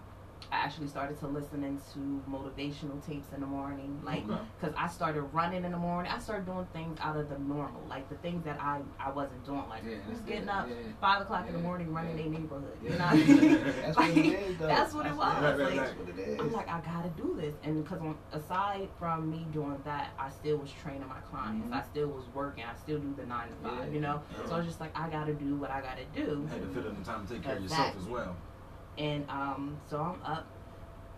I 0.51 0.55
actually 0.55 0.87
started 0.87 1.19
to 1.19 1.27
listen 1.27 1.63
into 1.63 2.21
motivational 2.29 3.05
tapes 3.05 3.27
in 3.35 3.41
the 3.41 3.45
morning, 3.45 4.01
like 4.03 4.27
Okay. 4.27 4.41
because 4.59 4.75
I 4.77 4.87
started 4.87 5.21
running 5.21 5.63
in 5.63 5.71
the 5.71 5.77
morning. 5.77 6.11
I 6.11 6.17
started 6.17 6.45
doing 6.47 6.65
things 6.73 6.97
out 7.01 7.17
of 7.17 7.29
the 7.29 7.37
normal, 7.37 7.81
like 7.87 8.09
the 8.09 8.15
things 8.15 8.43
that 8.45 8.59
I 8.59 8.81
I 8.99 9.11
wasn't 9.11 9.45
doing, 9.45 9.63
like 9.69 9.83
Yeah, 9.83 9.97
who's 10.07 10.19
getting 10.21 10.43
it. 10.43 10.49
up 10.49 10.67
Yeah. 10.67 10.75
five 10.99 11.21
o'clock 11.21 11.45
in 11.47 11.53
the 11.53 11.59
morning 11.59 11.93
running 11.93 12.17
Yeah. 12.17 12.23
their 12.23 12.31
neighborhood. 12.31 12.77
You 12.81 12.89
know, 12.89 12.95
what 12.97 13.13
I 13.13 13.15
mean? 13.15 13.63
That's 13.81 13.97
like, 13.97 14.09
what 14.15 14.17
it 14.17 14.25
is, 14.25 14.57
though. 14.57 14.67
That's 14.67 14.93
what 14.93 15.05
it 15.05 15.15
was. 15.15 15.19
Right, 15.43 15.43
right, 15.43 15.59
like, 15.59 15.79
right. 15.81 15.99
What 15.99 16.09
it 16.09 16.19
is. 16.19 16.39
I'm 16.39 16.51
like, 16.51 16.67
I 16.67 16.81
gotta 16.81 17.09
do 17.09 17.37
this, 17.39 17.55
and 17.63 17.83
because 17.83 18.01
aside 18.33 18.89
from 18.97 19.29
me 19.29 19.45
doing 19.51 19.79
that, 19.85 20.09
I 20.17 20.29
still 20.29 20.57
was 20.57 20.71
training 20.71 21.07
my 21.07 21.19
clients. 21.29 21.67
Mhm. 21.67 21.73
I 21.73 21.81
still 21.83 22.07
was 22.07 22.25
working. 22.33 22.63
I 22.63 22.73
still 22.75 22.97
do 22.99 23.13
the 23.15 23.25
nine 23.27 23.49
to 23.49 23.53
five. 23.69 23.87
Yeah. 23.87 23.93
You 23.93 24.01
know, 24.01 24.21
Yeah. 24.31 24.45
so 24.47 24.55
I 24.55 24.57
was 24.57 24.65
just 24.67 24.79
like, 24.79 24.97
I 24.97 25.09
gotta 25.09 25.33
do 25.33 25.55
what 25.57 25.69
I 25.69 25.81
gotta 25.81 26.05
do, 26.15 26.47
had 26.47 26.61
to 26.61 26.67
fit 26.69 26.85
in 26.87 26.95
the 26.97 27.05
time 27.05 27.27
to 27.27 27.33
take 27.33 27.43
care 27.43 27.55
of 27.57 27.61
yourself 27.61 27.95
as 27.95 28.05
well. 28.07 28.35
And 28.99 29.29
um, 29.29 29.77
so 29.89 29.97
I'm 29.99 30.21
up. 30.23 30.45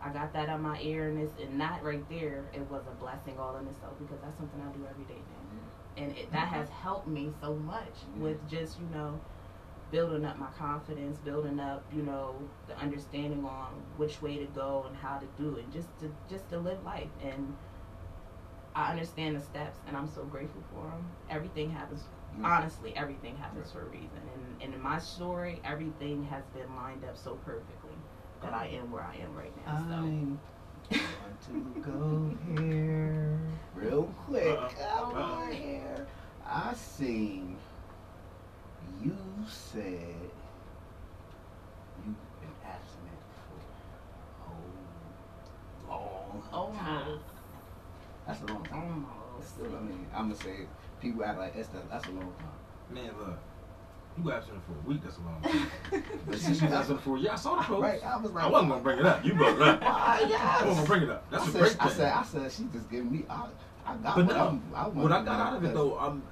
I 0.03 0.09
got 0.09 0.33
that 0.33 0.49
on 0.49 0.61
my 0.61 0.79
ear, 0.81 1.09
and 1.09 1.19
it's 1.19 1.33
and 1.41 1.59
that 1.59 1.83
right 1.83 2.07
there, 2.09 2.45
it 2.53 2.61
was 2.71 2.83
a 2.87 2.95
blessing 3.03 3.37
all 3.37 3.57
in 3.57 3.67
itself 3.67 3.93
because 3.99 4.19
that's 4.23 4.37
something 4.37 4.61
I 4.61 4.71
do 4.77 4.85
every 4.89 5.05
day 5.05 5.19
now, 5.19 6.03
and 6.03 6.17
it, 6.17 6.31
that 6.31 6.47
has 6.47 6.69
helped 6.69 7.07
me 7.07 7.31
so 7.41 7.55
much 7.55 7.93
with 8.17 8.37
just 8.49 8.79
you 8.79 8.87
know 8.95 9.19
building 9.91 10.25
up 10.25 10.39
my 10.39 10.47
confidence, 10.57 11.17
building 11.17 11.59
up, 11.59 11.83
you 11.93 12.01
know, 12.01 12.35
the 12.67 12.77
understanding 12.79 13.43
on 13.45 13.73
which 13.97 14.21
way 14.21 14.37
to 14.37 14.45
go 14.45 14.85
and 14.87 14.95
how 14.95 15.19
to 15.19 15.25
do 15.37 15.57
it, 15.57 15.69
just 15.71 15.87
to 15.99 16.09
just 16.29 16.49
to 16.49 16.57
live 16.57 16.83
life. 16.83 17.09
And 17.23 17.53
I 18.73 18.91
understand 18.91 19.35
the 19.35 19.41
steps, 19.41 19.79
and 19.87 19.95
I'm 19.97 20.07
so 20.07 20.23
grateful 20.23 20.63
for 20.73 20.83
them. 20.89 21.05
Everything 21.29 21.69
happens. 21.69 22.01
Mm. 22.39 22.45
Honestly, 22.45 22.93
everything 22.95 23.35
happens 23.35 23.71
for 23.71 23.81
a 23.81 23.85
reason. 23.85 24.21
And, 24.33 24.40
and 24.63 24.73
in 24.73 24.81
my 24.81 24.99
story, 24.99 25.59
everything 25.63 26.23
has 26.25 26.43
been 26.53 26.75
lined 26.75 27.03
up 27.03 27.17
so 27.17 27.35
perfectly 27.45 27.95
that 28.41 28.53
I 28.53 28.67
am 28.67 28.91
where 28.91 29.03
I 29.03 29.15
am 29.17 29.35
right 29.35 29.53
now. 29.65 29.85
So. 29.87 30.37
I 30.93 30.99
want 31.23 31.41
to 31.45 31.53
go 31.81 32.35
here 32.55 33.39
real 33.75 34.03
quick. 34.25 34.45
Uh-uh. 34.45 34.97
I 34.97 35.01
want 35.01 35.51
uh. 35.51 35.55
here. 35.55 36.07
I 36.45 36.73
seen 36.73 37.57
you 39.03 39.15
said 39.47 40.31
you've 42.05 42.15
been 42.39 42.55
abstinent 42.65 43.21
for 43.35 43.57
a 45.89 45.91
whole 45.91 46.43
long 46.51 46.77
time. 46.77 47.19
That's 48.27 48.41
a 48.41 48.45
long 48.45 48.63
time. 48.65 48.83
Almost. 48.83 49.55
Still, 49.55 49.75
I 49.75 49.79
mean, 49.81 50.05
I'm 50.13 50.29
gonna 50.29 50.35
say 50.35 50.67
people 51.01 51.23
act 51.23 51.39
like 51.39 51.55
that's 51.55 51.69
that's 51.89 52.05
a 52.07 52.11
long 52.11 52.33
time. 52.37 52.93
Man, 52.93 53.11
look, 53.17 53.39
you 54.17 54.23
go 54.23 54.31
absent 54.31 54.57
for 54.65 54.73
a 54.73 54.89
week. 54.89 55.01
That's 55.03 55.17
a 55.17 55.21
long 55.21 55.41
time. 55.41 55.67
But 55.89 56.01
But 56.27 56.33
since 56.35 56.43
since 56.43 56.61
you 56.61 56.67
you 56.67 56.73
absent 56.73 57.01
for 57.01 57.15
a 57.17 57.19
year, 57.19 57.31
I 57.31 57.35
saw 57.35 57.55
the 57.55 57.63
post. 57.63 57.81
right, 57.81 58.03
I 58.03 58.17
was 58.17 58.31
like, 58.31 58.43
I 58.43 58.47
wasn't 58.47 58.69
gonna 58.71 58.83
bring 58.83 58.99
it 58.99 59.05
up. 59.05 59.25
You 59.25 59.33
brought 59.33 59.55
it 59.55 59.61
up. 59.61 59.81
Why, 59.81 60.25
yes. 60.29 60.41
I 60.41 60.65
wasn't 60.67 60.75
gonna 60.75 60.87
bring 60.87 61.03
it 61.03 61.09
up. 61.09 61.29
That's 61.31 61.43
I 61.43 61.47
a 61.47 61.51
said, 61.51 61.61
great 61.61 61.77
I 61.79 61.89
said, 61.89 62.13
I 62.13 62.23
said, 62.23 62.51
she 62.51 62.63
just 62.73 62.89
giving 62.89 63.11
me. 63.11 63.23
I, 63.29 63.45
I 63.85 63.95
got 63.97 64.15
But 64.15 64.25
what, 64.27 64.35
no, 64.35 64.47
I'm, 64.47 64.63
I 64.75 64.87
what 64.89 65.11
I 65.11 65.23
got 65.23 65.39
out 65.39 65.55
of 65.57 65.63
it 65.63 65.69
do. 65.69 65.73
though, 65.73 65.99
um, 65.99 66.23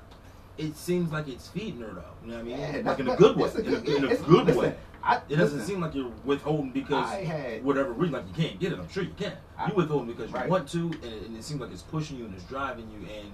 it 0.57 0.75
seems 0.75 1.11
like 1.11 1.27
it's 1.27 1.47
feeding 1.47 1.81
her 1.81 1.93
though. 1.93 2.03
You 2.23 2.31
know 2.31 2.35
what 2.35 2.41
I 2.41 2.43
mean? 2.43 2.59
Yeah, 2.59 2.81
like 2.89 2.99
in 2.99 3.07
a 3.09 3.15
good 3.15 3.37
way. 3.37 3.47
it's 3.47 3.55
a 3.55 3.59
In 3.63 3.73
a, 3.73 3.79
good- 3.79 3.87
in 3.87 4.03
a 4.05 4.15
good 4.17 4.45
listen, 4.45 4.57
way. 4.61 4.75
I, 5.01 5.15
It 5.29 5.37
doesn't 5.37 5.59
listen, 5.59 5.61
seem 5.61 5.79
like 5.81 5.95
you're 5.95 6.11
withholding 6.25 6.71
because 6.71 7.09
had 7.09 7.63
whatever 7.63 7.93
reason, 7.93 8.13
like 8.15 8.27
you 8.27 8.33
can't 8.43 8.59
get 8.59 8.73
it. 8.73 8.79
I'm 8.79 8.89
sure 8.89 9.03
you 9.03 9.13
can. 9.17 9.31
I- 9.57 9.69
you 9.69 9.73
withholding 9.75 10.07
because 10.07 10.29
you 10.29 10.35
right. 10.35 10.49
want 10.49 10.67
to, 10.69 10.79
and 11.01 11.03
and 11.25 11.37
it 11.37 11.43
seems 11.45 11.61
like 11.61 11.71
it's 11.71 11.81
pushing 11.83 12.17
you 12.17 12.25
and 12.25 12.35
it's 12.35 12.43
driving 12.43 12.89
you, 12.91 13.07
and 13.09 13.31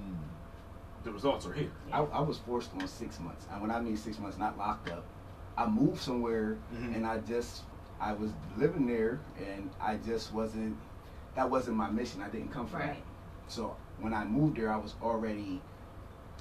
the 1.05 1.11
results 1.11 1.45
are 1.45 1.53
here. 1.53 1.71
I, 1.93 1.99
I 2.01 2.19
was 2.19 2.37
forced 2.39 2.73
on 2.73 2.85
six 2.87 3.19
months, 3.19 3.45
and 3.51 3.61
when 3.61 3.71
I 3.71 3.79
mean 3.79 3.95
six 3.95 4.19
months, 4.19 4.37
not 4.37 4.57
locked 4.57 4.89
up. 4.89 5.05
I 5.57 5.65
moved 5.67 6.01
somewhere, 6.01 6.57
Mhm. 6.73 6.95
and 6.95 7.07
I 7.07 7.19
just 7.19 7.63
I 8.01 8.11
was 8.11 8.31
living 8.57 8.85
there, 8.87 9.21
and 9.37 9.69
I 9.79 9.95
just 9.97 10.33
wasn't. 10.33 10.75
That 11.35 11.49
wasn't 11.49 11.77
my 11.77 11.89
mission. 11.89 12.21
I 12.21 12.27
didn't 12.29 12.49
come 12.51 12.67
for 12.67 12.77
that. 12.79 12.97
So 13.47 13.75
when 14.01 14.13
I 14.13 14.25
moved 14.25 14.57
there, 14.57 14.71
I 14.73 14.77
was 14.77 14.95
already 15.01 15.61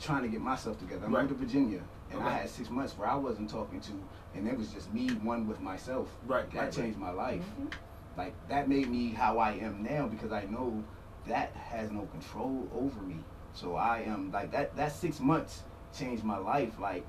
trying 0.01 0.23
to 0.23 0.29
get 0.29 0.41
myself 0.41 0.79
together. 0.81 1.07
I 1.07 1.11
Right. 1.11 1.23
moved 1.23 1.29
to 1.29 1.47
Virginia, 1.47 1.81
and 2.11 2.21
I 2.23 2.31
had 2.31 2.49
six 2.49 2.71
months 2.71 2.97
where 2.99 3.07
I 3.09 3.15
wasn't 3.15 3.51
talking 3.51 3.81
to, 3.83 3.93
and 4.35 4.49
it 4.49 4.57
was 4.59 4.73
just 4.73 4.93
me, 4.93 5.09
one 5.11 5.47
with 5.47 5.61
myself. 5.61 6.09
Right, 6.27 6.51
That 6.53 6.61
right, 6.61 6.73
changed 6.73 6.99
my 6.99 7.11
life. 7.11 7.45
Mhm. 7.61 7.71
Like 8.17 8.35
that 8.49 8.69
made 8.69 8.89
me 8.89 9.11
how 9.11 9.39
I 9.39 9.53
am 9.53 9.83
now 9.83 10.07
because 10.09 10.33
I 10.33 10.45
know 10.47 10.83
that 11.27 11.53
has 11.53 11.91
no 11.93 12.07
control 12.07 12.69
over 12.75 13.01
me. 13.03 13.21
So 13.55 13.77
I 13.77 14.01
am 14.01 14.31
like 14.33 14.51
that. 14.53 14.77
That 14.77 14.93
six 14.93 15.21
months 15.21 15.63
changed 15.97 16.25
my 16.25 16.37
life. 16.39 16.79
Like 16.81 17.07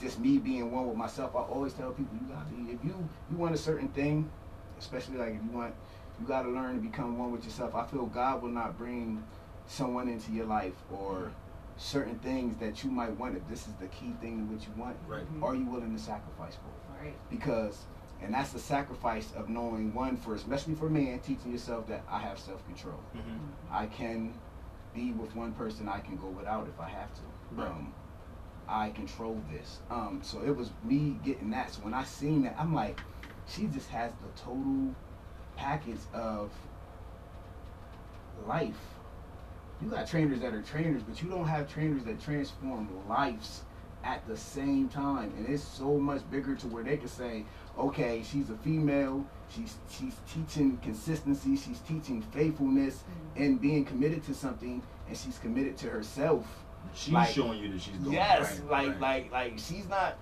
just 0.00 0.18
me 0.18 0.38
being 0.38 0.70
one 0.72 0.86
with 0.88 0.96
myself. 0.96 1.34
I 1.34 1.40
always 1.40 1.72
tell 1.72 1.90
people 1.92 2.16
you 2.20 2.26
gotta 2.28 2.72
if 2.72 2.84
you 2.84 3.08
you 3.30 3.36
want 3.36 3.54
a 3.54 3.58
certain 3.58 3.88
thing, 3.88 4.30
especially 4.78 5.16
like 5.16 5.34
if 5.36 5.42
you 5.44 5.50
want 5.56 5.74
you 6.20 6.26
gotta 6.26 6.48
learn 6.48 6.74
to 6.76 6.80
become 6.80 7.18
one 7.18 7.32
with 7.32 7.44
yourself. 7.44 7.74
I 7.74 7.84
feel 7.86 8.06
God 8.06 8.42
will 8.42 8.50
not 8.50 8.76
bring 8.76 9.22
someone 9.66 10.08
into 10.08 10.32
your 10.32 10.46
life 10.46 10.74
or 10.92 11.30
certain 11.76 12.18
things 12.20 12.56
that 12.56 12.82
you 12.82 12.90
might 12.90 13.10
want 13.18 13.36
if 13.36 13.46
this 13.48 13.66
is 13.66 13.74
the 13.74 13.86
key 13.88 14.12
thing 14.20 14.32
in 14.38 14.50
which 14.52 14.64
you 14.66 14.72
want. 14.80 14.96
Right. 15.06 15.24
Are 15.42 15.54
you 15.54 15.66
willing 15.66 15.94
to 15.94 16.02
sacrifice 16.02 16.54
for 16.54 16.68
it? 16.68 17.04
Right. 17.04 17.14
because 17.30 17.84
and 18.22 18.32
that's 18.32 18.50
the 18.50 18.58
sacrifice 18.58 19.28
of 19.36 19.50
knowing 19.50 19.92
one 19.92 20.16
for 20.16 20.34
especially 20.34 20.74
for 20.74 20.88
man 20.88 21.18
teaching 21.18 21.52
yourself 21.52 21.86
that 21.88 22.02
i 22.10 22.18
have 22.18 22.38
self-control 22.38 22.98
Mm-hmm. 23.14 23.36
i 23.70 23.84
can 23.84 24.32
be 24.96 25.12
with 25.12 25.34
one 25.36 25.52
person 25.52 25.88
i 25.88 26.00
can 26.00 26.16
go 26.16 26.28
without 26.28 26.66
if 26.66 26.80
i 26.80 26.88
have 26.88 27.12
to. 27.14 27.22
Right. 27.52 27.68
um, 27.68 27.92
i 28.68 28.90
control 28.90 29.40
this. 29.52 29.78
Um, 29.90 30.20
so 30.24 30.42
it 30.42 30.56
was 30.56 30.70
me 30.82 31.20
getting 31.24 31.50
that. 31.50 31.72
So 31.72 31.82
when 31.82 31.94
i 31.94 32.02
seen 32.04 32.42
that 32.44 32.56
i'm 32.58 32.74
like 32.74 32.96
she 33.46 33.66
just 33.66 33.88
has 33.90 34.12
the 34.14 34.28
total 34.42 34.94
package 35.56 36.00
of 36.12 36.50
life. 38.46 38.74
You 39.80 39.90
got 39.90 40.08
trainers 40.08 40.40
that 40.40 40.54
are 40.54 40.62
trainers 40.62 41.02
but 41.02 41.22
you 41.22 41.28
don't 41.28 41.46
have 41.46 41.68
trainers 41.72 42.04
that 42.04 42.20
transform 42.20 42.88
lives 43.08 43.62
at 44.04 44.26
the 44.26 44.36
same 44.36 44.88
time. 44.88 45.32
And 45.36 45.48
it's 45.48 45.62
so 45.62 45.98
much 45.98 46.28
bigger 46.30 46.54
to 46.56 46.66
where 46.66 46.82
they 46.84 46.96
can 46.96 47.08
say 47.08 47.44
okay 47.78 48.22
she's 48.22 48.50
a 48.50 48.56
female 48.56 49.24
she's 49.56 49.76
she's 49.90 50.14
teaching 50.32 50.76
consistency 50.78 51.56
she's 51.56 51.78
teaching 51.80 52.22
faithfulness 52.22 52.96
mm-hmm. 52.96 53.42
and 53.42 53.60
being 53.60 53.84
committed 53.84 54.22
to 54.24 54.34
something 54.34 54.82
and 55.08 55.16
she's 55.16 55.38
committed 55.38 55.76
to 55.78 55.88
herself. 55.88 56.46
She's 56.94 57.14
Like- 57.14 57.28
showing 57.30 57.60
you 57.60 57.72
that 57.72 57.80
she's 57.80 57.94
doing 57.96 58.12
yes. 58.14 58.60
Right, 58.60 58.70
like 58.70 58.88
right. 58.88 59.00
like 59.00 59.32
like 59.32 59.52
she's 59.58 59.88
not 59.88 60.18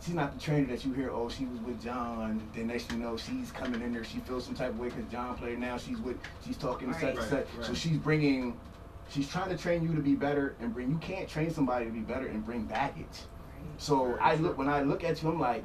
she's 0.00 0.14
not 0.14 0.34
the 0.34 0.40
trainer 0.40 0.66
that 0.66 0.84
you 0.84 0.92
hear 0.92 1.10
oh 1.10 1.28
she 1.28 1.46
was 1.46 1.60
with 1.60 1.82
john. 1.82 2.40
Then 2.54 2.68
next 2.68 2.90
you 2.92 2.98
know 2.98 3.16
she's 3.16 3.50
coming 3.50 3.80
in 3.82 3.92
there. 3.92 4.04
She 4.04 4.18
feels 4.18 4.44
some 4.44 4.54
type 4.54 4.70
of 4.70 4.78
way 4.78 4.88
because 4.88 5.10
john 5.10 5.36
played. 5.36 5.58
Now 5.58 5.78
she's 5.78 5.98
with 5.98 6.16
she's 6.44 6.56
talking 6.56 6.88
to 6.88 6.94
such 6.94 7.02
and 7.02 7.18
Right. 7.18 7.28
such. 7.28 7.46
Right, 7.56 7.66
so 7.66 7.74
she's 7.74 7.96
bringing 7.98 8.58
she's 9.08 9.28
trying 9.28 9.50
to 9.50 9.56
train 9.56 9.82
you 9.82 9.94
to 9.94 10.02
be 10.02 10.14
better 10.14 10.54
and 10.60 10.72
bring 10.74 10.90
you 10.90 10.98
can't 10.98 11.28
train 11.28 11.50
somebody 11.50 11.86
to 11.86 11.90
be 11.92 12.00
better 12.00 12.26
and 12.26 12.44
bring 12.44 12.64
baggage. 12.64 13.04
Right. 13.06 13.78
so 13.78 14.04
Very 14.04 14.20
I 14.20 14.34
look 14.36 14.58
when 14.58 14.68
I 14.68 14.82
look 14.82 15.04
at 15.04 15.22
you, 15.22 15.30
I'm 15.30 15.40
like, 15.40 15.64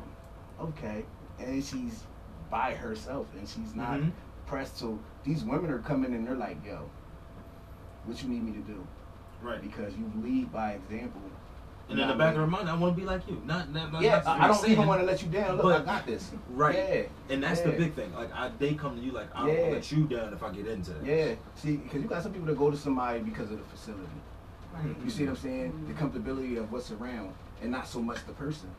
okay, 0.59 1.03
and 1.39 1.63
she's 1.63 2.03
by 2.51 2.73
herself 2.75 3.25
and 3.35 3.47
she's 3.47 3.73
not 3.73 3.99
Mhm. 3.99 4.11
pressed. 4.45 4.77
to. 4.79 4.99
these 5.23 5.43
women 5.43 5.71
are 5.71 5.79
coming 5.79 6.13
and 6.13 6.27
they're 6.27 6.35
like, 6.35 6.57
yo, 6.65 6.89
what 8.05 8.21
you 8.21 8.27
need 8.29 8.43
me 8.43 8.51
to 8.51 8.59
do? 8.59 8.85
Right. 9.41 9.61
Because 9.61 9.95
you 9.95 10.11
lead 10.23 10.51
by 10.51 10.71
example. 10.73 11.21
And 11.89 11.99
in 11.99 12.07
the 12.07 12.15
back 12.15 12.31
of 12.35 12.39
her 12.41 12.47
mind, 12.47 12.69
I 12.69 12.75
want 12.75 12.95
to 12.95 12.99
be 13.01 13.05
like 13.05 13.27
you. 13.29 13.41
Not, 13.45 13.71
not, 13.73 13.91
not 13.91 14.01
yeah, 14.01 14.17
not 14.25 14.39
I 14.39 14.45
I 14.45 14.47
don't 14.47 14.55
saying- 14.57 14.73
even 14.73 14.87
want 14.87 15.01
to 15.01 15.05
let 15.05 15.21
you 15.21 15.29
down. 15.29 15.57
Look, 15.57 15.63
but- 15.63 15.81
I 15.81 15.85
got 15.85 16.05
this. 16.05 16.31
Right. 16.49 16.75
Yeah. 16.75 17.01
And 17.33 17.43
that's 17.43 17.61
the 17.61 17.71
big 17.71 17.93
thing. 17.93 18.13
Like, 18.15 18.33
I, 18.33 18.49
they 18.59 18.73
come 18.75 18.95
to 18.95 19.01
you 19.01 19.11
like, 19.11 19.27
I 19.35 19.39
don't 19.39 19.47
want 19.49 19.59
Yeah. 19.59 19.65
to 19.67 19.73
let 19.75 19.91
you 19.91 20.03
down 20.05 20.33
if 20.33 20.41
I 20.43 20.49
get 20.51 20.67
into 20.67 20.91
this. 20.93 21.05
Yeah. 21.05 21.35
See, 21.55 21.77
because 21.77 22.01
you 22.01 22.07
got 22.07 22.23
some 22.23 22.31
people 22.33 22.47
that 22.47 22.57
go 22.57 22.71
to 22.71 22.77
somebody 22.77 23.19
because 23.19 23.51
of 23.51 23.57
the 23.59 23.63
facility. 23.65 24.07
Right. 24.73 24.95
You 25.03 25.09
see 25.09 25.25
what 25.25 25.31
I'm 25.31 25.35
saying? 25.37 25.85
The 25.87 25.93
comfortability 25.93 26.57
of 26.57 26.71
what's 26.71 26.91
around, 26.91 27.33
and 27.61 27.71
not 27.71 27.87
so 27.87 28.01
much 28.01 28.25
the 28.25 28.33
person. 28.33 28.69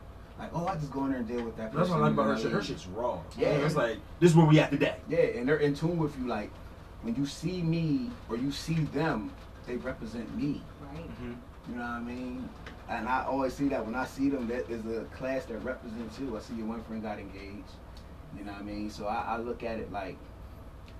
Like, 0.43 0.51
oh, 0.53 0.67
I 0.67 0.75
just 0.75 0.91
go 0.91 1.05
in 1.05 1.11
there 1.11 1.19
and 1.19 1.27
deal 1.27 1.43
with 1.43 1.55
that 1.55 1.71
But 1.71 1.79
that's 1.79 1.89
what 1.89 1.99
I 1.99 2.01
like 2.01 2.13
about 2.13 2.25
her 2.25 2.33
and 2.33 2.41
shit. 2.41 2.51
Her 2.51 2.61
shit's 2.61 2.85
raw. 2.87 3.19
Yeah. 3.37 3.49
It's 3.49 3.75
like, 3.75 3.97
this 4.19 4.31
is 4.31 4.35
where 4.35 4.45
we 4.45 4.59
at 4.59 4.71
today. 4.71 4.97
Yeah, 5.07 5.19
and 5.19 5.47
they're 5.47 5.57
in 5.57 5.73
tune 5.73 5.97
with 5.97 6.17
you. 6.19 6.27
Like 6.27 6.51
when 7.01 7.15
you 7.15 7.25
see 7.25 7.61
me 7.61 8.09
or 8.29 8.35
you 8.35 8.51
see 8.51 8.75
them, 8.75 9.31
they 9.65 9.77
represent 9.77 10.35
me. 10.35 10.61
Right. 10.81 11.09
Mm-hmm. 11.09 11.33
You 11.69 11.75
know 11.75 11.81
what 11.81 11.89
I 11.89 11.99
mean? 12.01 12.49
And 12.89 13.07
I 13.07 13.23
always 13.23 13.53
see 13.53 13.69
that 13.69 13.85
when 13.85 13.95
I 13.95 14.05
see 14.05 14.29
them, 14.29 14.47
that 14.49 14.69
is 14.69 14.85
a 14.85 15.05
class 15.15 15.45
that 15.45 15.59
represents 15.59 16.19
you. 16.19 16.35
I 16.35 16.41
see 16.41 16.55
your 16.55 16.67
one 16.67 16.83
friend 16.83 17.01
got 17.01 17.19
engaged. 17.19 17.71
You 18.37 18.43
know 18.43 18.51
what 18.51 18.61
I 18.61 18.65
mean? 18.65 18.89
So 18.89 19.05
I, 19.07 19.35
I 19.35 19.37
look 19.37 19.63
at 19.63 19.79
it 19.79 19.93
like 19.93 20.17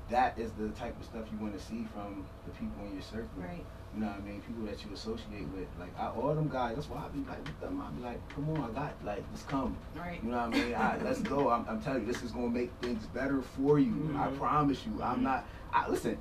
that 0.10 0.39
is 0.39 0.51
the 0.53 0.69
type 0.69 0.97
of 0.97 1.06
stuff 1.06 1.25
you 1.32 1.38
want 1.39 1.58
to 1.58 1.65
see 1.65 1.86
from 1.93 2.25
the 2.45 2.51
people 2.51 2.86
in 2.86 2.93
your 2.93 3.01
circle. 3.01 3.27
Right. 3.36 3.65
You 3.95 4.01
know 4.01 4.08
what 4.08 4.17
I 4.17 4.21
mean? 4.21 4.41
People 4.41 4.65
that 4.65 4.84
you 4.84 4.91
associate 4.93 5.47
with. 5.56 5.67
Like 5.79 5.97
I, 5.99 6.08
all 6.10 6.34
them 6.34 6.49
guys. 6.49 6.75
That's 6.75 6.89
why 6.89 7.03
I 7.06 7.08
be 7.10 7.19
like 7.29 7.43
with 7.43 7.60
them. 7.62 7.79
I 7.82 7.91
be 7.91 8.03
like, 8.03 8.29
come 8.34 8.49
on, 8.49 8.71
I 8.71 8.73
got 8.73 8.93
like, 9.06 9.23
let's 9.32 9.43
come. 9.43 9.77
Right. 9.95 10.19
You 10.23 10.32
know 10.32 10.38
what 10.47 10.56
I 10.56 10.63
mean? 10.63 10.73
I, 10.73 10.97
let's 11.03 11.19
go. 11.21 11.49
I'm, 11.49 11.65
I'm 11.69 11.79
telling 11.82 12.01
you, 12.06 12.12
this 12.12 12.23
is 12.23 12.32
gonna 12.32 12.49
make 12.49 12.71
things 12.82 13.06
better 13.08 13.41
for 13.41 13.77
you. 13.79 13.93
I 14.17 14.27
Mhm. 14.27 14.38
promise 14.39 14.84
you. 14.86 15.01
I'm 15.03 15.19
Mhm. 15.19 15.23
not. 15.23 15.45
I 15.71 15.88
listen, 15.89 16.17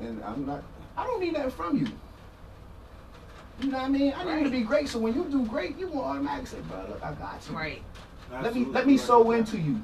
and 0.00 0.22
I'm 0.24 0.44
not. 0.44 0.62
I 0.96 1.04
don't 1.04 1.20
need 1.20 1.36
that 1.36 1.52
from 1.52 1.76
you. 1.78 1.86
You 3.60 3.70
know 3.70 3.78
what 3.78 3.84
I 3.84 3.88
mean? 3.88 4.12
I 4.16 4.24
need 4.24 4.38
you 4.38 4.44
to 4.44 4.50
be 4.50 4.62
great. 4.62 4.88
So 4.88 4.98
when 4.98 5.14
you 5.14 5.24
do 5.24 5.44
great, 5.46 5.78
you 5.78 5.86
want 5.88 6.06
automatically 6.18 6.46
say, 6.46 6.60
bro, 6.68 6.84
look, 6.88 7.02
I 7.04 7.12
got 7.14 7.40
you. 7.48 7.56
Right. 7.56 7.82
Let 8.42 8.54
me 8.54 8.64
let 8.64 8.86
me 8.86 8.94
Right 8.96 9.00
sow 9.06 9.30
into 9.30 9.58
you. 9.58 9.80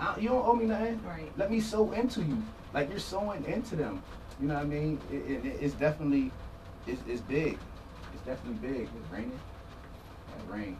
I, 0.00 0.18
you 0.18 0.30
don't 0.30 0.46
owe 0.46 0.54
me 0.54 0.64
nothing. 0.64 1.00
Right. 1.06 1.30
Let 1.36 1.50
me 1.50 1.60
sow 1.60 1.92
into 1.92 2.22
you. 2.22 2.42
Like 2.72 2.88
you're 2.88 2.98
sowing 2.98 3.44
into 3.44 3.76
them. 3.76 4.02
You 4.40 4.48
know 4.48 4.54
what 4.54 4.62
I 4.62 4.66
mean? 4.66 4.98
It, 5.12 5.44
it, 5.44 5.46
it's 5.60 5.74
definitely, 5.74 6.32
it's, 6.86 7.02
it's 7.08 7.20
big. 7.22 7.58
It's 8.12 8.22
definitely 8.24 8.68
big. 8.68 8.82
It's 8.82 9.12
raining. 9.12 9.38
That 10.28 10.54
rain. 10.54 10.76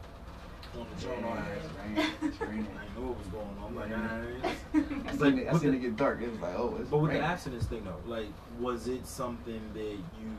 On 0.78 0.86
the 0.96 1.06
Yeah, 1.06 1.14
joint, 1.14 1.24
all 1.26 1.34
right. 1.34 1.44
it's 1.56 1.74
raining. 1.78 2.12
It's 2.22 2.40
raining. 2.48 2.66
I 2.78 2.82
didn't 2.84 3.00
know 3.00 3.08
what 3.08 3.18
was 3.18 3.26
going 3.28 3.46
on. 3.58 3.64
I'm 3.68 3.76
like, 3.76 3.90
Yeah. 3.90 4.12
alright. 4.12 4.44
I 4.74 5.08
It's 5.10 5.18
seen 5.18 5.20
like, 5.20 5.42
it, 5.44 5.48
I 5.48 5.52
with 5.52 5.62
seen 5.62 5.70
the- 5.72 5.76
it 5.76 5.80
get 5.80 5.96
dark. 5.96 6.20
It 6.22 6.30
was 6.30 6.40
like, 6.40 6.54
oh, 6.58 6.76
it's 6.80 6.88
But 6.90 6.98
with 6.98 7.10
raining. 7.10 7.22
the 7.22 7.28
abstinence 7.28 7.66
thing 7.66 7.84
though, 7.84 8.10
like, 8.10 8.26
was 8.60 8.88
it 8.88 9.06
something 9.06 9.60
that 9.74 9.80
you 9.82 10.30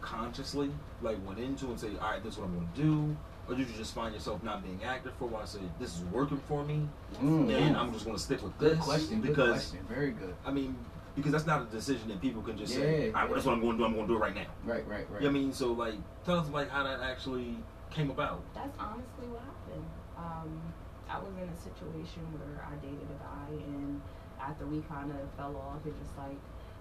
consciously 0.00 0.70
like 1.02 1.18
went 1.26 1.38
into 1.38 1.66
and 1.66 1.78
say, 1.78 1.88
all 2.00 2.10
right, 2.10 2.22
this 2.22 2.34
is 2.34 2.38
what 2.40 2.46
I'm 2.46 2.54
going 2.54 2.68
to 2.74 2.82
do, 2.82 3.16
or 3.48 3.54
did 3.56 3.68
you 3.68 3.74
just 3.76 3.94
find 3.94 4.12
yourself 4.14 4.42
not 4.42 4.62
being 4.64 4.80
active 4.84 5.12
for 5.18 5.24
a 5.24 5.28
while? 5.28 5.46
Say, 5.46 5.60
this 5.80 5.96
is 5.96 6.02
working 6.12 6.38
for 6.48 6.64
me, 6.64 6.88
Mm. 7.22 7.50
and 7.56 7.76
I'm 7.76 7.92
just 7.92 8.04
going 8.04 8.16
to 8.16 8.22
stick 8.22 8.42
with 8.42 8.56
Good 8.58 8.78
this 8.78 8.84
question. 8.84 9.20
Good 9.20 9.28
because 9.30 9.50
question. 9.70 9.78
Very 9.88 10.10
good. 10.10 10.34
I 10.44 10.50
mean, 10.52 10.76
because 11.16 11.32
that's 11.32 11.46
not 11.46 11.62
a 11.62 11.64
decision 11.64 12.08
that 12.08 12.20
people 12.20 12.42
can 12.42 12.56
just 12.56 12.74
say, 12.74 13.06
Yeah, 13.06 13.06
all 13.08 13.12
right, 13.12 13.24
well, 13.24 13.34
that's 13.34 13.46
what 13.46 13.54
I'm 13.54 13.60
going 13.60 13.72
to 13.72 13.78
do. 13.78 13.84
I'm 13.86 13.94
going 13.94 14.06
to 14.06 14.12
do 14.12 14.16
it 14.16 14.20
right 14.20 14.34
now. 14.34 14.46
Right, 14.64 14.86
right, 14.86 15.10
right. 15.10 15.22
You 15.22 15.28
know 15.28 15.32
what 15.32 15.38
I 15.38 15.42
mean? 15.44 15.52
So 15.52 15.72
like, 15.72 15.94
tell 16.24 16.38
us 16.38 16.48
like 16.50 16.70
how 16.70 16.84
that 16.84 17.00
actually 17.00 17.56
came 17.90 18.10
about. 18.10 18.42
That's 18.54 18.76
honestly 18.78 19.26
what 19.28 19.40
happened. 19.40 19.86
Um, 20.18 20.60
I 21.08 21.18
was 21.18 21.32
in 21.40 21.48
a 21.48 21.56
situation 21.56 22.22
where 22.38 22.62
I 22.64 22.74
dated 22.84 23.08
a 23.08 23.18
guy, 23.22 23.64
and 23.64 24.00
after 24.40 24.66
we 24.66 24.80
kind 24.82 25.10
of 25.10 25.16
fell 25.36 25.56
off, 25.56 25.86
it 25.86 25.94
just 26.02 26.16
like 26.18 26.36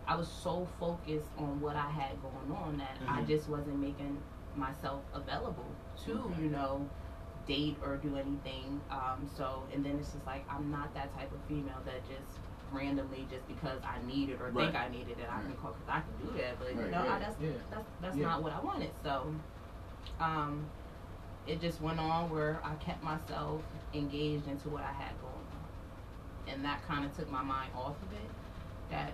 I 0.08 0.16
was 0.16 0.28
so 0.28 0.68
focused 0.80 1.30
on 1.38 1.62
what 1.62 1.76
I 1.78 1.90
had 1.90 2.22
going 2.22 2.52
on 2.62 2.78
that 2.78 2.98
I 3.08 3.22
Mhm. 3.22 3.28
just 3.28 3.50
wasn't 3.50 3.80
making 3.80 4.18
myself 4.56 5.02
available 5.14 5.66
to, 6.06 6.12
Okay. 6.14 6.44
you 6.44 6.50
know, 6.50 6.86
date 7.48 7.78
or 7.84 7.98
do 7.98 8.16
anything. 8.18 8.82
Um, 8.90 9.30
so, 9.38 9.64
and 9.74 9.86
then 9.86 9.98
it's 10.00 10.12
just 10.14 10.26
like 10.26 10.44
I'm 10.52 10.70
not 10.72 10.94
that 10.94 11.16
type 11.18 11.32
of 11.32 11.40
female 11.48 11.80
that 11.86 12.02
just 12.10 12.40
randomly 12.72 13.26
just 13.30 13.48
because 13.48 13.80
I 13.84 14.06
need 14.06 14.30
it 14.30 14.40
or 14.42 14.52
think 14.52 14.76
I 14.76 14.88
need 14.90 15.08
it 15.10 15.18
that 15.18 15.30
I 15.32 15.42
can 15.42 15.56
call 15.56 15.72
because 15.72 15.88
I 15.90 16.02
can 16.02 16.16
do 16.18 16.34
that, 16.40 16.60
but 16.60 16.74
you 16.74 16.82
Right, 16.82 16.92
know, 16.92 17.00
I, 17.08 17.20
that's 17.20 17.36
yeah. 17.40 17.50
that's 17.72 17.88
that's 18.02 18.18
Yeah. 18.18 18.24
not 18.24 18.44
what 18.44 18.54
I 18.54 18.60
wanted. 18.60 18.92
So, 19.04 19.34
um, 20.20 20.68
it 21.48 21.62
just 21.62 21.80
went 21.82 22.00
on 22.00 22.30
where 22.30 22.60
I 22.64 22.76
kept 22.76 23.04
myself 23.04 23.62
engaged 23.94 24.48
into 24.48 24.70
what 24.70 24.84
I 24.84 24.92
had 24.92 25.20
going 25.22 25.34
on, 25.34 26.54
and 26.54 26.66
that 26.66 26.82
kind 26.88 27.06
of 27.06 27.16
took 27.16 27.30
my 27.32 27.44
mind 27.44 27.72
off 27.76 27.96
of 28.02 28.12
it. 28.14 28.30
That 28.90 29.14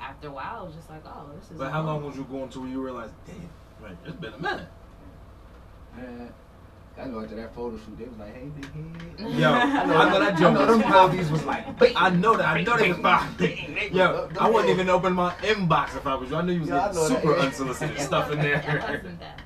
after 0.00 0.28
a 0.28 0.30
while, 0.30 0.60
I 0.60 0.62
was 0.62 0.74
just 0.74 0.88
like, 0.88 1.02
oh, 1.04 1.30
this 1.34 1.50
is. 1.50 1.58
But 1.58 1.70
how 1.72 1.82
long 1.82 2.04
was 2.04 2.16
you 2.16 2.24
going 2.24 2.48
to 2.50 2.60
where 2.60 2.68
you 2.68 2.82
realized, 2.82 3.14
damn, 3.26 3.48
like 3.82 3.96
it's 4.04 4.16
been 4.16 4.32
a 4.34 4.38
minute. 4.38 4.68
Man, 5.96 6.32
I 7.00 7.04
know 7.06 7.20
after 7.20 7.36
that 7.36 7.54
photo 7.54 7.76
shoot, 7.76 7.96
they 7.96 8.04
was 8.04 8.18
like, 8.18 8.34
"Hey, 8.34 8.46
big 8.48 8.64
head." 8.72 9.38
Yo, 9.38 9.52
I 9.52 9.84
know 9.86 9.96
I 10.20 10.30
joke 10.32 10.54
know 10.54 10.66
was 10.66 10.78
them 10.80 10.90
movies 11.10 11.30
was 11.30 11.44
like, 11.44 11.64
I 11.96 12.10
know 12.10 12.36
that. 12.36 12.46
I 12.46 12.62
know 12.62 12.76
they 12.76 12.88
was 12.92 12.98
buying. 12.98 13.34
Yo, 13.92 14.28
I 14.40 14.50
wouldn't 14.50 14.70
even 14.70 14.88
open 14.90 15.12
my 15.12 15.30
inbox 15.42 15.96
if 15.96 16.06
I 16.06 16.14
was 16.16 16.30
you. 16.30 16.36
I 16.36 16.42
knew 16.42 16.52
you 16.54 16.60
was 16.60 16.68
Yeah, 16.70 16.78
getting 16.88 16.94
know 16.96 17.08
that. 17.08 17.20
super 17.22 17.36
unsolicited 17.36 18.00
stuff 18.08 18.32
in 18.32 18.38
there. 18.40 18.62
wasn't 18.66 19.20
that. 19.20 19.40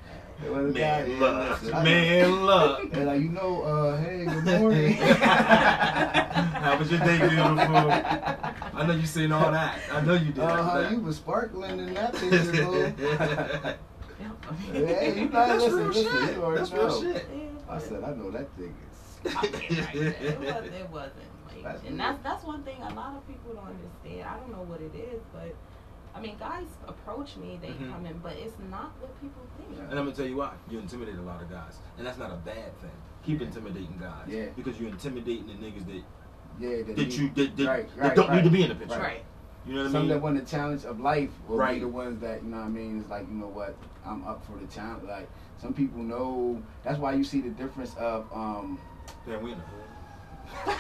It 0.45 0.51
wasn't 0.51 0.75
that, 0.75 1.07
Man, 1.07 1.11
yeah, 1.11 1.21
look, 1.21 1.51
listen, 1.63 1.75
I 1.75 1.79
know. 1.79 1.85
man, 1.85 2.47
look. 2.47 2.93
And 2.95 3.07
like, 3.07 3.21
you 3.21 3.29
know, 3.29 3.63
uh, 3.63 3.97
hey, 4.03 4.25
good 4.25 4.45
morning. 4.61 4.93
How 4.95 6.77
was 6.79 6.91
your 6.91 7.01
day, 7.01 7.19
beautiful? 7.19 7.93
I 8.75 8.85
know 8.87 8.95
you 8.95 9.07
seen 9.07 9.31
all 9.31 9.51
that. 9.53 9.79
I 9.93 10.01
know 10.01 10.15
you 10.15 10.33
did. 10.33 10.39
Uh, 10.41 10.63
how 10.65 10.89
you 10.89 10.99
was 11.01 11.17
sparkling 11.17 11.79
in 11.79 11.95
that 11.95 12.13
picture, 12.15 12.53
boo. 12.53 13.75
Yeah. 14.73 14.87
hey, 14.87 15.15
you 15.19 15.25
know, 15.25 15.31
That's 15.31 15.63
listen, 15.65 15.79
real 15.79 15.87
listen, 15.89 16.05
shit. 16.29 16.37
you 16.37 16.43
already 16.43 16.59
That's 16.61 16.73
know. 16.73 16.85
real 16.87 17.03
shit. 17.03 17.27
I 17.73 17.79
said, 17.79 18.05
I 18.05 18.11
know 18.15 18.31
that 18.31 18.49
thing 18.57 18.75
is. 18.91 19.37
I 19.37 19.47
can't 19.47 19.79
write 19.79 19.95
that. 19.95 20.23
It 20.25 20.41
wasn't. 20.41 20.75
It 20.75 20.91
wasn't 20.91 21.15
like, 21.47 21.63
That's 21.63 21.81
and 21.83 21.91
good. 21.91 22.01
that's 22.01 22.23
that's 22.23 22.45
one 22.45 22.63
thing 22.65 22.81
a 22.83 22.95
lot 22.95 23.15
of 23.17 23.27
people 23.27 23.55
don't 23.55 23.67
understand. 23.69 24.29
I 24.29 24.39
don't 24.39 24.53
know 24.53 24.63
what 24.63 24.81
it 24.81 24.95
is, 24.95 25.21
but 25.33 25.55
I 26.15 26.21
mean, 26.21 26.37
guys 26.39 26.67
approach 26.87 27.37
me, 27.37 27.59
they 27.63 27.69
Mhm. 27.69 27.91
come 27.93 28.05
in, 28.07 28.19
but 28.19 28.33
it's 28.37 28.55
not 28.71 28.93
what 29.01 29.19
people 29.21 29.43
think. 29.57 29.79
And 29.79 29.99
I'm 29.99 30.05
gonna 30.05 30.13
tell 30.17 30.27
you 30.27 30.37
why. 30.37 30.53
You 30.69 30.79
intimidate 30.79 31.17
a 31.17 31.23
lot 31.23 31.41
of 31.41 31.49
guys, 31.51 31.79
and 31.99 32.07
that's 32.07 32.19
not 32.19 32.31
a 32.33 32.37
bad 32.37 32.77
thing. 32.81 32.91
Keep 33.25 33.41
intimidating 33.43 33.97
guys. 34.01 34.27
Yeah. 34.29 34.47
Because 34.57 34.79
you're 34.81 34.91
intimidating 34.91 35.47
the 35.47 35.55
niggas 35.55 35.87
that 35.87 36.03
Yeah, 36.59 36.83
that 36.83 37.17
you 37.17 37.31
that, 37.35 37.57
that, 37.57 37.67
Right, 37.67 37.97
that 37.97 38.17
don't 38.17 38.33
need 38.35 38.45
to 38.45 38.51
be 38.51 38.63
in 38.63 38.69
the 38.69 38.75
picture. 38.75 38.99
Right. 38.99 39.25
You 39.65 39.75
know 39.75 39.83
what 39.83 39.89
I 39.89 39.93
Some 39.93 40.03
mean? 40.03 40.11
that 40.11 40.21
want 40.23 40.37
the 40.39 40.45
challenge 40.45 40.85
of 40.85 40.99
life 41.01 41.31
will 41.47 41.57
Right. 41.57 41.75
be 41.75 41.81
the 41.81 41.89
ones 41.89 42.21
that 42.21 42.43
you 42.43 42.51
know 42.51 42.57
what 42.59 42.67
I 42.67 42.69
mean 42.69 42.99
it's 43.01 43.09
like 43.09 43.27
you 43.29 43.35
know 43.35 43.47
what 43.47 43.77
I'm 44.05 44.25
up 44.25 44.45
for 44.45 44.59
the 44.59 44.67
challenge. 44.67 45.05
Like 45.05 45.29
some 45.63 45.73
people 45.73 46.03
know 46.03 46.61
that's 46.83 46.99
why 46.99 47.13
you 47.15 47.23
see 47.23 47.41
the 47.41 47.51
difference 47.51 47.95
of 47.95 48.27
um. 48.35 48.79
Damn, 49.27 49.43
we 49.45 49.53
in 49.53 49.59
the 49.59 49.65
pool. 49.65 50.75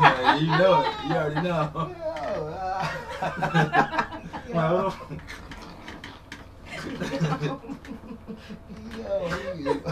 yeah, 0.00 0.36
you 0.36 0.46
know 0.48 0.80
it. 0.80 1.08
You 1.08 1.14
already 1.14 1.40
know. 1.48 1.70
Yo, 2.34 2.48
uh, 2.48 4.20
Well, 4.52 4.96
yo, 8.98 9.28
he 9.28 9.62
is- 9.62 9.82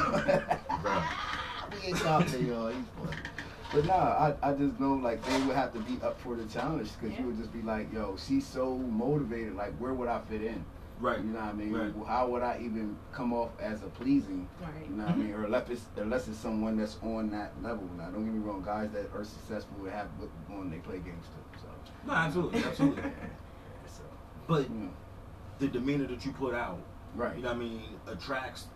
we 1.72 1.88
ain't 1.88 1.98
talking, 1.98 2.46
y'all. 2.46 2.68
He's 2.68 2.84
funny. 2.96 3.16
But 3.72 3.86
nah, 3.86 3.94
I, 3.94 4.34
I 4.42 4.52
just 4.54 4.78
know 4.78 4.94
like 4.94 5.24
they 5.24 5.40
would 5.42 5.56
have 5.56 5.72
to 5.72 5.80
be 5.80 5.98
up 6.02 6.20
for 6.20 6.34
the 6.36 6.44
challenge 6.46 6.90
because 7.00 7.12
Yeah. 7.16 7.20
you 7.22 7.26
would 7.28 7.38
just 7.38 7.52
be 7.52 7.62
like, 7.62 7.92
yo, 7.92 8.16
she's 8.18 8.46
so 8.46 8.76
motivated. 8.76 9.54
Like, 9.56 9.72
where 9.78 9.94
would 9.94 10.08
I 10.08 10.20
fit 10.28 10.42
in? 10.42 10.64
Right. 11.00 11.18
You 11.18 11.24
know 11.30 11.40
what 11.40 11.48
I 11.48 11.52
mean? 11.52 11.72
Right. 11.72 11.92
How 12.06 12.28
would 12.28 12.42
I 12.42 12.60
even 12.62 12.96
come 13.12 13.32
off 13.32 13.50
as 13.60 13.82
a 13.82 13.86
pleasing? 13.86 14.48
Right. 14.60 14.70
You 14.88 14.96
know 14.96 15.04
what 15.04 15.12
I 15.12 15.16
mean? 15.16 15.32
Or 15.32 15.44
unless 15.44 15.70
it's, 15.70 15.82
unless 15.96 16.28
it's 16.28 16.38
someone 16.38 16.76
that's 16.76 16.96
on 17.02 17.30
that 17.30 17.52
level. 17.62 17.88
Now, 17.96 18.10
don't 18.10 18.24
get 18.24 18.34
me 18.34 18.40
wrong, 18.40 18.62
guys 18.62 18.90
that 18.92 19.10
are 19.14 19.24
successful 19.24 19.76
would 19.80 19.92
have 19.92 20.08
what 20.18 20.30
going 20.48 20.70
they 20.70 20.78
play 20.78 20.98
games 20.98 21.26
too. 21.26 21.60
So. 21.60 21.68
No, 22.06 22.12
absolutely, 22.12 22.64
absolutely. 22.64 23.02
so, 23.86 24.02
But 24.46 24.68
you 24.68 24.76
know, 24.76 24.90
the 25.58 25.68
demeanor 25.68 26.06
that 26.06 26.24
you 26.24 26.32
put 26.32 26.54
out, 26.54 26.78
right. 27.14 27.36
you 27.36 27.42
know 27.42 27.48
what 27.48 27.56
I 27.56 27.60
mean, 27.60 27.82
attracts 28.06 28.66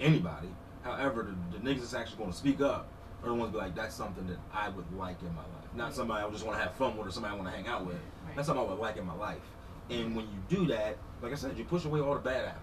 anybody. 0.00 0.48
However, 0.82 1.34
the, 1.52 1.58
the 1.58 1.64
niggas 1.64 1.80
that's 1.80 1.94
actually 1.94 2.18
going 2.18 2.30
to 2.30 2.36
speak 2.36 2.60
up 2.60 2.88
are 3.22 3.28
the 3.28 3.34
ones 3.34 3.52
be 3.52 3.58
like, 3.58 3.74
that's 3.74 3.94
something 3.94 4.26
that 4.26 4.38
I 4.52 4.68
would 4.68 4.90
like 4.96 5.20
in 5.22 5.34
my 5.34 5.42
life. 5.42 5.74
Not 5.74 5.94
somebody 5.94 6.24
I 6.24 6.30
just 6.30 6.44
want 6.44 6.58
to 6.58 6.64
have 6.64 6.74
fun 6.74 6.96
with 6.96 7.08
or 7.08 7.10
somebody 7.10 7.34
I 7.34 7.36
want 7.36 7.50
to 7.50 7.56
hang 7.56 7.66
out 7.66 7.86
with. 7.86 7.96
Right. 7.96 8.36
That's 8.36 8.46
something 8.46 8.64
I 8.64 8.68
would 8.68 8.78
like 8.78 8.96
in 8.96 9.06
my 9.06 9.14
life. 9.14 9.40
And 9.90 10.16
when 10.16 10.26
you 10.26 10.38
do 10.48 10.66
that, 10.66 10.96
like 11.22 11.32
I 11.32 11.34
said, 11.34 11.56
you 11.56 11.64
push 11.64 11.84
away 11.84 12.00
all 12.00 12.14
the 12.14 12.20
bad 12.20 12.46
apples. 12.46 12.62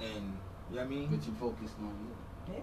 And, 0.00 0.36
you 0.70 0.76
know 0.76 0.82
what 0.82 0.82
I 0.82 0.86
mean? 0.86 1.06
But 1.06 1.26
you 1.26 1.34
focus 1.40 1.70
on 1.80 1.86
you. 1.86 2.54
Yeah. 2.54 2.60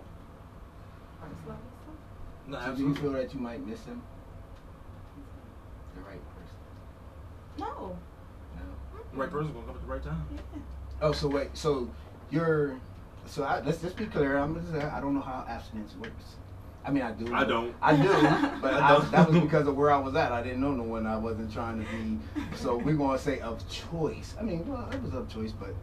First 1.19 1.47
love 1.47 1.57
is 1.57 2.57
love. 2.57 2.67
No, 2.67 2.71
So 2.71 2.75
do 2.75 2.87
you 2.87 2.95
feel 2.95 3.13
that 3.13 3.33
you 3.33 3.39
might 3.39 3.65
miss 3.65 3.83
him? 3.85 4.01
The 5.95 6.01
right 6.01 6.21
person. 6.35 6.57
No. 7.59 7.97
No. 8.55 8.61
The 9.11 9.17
right 9.17 9.31
person 9.31 9.53
going 9.53 9.65
to 9.65 9.71
come 9.71 9.75
at 9.75 9.87
the 9.87 9.93
right 9.93 10.03
time. 10.03 10.25
Yeah. 10.33 10.61
Oh, 11.01 11.11
so 11.11 11.27
wait. 11.27 11.49
So 11.53 11.89
you're. 12.29 12.79
So 13.25 13.43
I, 13.43 13.61
let's 13.61 13.81
just 13.81 13.97
be 13.97 14.05
clear. 14.05 14.37
I'm 14.37 14.59
just. 14.59 14.73
I 14.73 14.99
don't 14.99 15.13
know 15.13 15.21
how 15.21 15.45
abstinence 15.47 15.95
works. 15.95 16.35
I 16.83 16.89
mean, 16.91 17.03
I 17.03 17.11
do. 17.11 17.33
I 17.33 17.43
don't. 17.43 17.75
I 17.81 17.95
do, 17.95 18.09
but 18.61 18.73
I 18.73 18.87
I 18.87 18.93
don't. 18.93 19.11
that 19.11 19.29
was 19.29 19.39
because 19.39 19.67
of 19.67 19.77
where 19.77 19.91
I 19.91 19.99
was 19.99 20.15
at. 20.15 20.31
I 20.31 20.41
didn't 20.41 20.61
know 20.61 20.71
no 20.71 20.83
one. 20.83 21.05
I 21.05 21.17
wasn't 21.17 21.53
trying 21.53 21.83
to 21.83 21.91
be. 21.91 22.17
So 22.55 22.77
we're 22.77 22.95
gonna 22.95 23.19
say 23.19 23.39
of 23.39 23.67
choice. 23.69 24.35
I 24.39 24.43
mean, 24.43 24.67
well, 24.67 24.89
it 24.91 25.01
was 25.01 25.13
of 25.13 25.29
choice, 25.29 25.51
but 25.51 25.75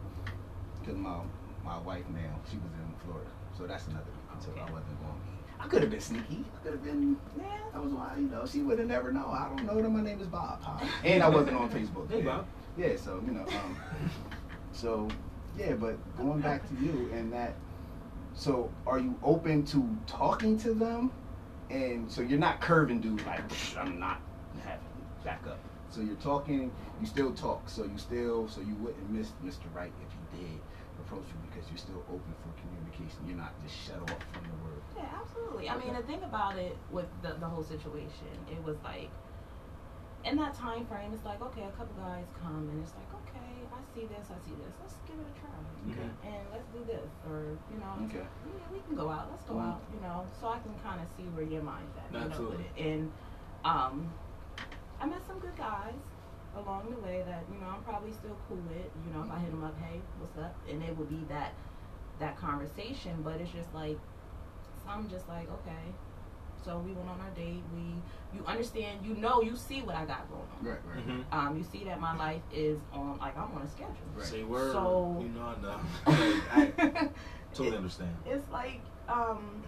because 0.79 0.97
my 0.97 1.17
my 1.63 1.77
wife 1.79 2.03
now, 2.09 2.39
she 2.49 2.57
was 2.57 2.65
in 2.73 2.93
Florida, 3.05 3.29
so 3.57 3.65
that's 3.65 3.87
another. 3.87 4.05
So 4.39 4.49
I 4.57 4.63
wasn't 4.71 4.99
going. 5.01 5.21
I 5.59 5.67
could 5.67 5.81
have 5.81 5.91
been 5.91 5.99
sneaky. 5.99 6.45
I 6.55 6.63
could 6.63 6.71
have 6.73 6.83
been. 6.83 7.17
Yeah. 7.37 7.45
That 7.73 7.83
was 7.83 7.93
why 7.93 8.13
you 8.17 8.27
know 8.27 8.45
she 8.45 8.61
would 8.61 8.79
have 8.79 8.87
never 8.87 9.11
know. 9.11 9.27
I 9.27 9.49
don't 9.49 9.65
know 9.65 9.81
that 9.81 9.89
my 9.89 10.01
name 10.01 10.19
is 10.19 10.27
Bob. 10.27 10.61
Hi. 10.61 10.87
And 11.03 11.23
I 11.23 11.29
wasn't 11.29 11.57
on 11.57 11.69
Facebook. 11.69 12.09
Hey, 12.09 12.19
yeah. 12.19 12.25
Bob. 12.25 12.45
Yeah, 12.77 12.95
so 12.97 13.21
you 13.25 13.33
know, 13.33 13.41
um, 13.41 13.75
so 14.73 15.07
yeah, 15.57 15.73
but 15.73 15.97
going 16.17 16.41
back 16.41 16.67
to 16.69 16.75
you 16.83 17.09
and 17.13 17.31
that. 17.31 17.55
So 18.39 18.71
are 18.87 18.99
you 18.99 19.19
open 19.21 19.65
to 19.65 19.85
talking 20.07 20.57
to 20.59 20.73
them? 20.73 21.11
And 21.69 22.09
so 22.09 22.21
you're 22.21 22.39
not 22.39 22.61
curving 22.61 23.01
dude 23.01 23.23
like 23.25 23.41
I'm 23.77 23.99
not 23.99 24.21
having 24.63 24.87
back 25.25 25.41
up. 25.45 25.59
So 25.91 25.99
you're 25.99 26.15
talking, 26.15 26.71
you 27.01 27.05
still 27.05 27.33
talk. 27.33 27.67
So 27.67 27.83
you 27.83 27.97
still, 27.97 28.47
so 28.47 28.61
you 28.61 28.75
wouldn't 28.75 29.09
miss 29.11 29.27
Mr. 29.45 29.67
Right 29.75 29.91
if 30.01 30.39
he 30.39 30.45
did 30.47 30.59
approach 31.03 31.25
you 31.27 31.49
because 31.51 31.69
you're 31.69 31.77
still 31.77 32.01
open 32.07 32.33
for 32.39 32.55
communication. 32.63 33.19
You're 33.27 33.35
not 33.35 33.51
just 33.61 33.75
shut 33.75 33.99
off 33.99 34.23
from 34.31 34.43
the 34.47 34.57
word. 34.63 34.81
Yeah, 34.95 35.19
absolutely. 35.19 35.69
I 35.69 35.75
mean, 35.75 35.93
the 35.93 36.07
thing 36.07 36.23
about 36.23 36.57
it 36.57 36.77
with 36.93 37.07
the, 37.21 37.35
the 37.41 37.45
whole 37.45 37.63
situation, 37.63 38.31
it 38.49 38.63
was 38.63 38.77
like 38.85 39.09
in 40.23 40.37
that 40.37 40.53
time 40.53 40.85
frame, 40.85 41.11
it's 41.13 41.25
like 41.25 41.41
okay, 41.41 41.63
a 41.63 41.75
couple 41.75 41.95
guys 42.01 42.23
come 42.41 42.69
and 42.71 42.81
it's 42.81 42.93
like 42.95 43.08
see 43.95 44.05
this, 44.05 44.27
I 44.29 44.37
see 44.45 44.55
this. 44.55 44.73
Let's 44.81 44.95
give 45.07 45.17
it 45.19 45.27
a 45.27 45.35
try. 45.39 45.57
Okay. 45.91 46.09
And 46.23 46.43
let's 46.51 46.67
do 46.73 46.83
this, 46.85 47.09
or 47.27 47.57
you 47.71 47.79
know, 47.79 47.93
Okay. 48.05 48.25
yeah, 48.45 48.67
we 48.71 48.79
can 48.81 48.95
go 48.95 49.09
out. 49.09 49.29
Let's 49.31 49.43
go 49.45 49.55
Mhm. 49.55 49.69
out. 49.69 49.81
You 49.93 50.01
know, 50.01 50.27
so 50.39 50.49
I 50.49 50.59
can 50.59 50.73
kind 50.79 51.01
of 51.01 51.07
see 51.17 51.27
where 51.29 51.43
your 51.43 51.63
mind's 51.63 51.95
at. 51.97 52.11
You 52.11 52.19
know, 52.19 52.25
Absolutely. 52.25 52.65
And 52.77 53.11
um, 53.65 54.13
I 55.01 55.05
met 55.05 55.25
some 55.25 55.39
good 55.39 55.55
guys 55.57 55.99
along 56.55 56.89
the 56.89 56.99
way 57.01 57.23
that 57.25 57.43
you 57.51 57.59
know 57.59 57.67
I'm 57.67 57.83
probably 57.83 58.11
still 58.13 58.37
cool 58.47 58.57
with. 58.69 58.89
You 59.05 59.13
know, 59.13 59.23
if 59.23 59.31
I 59.31 59.39
hit 59.39 59.51
them 59.51 59.63
up, 59.63 59.77
hey, 59.79 60.01
what's 60.19 60.37
up? 60.37 60.55
And 60.69 60.83
it 60.83 60.95
would 60.97 61.09
be 61.09 61.23
that 61.29 61.53
that 62.19 62.37
conversation. 62.37 63.21
But 63.21 63.41
it's 63.41 63.51
just 63.51 63.73
like 63.73 63.97
so 64.83 64.89
I'm 64.91 65.09
just 65.09 65.27
like 65.27 65.49
okay. 65.49 65.93
So 66.65 66.77
we 66.79 66.91
went 66.93 67.09
on 67.09 67.19
our 67.21 67.29
date. 67.31 67.63
We, 67.73 67.93
you 68.37 68.45
understand, 68.45 68.99
you 69.05 69.15
know, 69.15 69.41
you 69.41 69.55
see 69.55 69.81
what 69.81 69.95
I 69.95 70.05
got 70.05 70.29
going 70.29 70.43
on. 70.59 70.65
Right, 70.65 70.79
right. 70.93 71.07
Mm-hmm. 71.07 71.33
Um, 71.33 71.57
you 71.57 71.63
see 71.63 71.83
that 71.85 71.99
my 71.99 72.15
life 72.17 72.41
is 72.53 72.79
on, 72.93 73.17
like 73.19 73.37
I'm 73.37 73.51
on 73.55 73.61
a 73.63 73.69
schedule. 73.69 73.95
Right. 74.15 74.25
Say 74.27 74.43
word. 74.43 74.73
So- 74.73 75.17
you 75.21 75.29
know 75.29 75.55
I 75.57 75.61
know. 75.61 75.79
Like, 76.55 76.79
I 76.79 77.55
totally 77.55 77.77
understand. 77.77 78.15
It's 78.25 78.47
like, 78.51 78.81
um, 79.07 79.63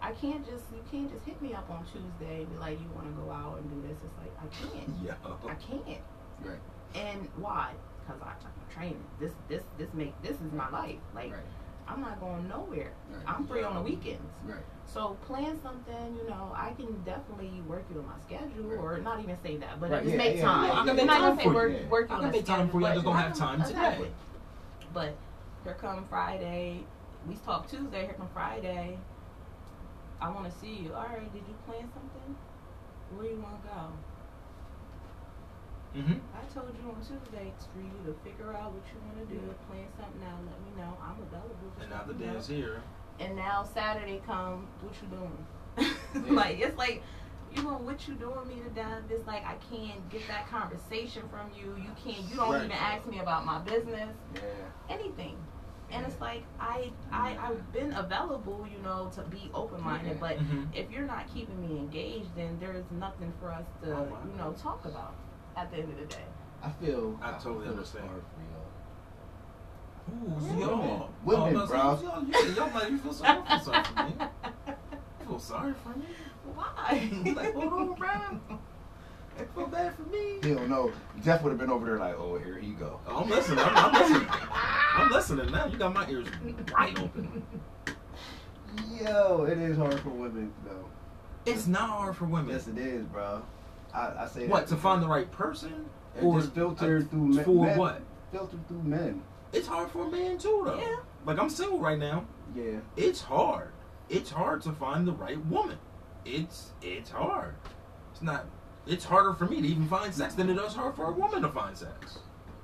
I 0.00 0.12
can't 0.12 0.44
just, 0.48 0.64
you 0.72 0.82
can't 0.90 1.12
just 1.12 1.24
hit 1.26 1.40
me 1.42 1.52
up 1.52 1.68
on 1.70 1.84
Tuesday 1.84 2.42
and 2.42 2.50
be 2.50 2.56
like, 2.58 2.80
you 2.80 2.88
want 2.94 3.06
to 3.14 3.22
go 3.22 3.30
out 3.30 3.58
and 3.58 3.68
do 3.70 3.88
this. 3.88 3.98
It's 4.02 4.16
like, 4.18 4.32
I 4.40 4.46
can't. 4.76 4.88
Yo. 5.04 5.50
I 5.50 5.54
can't. 5.54 6.02
Right. 6.42 6.58
And 6.94 7.28
why? 7.36 7.72
Because 8.06 8.22
I'm 8.22 8.74
training. 8.74 9.04
This, 9.20 9.32
this, 9.48 9.62
this 9.78 9.88
make, 9.92 10.20
this 10.22 10.36
is 10.40 10.52
my 10.52 10.70
life. 10.70 10.96
Like, 11.14 11.32
Right. 11.32 11.40
I'm 11.86 12.00
not 12.00 12.18
going 12.20 12.48
nowhere. 12.48 12.92
Right. 13.10 13.22
I'm 13.26 13.46
free 13.46 13.62
on 13.64 13.74
the 13.74 13.82
weekends. 13.82 14.32
Right. 14.44 14.64
So 14.92 15.16
plan 15.26 15.56
something, 15.62 16.16
you 16.20 16.28
know, 16.28 16.50
I 16.54 16.72
can 16.72 16.92
definitely 17.04 17.62
work 17.68 17.84
you 17.92 18.00
on 18.00 18.06
my 18.06 18.18
schedule, 18.26 18.72
or 18.72 18.98
not 18.98 19.20
even 19.20 19.36
say 19.40 19.56
that, 19.58 19.78
but 19.80 19.90
Right, 19.90 20.02
just 20.02 20.12
yeah, 20.12 20.18
make 20.18 20.36
yeah, 20.38 20.42
time. 20.44 20.64
yeah, 20.64 20.72
I 20.72 20.74
can 20.80 20.88
I'm 20.90 20.96
make 20.96 21.06
not 21.06 21.18
time 21.18 21.22
gonna 21.22 21.36
say 21.36 21.42
for 21.44 21.54
work, 21.54 21.72
you. 21.82 21.88
work 21.88 22.10
I 22.10 22.14
you 22.14 22.18
can 22.18 22.24
on 22.24 22.28
a 22.28 22.32
make 22.32 22.44
time 22.44 22.68
for 22.70 22.80
you, 22.80 22.86
I 22.86 22.92
just 22.94 23.04
don't 23.04 23.14
have 23.16 23.24
I'm- 23.26 23.34
time 23.38 23.58
today. 23.62 23.70
exactly. 23.70 24.10
But 24.92 25.14
here 25.62 25.74
come 25.80 26.04
Friday, 26.10 26.84
we 27.28 27.36
talk 27.36 27.68
Tuesday. 27.68 28.04
Here 28.06 28.14
come 28.18 28.28
Friday. 28.34 28.98
I 30.20 30.28
want 30.30 30.52
to 30.52 30.58
see 30.58 30.74
you. 30.74 30.92
All 30.92 31.04
right, 31.06 31.32
did 31.32 31.42
you 31.46 31.54
plan 31.66 31.88
something? 31.94 32.36
Where 33.14 33.26
you 33.30 33.40
want 33.40 33.62
to 33.62 33.68
go? 33.68 33.80
Mm-hmm. 36.00 36.18
I 36.34 36.42
told 36.54 36.74
you 36.82 36.90
on 36.90 36.96
Tuesday 37.00 37.52
for 37.72 37.78
you 37.80 37.94
to 38.06 38.14
figure 38.26 38.52
out 38.54 38.72
what 38.72 38.82
you 38.90 38.98
want 39.06 39.18
to 39.22 39.34
do, 39.34 39.40
plan 39.70 39.86
something 39.98 40.22
out, 40.26 40.38
let 40.50 40.58
me 40.66 40.70
know. 40.82 40.96
I'm 41.02 41.18
available. 41.22 41.54
Just 41.78 41.82
And 41.82 41.90
now 41.90 42.02
the 42.06 42.14
me 42.14 42.26
day 42.26 42.36
is 42.38 42.46
here. 42.48 42.82
And 43.20 43.36
now 43.36 43.62
Saturday 43.62 44.20
come, 44.26 44.66
what 44.80 44.94
you 45.02 45.08
doing? 45.08 45.46
Yeah. 46.26 46.32
like 46.32 46.58
it's 46.58 46.76
like 46.76 47.02
you 47.54 47.62
know 47.62 47.78
what 47.78 48.06
you 48.08 48.14
doing 48.14 48.46
me 48.48 48.56
to 48.64 48.70
death. 48.70 49.02
It's 49.08 49.26
like 49.26 49.44
I 49.46 49.54
can't 49.72 50.08
get 50.10 50.26
that 50.28 50.48
conversation 50.50 51.22
from 51.30 51.50
you. 51.56 51.76
You 51.76 51.90
can't. 52.04 52.28
You 52.28 52.36
don't 52.36 52.50
Right. 52.50 52.64
even 52.64 52.72
ask 52.72 53.06
me 53.06 53.20
about 53.20 53.44
my 53.46 53.58
business, 53.60 54.16
Yeah. 54.34 54.40
anything. 54.88 55.36
And 55.92 56.04
it's 56.06 56.20
like 56.20 56.42
I 56.60 56.90
I 57.12 57.36
I've 57.40 57.72
been 57.72 57.92
available, 57.92 58.66
you 58.70 58.78
know, 58.82 59.10
to 59.14 59.22
be 59.22 59.50
open 59.54 59.82
minded. 59.82 60.14
Yeah. 60.14 60.20
But 60.20 60.38
Mhm. 60.38 60.66
if 60.74 60.90
you're 60.90 61.06
not 61.06 61.26
keeping 61.32 61.60
me 61.60 61.78
engaged, 61.78 62.34
then 62.36 62.56
there's 62.60 62.84
nothing 62.90 63.32
for 63.40 63.50
us 63.52 63.66
to 63.82 63.92
Oh, 63.96 64.02
wow. 64.02 64.18
you 64.24 64.36
know 64.36 64.52
talk 64.52 64.84
about 64.84 65.14
at 65.56 65.70
the 65.70 65.78
end 65.78 65.92
of 65.92 65.98
the 65.98 66.06
day. 66.06 66.24
I 66.62 66.70
feel. 66.70 67.18
I 67.22 67.32
totally 67.32 67.66
feel 67.66 67.78
it's 67.80 67.94
understand. 67.94 68.22
Hard 70.10 70.42
for 70.42 70.48
y'all. 70.48 70.48
Who's 70.48 70.48
Women. 70.50 70.60
y'all? 70.88 71.10
Women, 71.24 71.42
Oh, 71.42 71.50
no, 71.60 71.66
bro. 71.66 71.96
see, 71.96 72.04
Y'all, 72.04 72.24
you, 72.46 72.54
y'all 72.54 72.70
might 72.70 72.82
even 72.84 72.98
feel 72.98 73.12
sorry, 73.12 73.34
don't 73.36 73.48
feel 73.48 73.60
sorry 73.60 73.84
for 73.84 74.02
me. 74.04 74.14
You 75.20 75.26
feel 75.26 75.38
sorry 75.38 75.74
for 75.82 75.88
me? 75.98 76.04
Why? 76.54 77.32
like, 77.36 77.54
hold 77.54 77.72
on, 77.72 77.94
bro. 77.94 78.40
Feel 79.54 79.66
bad 79.68 79.94
for 79.94 80.02
me. 80.02 80.38
Hell 80.42 80.68
no. 80.68 80.92
Jeff 81.24 81.42
would 81.42 81.50
have 81.50 81.58
been 81.58 81.70
over 81.70 81.86
there 81.86 81.98
like, 81.98 82.14
oh, 82.18 82.38
here 82.38 82.58
he 82.58 82.72
go. 82.72 83.00
Oh, 83.06 83.22
I'm 83.22 83.30
listening. 83.30 83.58
I'm, 83.60 83.76
I'm 83.76 83.92
listening. 83.92 84.28
I'm 84.30 85.10
listening 85.10 85.50
now. 85.50 85.66
You 85.66 85.78
got 85.78 85.94
my 85.94 86.08
ears 86.10 86.26
wide 86.72 86.98
open. 86.98 87.42
Yo, 89.02 89.44
it 89.44 89.58
is 89.58 89.76
hard 89.78 89.98
for 90.00 90.10
women 90.10 90.52
though. 90.64 90.84
It's 91.46 91.66
not 91.66 91.88
hard 91.88 92.16
for 92.16 92.26
women. 92.26 92.50
Yes, 92.52 92.68
it 92.68 92.76
is, 92.78 93.04
bro. 93.06 93.42
I, 93.94 94.12
I 94.24 94.26
say 94.28 94.46
what 94.46 94.66
that 94.66 94.74
to 94.74 94.80
find 94.80 95.02
the 95.02 95.08
right 95.08 95.30
person? 95.32 95.86
It 96.16 96.22
just 96.22 96.52
filtered 96.52 97.10
through 97.10 97.26
men. 97.28 97.44
for 97.44 97.64
men- 97.64 97.78
what? 97.78 98.02
Filtered 98.32 98.68
through 98.68 98.82
men. 98.82 99.22
It's 99.52 99.66
hard 99.66 99.90
for 99.90 100.06
a 100.06 100.10
man 100.10 100.38
too, 100.38 100.62
though. 100.64 100.80
Yeah. 100.80 100.96
Like 101.26 101.38
I'm 101.38 101.50
single 101.50 101.78
right 101.78 101.98
now. 101.98 102.26
Yeah. 102.54 102.78
It's 102.96 103.20
hard. 103.20 103.72
It's 104.08 104.30
hard 104.30 104.62
to 104.62 104.72
find 104.72 105.06
the 105.06 105.12
right 105.12 105.44
woman. 105.46 105.78
It's 106.24 106.72
it's 106.82 107.10
hard. 107.10 107.54
It's 108.12 108.22
not. 108.22 108.46
It's 108.86 109.04
harder 109.04 109.34
for 109.34 109.46
me 109.46 109.60
to 109.60 109.68
even 109.68 109.86
find 109.86 110.12
sex 110.14 110.34
than 110.34 110.48
it 110.50 110.58
is 110.58 110.74
hard 110.74 110.96
for 110.96 111.06
a 111.06 111.12
woman 111.12 111.42
to 111.42 111.48
find 111.48 111.76
sex. 111.76 112.18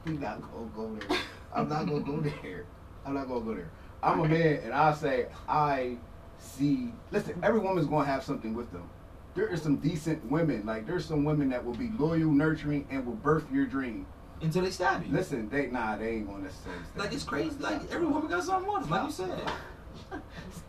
We 0.04 0.12
not 0.12 0.40
gonna 0.40 0.70
go 0.74 0.96
there. 0.96 1.18
I'm 1.54 1.68
not 1.68 1.86
gonna 1.86 2.00
go 2.00 2.20
there. 2.20 2.66
I'm 3.04 3.14
not 3.14 3.28
gonna 3.28 3.44
go 3.44 3.54
there. 3.54 3.70
I'm 4.02 4.20
a 4.20 4.28
man, 4.28 4.60
and 4.64 4.72
I 4.72 4.92
say 4.94 5.26
I 5.48 5.96
see. 6.38 6.92
Listen, 7.10 7.38
every 7.42 7.60
woman's 7.60 7.86
gonna 7.86 8.06
have 8.06 8.22
something 8.22 8.54
with 8.54 8.70
them. 8.72 8.88
There 9.34 9.52
are 9.52 9.56
some 9.56 9.76
decent 9.76 10.24
women. 10.30 10.64
Like 10.64 10.86
there's 10.86 11.04
some 11.04 11.24
women 11.24 11.48
that 11.50 11.64
will 11.64 11.74
be 11.74 11.90
loyal, 11.98 12.30
nurturing, 12.30 12.86
and 12.90 13.04
will 13.04 13.14
birth 13.14 13.44
your 13.52 13.66
dream. 13.66 14.06
Until 14.40 14.62
they 14.62 14.70
stab 14.70 15.04
you. 15.06 15.12
Listen, 15.12 15.48
they 15.48 15.66
nah, 15.68 15.96
they 15.96 16.16
ain't 16.16 16.26
gonna 16.26 16.42
necessarily. 16.44 16.82
stay. 16.84 17.00
Like 17.00 17.12
it's 17.12 17.24
crazy. 17.24 17.56
Like 17.58 17.90
every 17.90 18.06
woman 18.06 18.28
got 18.28 18.44
something 18.44 18.70
with 18.72 18.82
them, 18.82 18.90
like 18.90 19.06
you 19.06 19.12
said. 19.12 19.50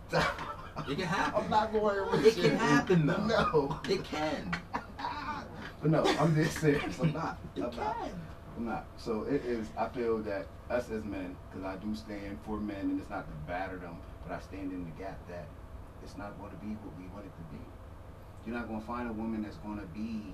Stop. 0.08 0.42
It 0.90 0.96
can 0.98 1.06
happen. 1.08 1.44
I'm 1.44 1.50
not 1.50 1.72
going 1.74 2.12
with 2.12 2.26
It 2.26 2.38
you. 2.38 2.50
can 2.50 2.58
happen 2.58 3.06
though. 3.08 3.26
No. 3.26 3.80
It 3.90 4.04
can. 4.04 4.52
But 5.80 5.92
no, 5.92 6.04
I'm 6.20 6.34
just 6.34 6.58
serious. 6.58 7.00
I'm 7.00 7.14
not. 7.14 7.38
It 7.56 7.62
I'm 7.62 7.76
not. 7.76 7.96
can. 8.02 8.22
I'm 8.58 8.66
not. 8.66 8.86
So 8.98 9.24
it 9.30 9.46
is. 9.46 9.68
I 9.78 9.88
feel 9.90 10.18
that 10.24 10.48
us 10.72 10.90
as 10.90 11.04
men, 11.04 11.36
because 11.52 11.64
I 11.66 11.76
do 11.76 11.94
stand 11.94 12.40
for 12.48 12.58
men, 12.60 12.80
and 12.82 13.00
it's 13.00 13.12
not 13.12 13.28
to 13.28 13.34
batter 13.46 13.78
them, 13.78 13.96
but 14.26 14.34
I 14.36 14.40
stand 14.40 14.72
in 14.72 14.86
the 14.86 14.92
gap 15.04 15.20
that 15.30 15.46
it's 16.02 16.18
not 16.18 16.36
going 16.40 16.50
to 16.50 16.58
be 16.58 16.70
what 16.82 16.98
we 16.98 17.06
want 17.14 17.26
it 17.26 17.32
to 17.38 17.44
be. 17.56 17.62
You're 18.48 18.56
not 18.58 18.68
going 18.68 18.80
to 18.82 18.88
find 18.88 19.08
a 19.08 19.14
woman 19.14 19.44
that's 19.44 19.58
going 19.58 19.80
to 19.80 19.86
be. 19.88 20.34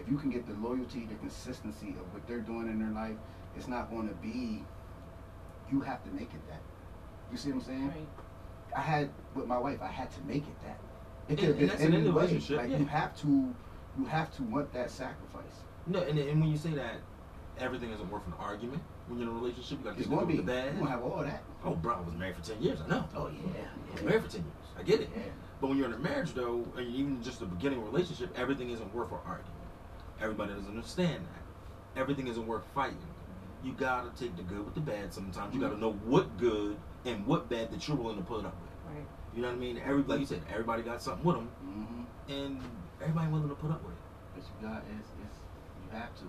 If 0.00 0.10
you 0.10 0.16
can 0.16 0.30
get 0.30 0.46
the 0.46 0.54
loyalty, 0.66 1.06
the 1.08 1.14
consistency 1.16 1.90
of 1.90 2.12
what 2.14 2.26
they're 2.26 2.40
doing 2.40 2.68
in 2.68 2.78
their 2.78 2.90
life, 2.90 3.16
it's 3.56 3.68
not 3.68 3.90
going 3.90 4.08
to 4.08 4.14
be. 4.14 4.64
You 5.70 5.80
have 5.82 6.02
to 6.04 6.10
make 6.10 6.32
it 6.34 6.48
that. 6.48 6.60
You 7.30 7.36
see 7.36 7.50
what 7.50 7.56
I'm 7.56 7.62
saying? 7.62 7.88
Right. 7.88 8.08
I 8.76 8.80
had 8.80 9.10
with 9.34 9.46
my 9.46 9.58
wife. 9.58 9.78
I 9.82 9.88
had 9.88 10.10
to 10.12 10.20
make 10.22 10.44
it 10.48 10.60
that. 10.64 10.78
It 11.28 11.38
could 11.38 11.50
And- 11.50 11.70
have 11.70 11.78
been 11.78 11.86
an 11.88 11.94
any 11.94 12.08
way. 12.10 12.22
relationship, 12.22 12.56
Like 12.58 12.70
yeah. 12.70 12.78
you 12.78 12.86
have 12.86 13.14
to, 13.20 13.54
you 13.98 14.04
have 14.06 14.34
to 14.36 14.42
want 14.44 14.72
that 14.72 14.90
sacrifice. 14.90 15.64
No, 15.86 16.00
and, 16.00 16.18
and 16.18 16.40
when 16.40 16.50
you 16.50 16.56
say 16.56 16.70
that 16.70 16.96
everything 17.58 17.90
isn't 17.90 18.10
worth 18.10 18.26
an 18.26 18.32
argument 18.38 18.82
when 19.06 19.18
you're 19.18 19.28
in 19.28 19.34
a 19.36 19.38
relationship, 19.38 19.78
you 19.78 19.84
got 19.84 19.92
to 19.94 19.98
It's 19.98 20.08
get 20.08 20.14
going 20.16 20.26
to 20.26 20.32
be. 20.32 20.36
the 20.38 20.42
bad. 20.42 20.64
You're 20.72 20.74
gonna 20.84 20.90
have 20.90 21.02
all 21.02 21.22
that. 21.22 21.42
Oh, 21.64 21.74
bro, 21.74 21.94
I 21.96 22.00
was 22.00 22.14
married 22.14 22.36
for 22.36 22.42
ten 22.42 22.60
years. 22.62 22.78
I 22.84 22.88
know. 22.88 23.04
Oh 23.14 23.26
I 23.26 23.30
yeah. 23.32 24.02
married 24.02 24.22
for 24.24 24.30
ten 24.30 24.42
years. 24.42 24.66
I 24.78 24.82
get 24.82 25.00
it. 25.00 25.10
Yeah. 25.14 25.22
But 25.60 25.68
when 25.68 25.76
you're 25.76 25.86
in 25.86 25.92
a 25.92 25.98
marriage, 25.98 26.32
though, 26.32 26.64
and 26.76 26.86
even 26.94 27.22
just 27.22 27.40
the 27.40 27.46
beginning 27.46 27.78
of 27.80 27.84
a 27.84 27.90
relationship, 27.90 28.32
everything 28.38 28.70
isn't 28.70 28.94
worth 28.94 29.10
an 29.12 29.18
argument. 29.26 29.54
Everybody 30.20 30.52
doesn't 30.54 30.68
understand 30.68 31.24
that. 31.24 32.00
Everything 32.00 32.26
isn't 32.28 32.46
worth 32.46 32.64
fighting. 32.74 32.96
You 33.64 33.72
gotta 33.72 34.10
take 34.18 34.36
the 34.36 34.42
good 34.42 34.64
with 34.64 34.74
the 34.74 34.80
bad. 34.80 35.12
Sometimes 35.12 35.54
you 35.54 35.60
gotta 35.60 35.76
know 35.78 35.92
what 36.04 36.36
good 36.38 36.76
and 37.04 37.26
what 37.26 37.48
bad 37.48 37.70
that 37.72 37.86
you're 37.88 37.96
willing 37.96 38.16
to 38.18 38.22
put 38.22 38.44
up 38.44 38.54
with. 38.62 38.96
Right. 38.96 39.04
You 39.34 39.42
know 39.42 39.48
what 39.48 39.54
I 39.56 39.58
mean? 39.58 39.80
Every 39.84 40.02
like 40.02 40.20
you 40.20 40.26
said, 40.26 40.42
everybody 40.50 40.82
got 40.82 41.02
something 41.02 41.24
with 41.24 41.36
them, 41.36 41.48
Mm-hmm. 41.66 42.32
and 42.32 42.60
everybody 43.00 43.28
willing 43.30 43.48
to 43.48 43.54
put 43.54 43.70
up 43.70 43.82
with 43.82 43.92
it. 43.92 43.98
But 44.34 44.44
you 44.44 44.68
got 44.68 44.82
is 44.98 45.06
is 45.06 45.36
you 45.84 45.98
have 45.98 46.14
to. 46.16 46.24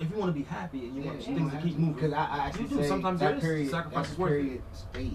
If 0.00 0.10
you 0.10 0.16
want 0.16 0.34
to 0.34 0.38
be 0.38 0.44
happy 0.44 0.86
and 0.86 0.96
you 0.96 1.02
want 1.02 1.20
yeah, 1.20 1.34
things 1.34 1.52
to 1.52 1.58
keep 1.60 1.76
moving, 1.78 1.94
Because 1.94 2.12
I, 2.12 2.24
I 2.24 2.38
actually 2.46 2.62
you 2.64 2.68
do. 2.70 2.76
say 2.82 2.88
Sometimes 2.88 3.20
that 3.20 3.40
period, 3.40 3.70
sacrifices 3.70 4.16
that 4.16 4.26
period 4.26 4.62
fades. 4.92 5.14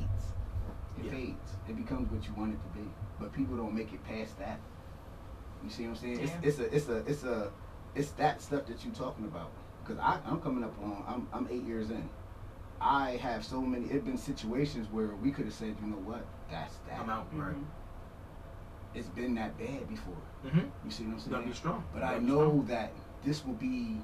It 0.99 1.05
Yeah. 1.05 1.11
fades. 1.11 1.51
It 1.67 1.75
becomes 1.75 2.09
what 2.11 2.25
you 2.25 2.33
want 2.35 2.53
it 2.53 2.59
to 2.63 2.79
be. 2.79 2.87
But 3.19 3.33
people 3.33 3.57
don't 3.57 3.73
make 3.75 3.91
it 3.93 4.03
past 4.05 4.37
that. 4.39 4.59
You 5.63 5.69
see 5.69 5.83
what 5.83 5.89
I'm 5.89 5.95
saying? 5.95 6.19
Yeah. 6.19 6.39
It's, 6.43 6.59
it's 6.59 6.59
a 6.59 6.75
it's 6.75 6.87
a 6.89 6.97
it's 7.11 7.23
a 7.23 7.51
it's 7.95 8.11
that 8.11 8.41
stuff 8.41 8.65
that 8.67 8.83
you're 8.85 8.93
talking 8.93 9.25
about. 9.25 9.51
Because 9.83 9.99
I 10.01 10.19
I'm 10.25 10.39
coming 10.41 10.63
up 10.63 10.73
on 10.81 11.03
I'm 11.07 11.27
I'm 11.33 11.47
eight 11.51 11.63
years 11.63 11.89
in. 11.89 12.09
I 12.79 13.11
have 13.21 13.43
so 13.43 13.59
many. 13.61 13.85
It's 13.87 14.03
been 14.05 14.17
situations 14.17 14.87
where 14.91 15.07
we 15.15 15.31
could 15.31 15.45
have 15.45 15.53
said, 15.53 15.75
you 15.81 15.87
know 15.87 15.97
what, 15.97 16.25
that's 16.51 16.75
that. 16.87 16.99
I'm 16.99 17.09
out. 17.09 17.27
Right. 17.33 17.55
Mhm. 17.55 17.63
It's 18.93 19.07
been 19.09 19.35
that 19.35 19.57
bad 19.57 19.87
before. 19.89 20.15
Mm-hmm. 20.45 20.59
You 20.85 20.91
see 20.91 21.03
what 21.03 21.13
I'm 21.13 21.17
You 21.19 21.23
gotta 21.25 21.35
saying? 21.43 21.49
be 21.49 21.55
strong. 21.55 21.83
But 21.93 21.99
You 21.99 22.05
I 22.05 22.09
gotta 22.09 22.19
be 22.21 22.25
know 22.27 22.35
strong. 22.49 22.65
that 22.67 22.91
this 23.23 23.45
will 23.45 23.53
be 23.55 23.97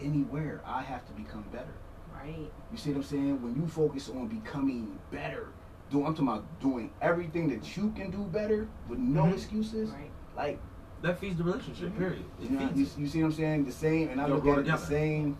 anywhere. 0.00 0.60
I 0.64 0.82
have 0.82 1.04
to 1.06 1.12
become 1.12 1.44
better. 1.52 1.74
Right. 2.14 2.50
You 2.70 2.76
see 2.78 2.90
what 2.90 2.98
I'm 2.98 3.02
saying? 3.04 3.42
When 3.42 3.54
you 3.56 3.66
focus 3.66 4.08
on 4.10 4.28
becoming 4.28 4.98
better, 5.10 5.48
do 5.90 6.04
I'm 6.04 6.12
talking 6.14 6.28
about 6.28 6.60
doing 6.60 6.92
everything 7.02 7.48
that 7.50 7.76
you 7.76 7.90
can 7.90 8.10
do 8.10 8.18
better 8.24 8.68
with 8.88 8.98
no 8.98 9.24
Mhm. 9.24 9.34
excuses. 9.34 9.90
Right. 9.90 10.10
Like 10.36 10.60
that 11.02 11.18
feeds 11.20 11.36
the 11.38 11.44
relationship. 11.44 11.96
Period. 11.96 12.24
It 12.42 12.50
you 12.50 12.58
know, 12.58 12.70
you, 12.74 12.86
you 12.98 13.06
see 13.06 13.22
what 13.22 13.28
I'm 13.28 13.32
saying? 13.32 13.64
The 13.64 13.72
same, 13.72 14.08
and 14.10 14.20
I 14.20 14.26
look 14.26 14.46
at 14.46 14.58
it 14.58 14.66
the 14.66 14.76
same. 14.76 15.38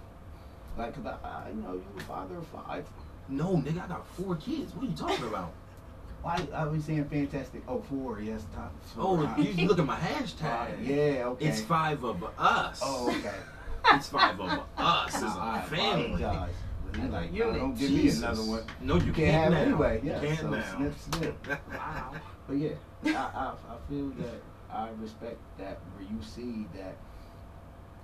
Like, 0.79 0.95
cause 0.95 1.05
I, 1.07 1.27
I, 1.27 1.49
you 1.51 1.61
know, 1.63 1.73
you're 1.73 1.99
a 1.99 2.05
father 2.05 2.37
of 2.39 2.47
five. 2.47 2.87
No, 3.29 3.57
nigga, 3.57 3.85
I 3.85 3.89
got 3.89 4.07
four 4.17 4.37
kids. 4.37 4.75
What 4.75 4.85
are 4.85 4.89
you 4.89 4.97
talking 4.97 5.27
about? 5.27 5.53
Why 6.23 6.39
I 6.55 6.65
was 6.67 6.85
saying 6.85 7.07
fantastic? 7.07 7.63
Oh, 7.67 7.81
four. 7.89 8.21
Yes, 8.21 8.45
top. 8.55 8.73
Oh, 8.99 9.35
you 9.39 9.67
look 9.67 9.79
at 9.79 9.87
my 9.87 9.97
hashtag. 9.97 10.87
yeah. 10.87 11.25
Okay. 11.27 11.47
It's 11.47 11.61
five 11.63 12.05
of 12.05 12.23
us. 12.39 12.81
Oh, 12.83 13.09
okay. 13.19 13.35
It's 13.95 14.09
five 14.09 14.39
of 14.39 14.61
us 14.77 15.15
as 15.17 15.23
a 15.23 15.65
family. 15.69 16.23
apologize. 16.23 16.55
Like, 17.09 17.33
You're 17.33 17.53
don't 17.53 17.71
like, 17.71 17.79
give 17.79 17.91
me 17.91 18.03
Jesus. 18.03 18.19
another 18.19 18.43
one. 18.43 18.63
No, 18.81 18.97
you, 18.97 19.07
You 19.07 19.13
can't, 19.13 19.31
can't 19.31 19.43
have 19.45 19.53
now. 19.53 19.59
anyway. 19.61 20.01
Yeah. 20.03 20.21
you 20.21 20.27
can't 20.27 20.41
so 20.41 20.51
now. 20.51 20.77
snip, 20.77 20.95
snip. 20.99 21.47
Wow. 21.73 22.13
But 22.49 22.57
yeah, 22.57 22.71
I, 23.05 23.09
I 23.11 23.53
I 23.53 23.77
feel 23.89 24.09
that 24.09 24.43
I 24.73 24.89
respect 25.01 25.39
that 25.59 25.79
where 25.95 26.05
you 26.05 26.23
see 26.23 26.67
that 26.77 26.97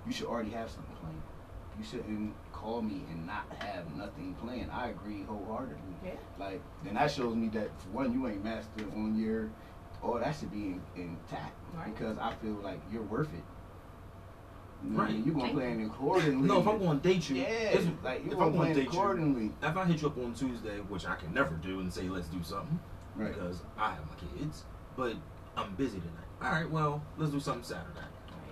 you 0.05 0.11
should 0.13 0.27
already 0.27 0.51
have 0.51 0.69
something 0.69 0.95
planned. 1.01 1.21
You 1.79 1.85
shouldn't 1.85 2.33
call 2.51 2.81
me 2.81 3.03
and 3.11 3.25
not 3.27 3.45
have 3.59 3.95
nothing 3.95 4.35
planned. 4.41 4.71
I 4.71 4.87
agree 4.89 5.23
wholeheartedly. 5.23 5.77
Yeah. 6.03 6.11
Like 6.39 6.61
then 6.83 6.95
that 6.95 7.11
shows 7.11 7.35
me 7.35 7.49
that 7.49 7.69
for 7.81 7.89
one, 7.89 8.13
you 8.13 8.27
ain't 8.27 8.43
mastered 8.43 8.91
on 8.95 9.17
your 9.17 9.49
all 10.01 10.19
that 10.19 10.35
should 10.35 10.51
be 10.51 10.57
in, 10.63 10.81
intact 10.95 11.53
Right. 11.75 11.93
because 11.93 12.17
I 12.19 12.33
feel 12.35 12.53
like 12.63 12.79
you're 12.91 13.03
worth 13.03 13.33
it. 13.33 13.43
You 14.83 14.91
know 14.91 14.97
what 14.99 15.07
I 15.09 15.11
mean? 15.11 15.17
Right. 15.17 15.25
You're 15.25 15.35
gonna 15.35 15.45
Thank 15.47 15.57
plan 15.57 15.85
accordingly. 15.85 16.47
No, 16.47 16.59
if 16.61 16.67
I'm 16.67 16.77
going 16.79 16.99
to 16.99 17.07
date 17.07 17.29
you, 17.29 17.35
yeah, 17.37 17.43
it's- 17.47 17.87
like 18.03 18.23
you're 18.23 18.33
if 18.33 18.39
gonna 18.39 18.51
I'm 18.51 18.57
gonna 18.57 18.73
date 18.75 18.83
you, 18.83 18.89
accordingly. 18.89 19.51
if 19.61 19.77
I 19.77 19.85
hit 19.85 20.01
you 20.01 20.07
up 20.07 20.17
on 20.19 20.33
Tuesday, 20.35 20.77
which 20.81 21.05
I 21.07 21.15
can 21.15 21.33
never 21.33 21.55
do, 21.55 21.79
and 21.79 21.91
say 21.93 22.03
let's 22.09 22.27
do 22.27 22.41
something 22.43 22.79
Right. 23.15 23.33
because 23.33 23.61
I 23.77 23.91
have 23.93 24.03
my 24.07 24.15
kids, 24.39 24.65
but 24.95 25.15
I'm 25.57 25.73
busy 25.75 25.99
tonight. 25.99 26.13
All 26.41 26.51
right, 26.51 26.69
well 26.69 27.03
let's 27.17 27.31
do 27.31 27.39
something 27.39 27.63
Saturday. 27.63 27.99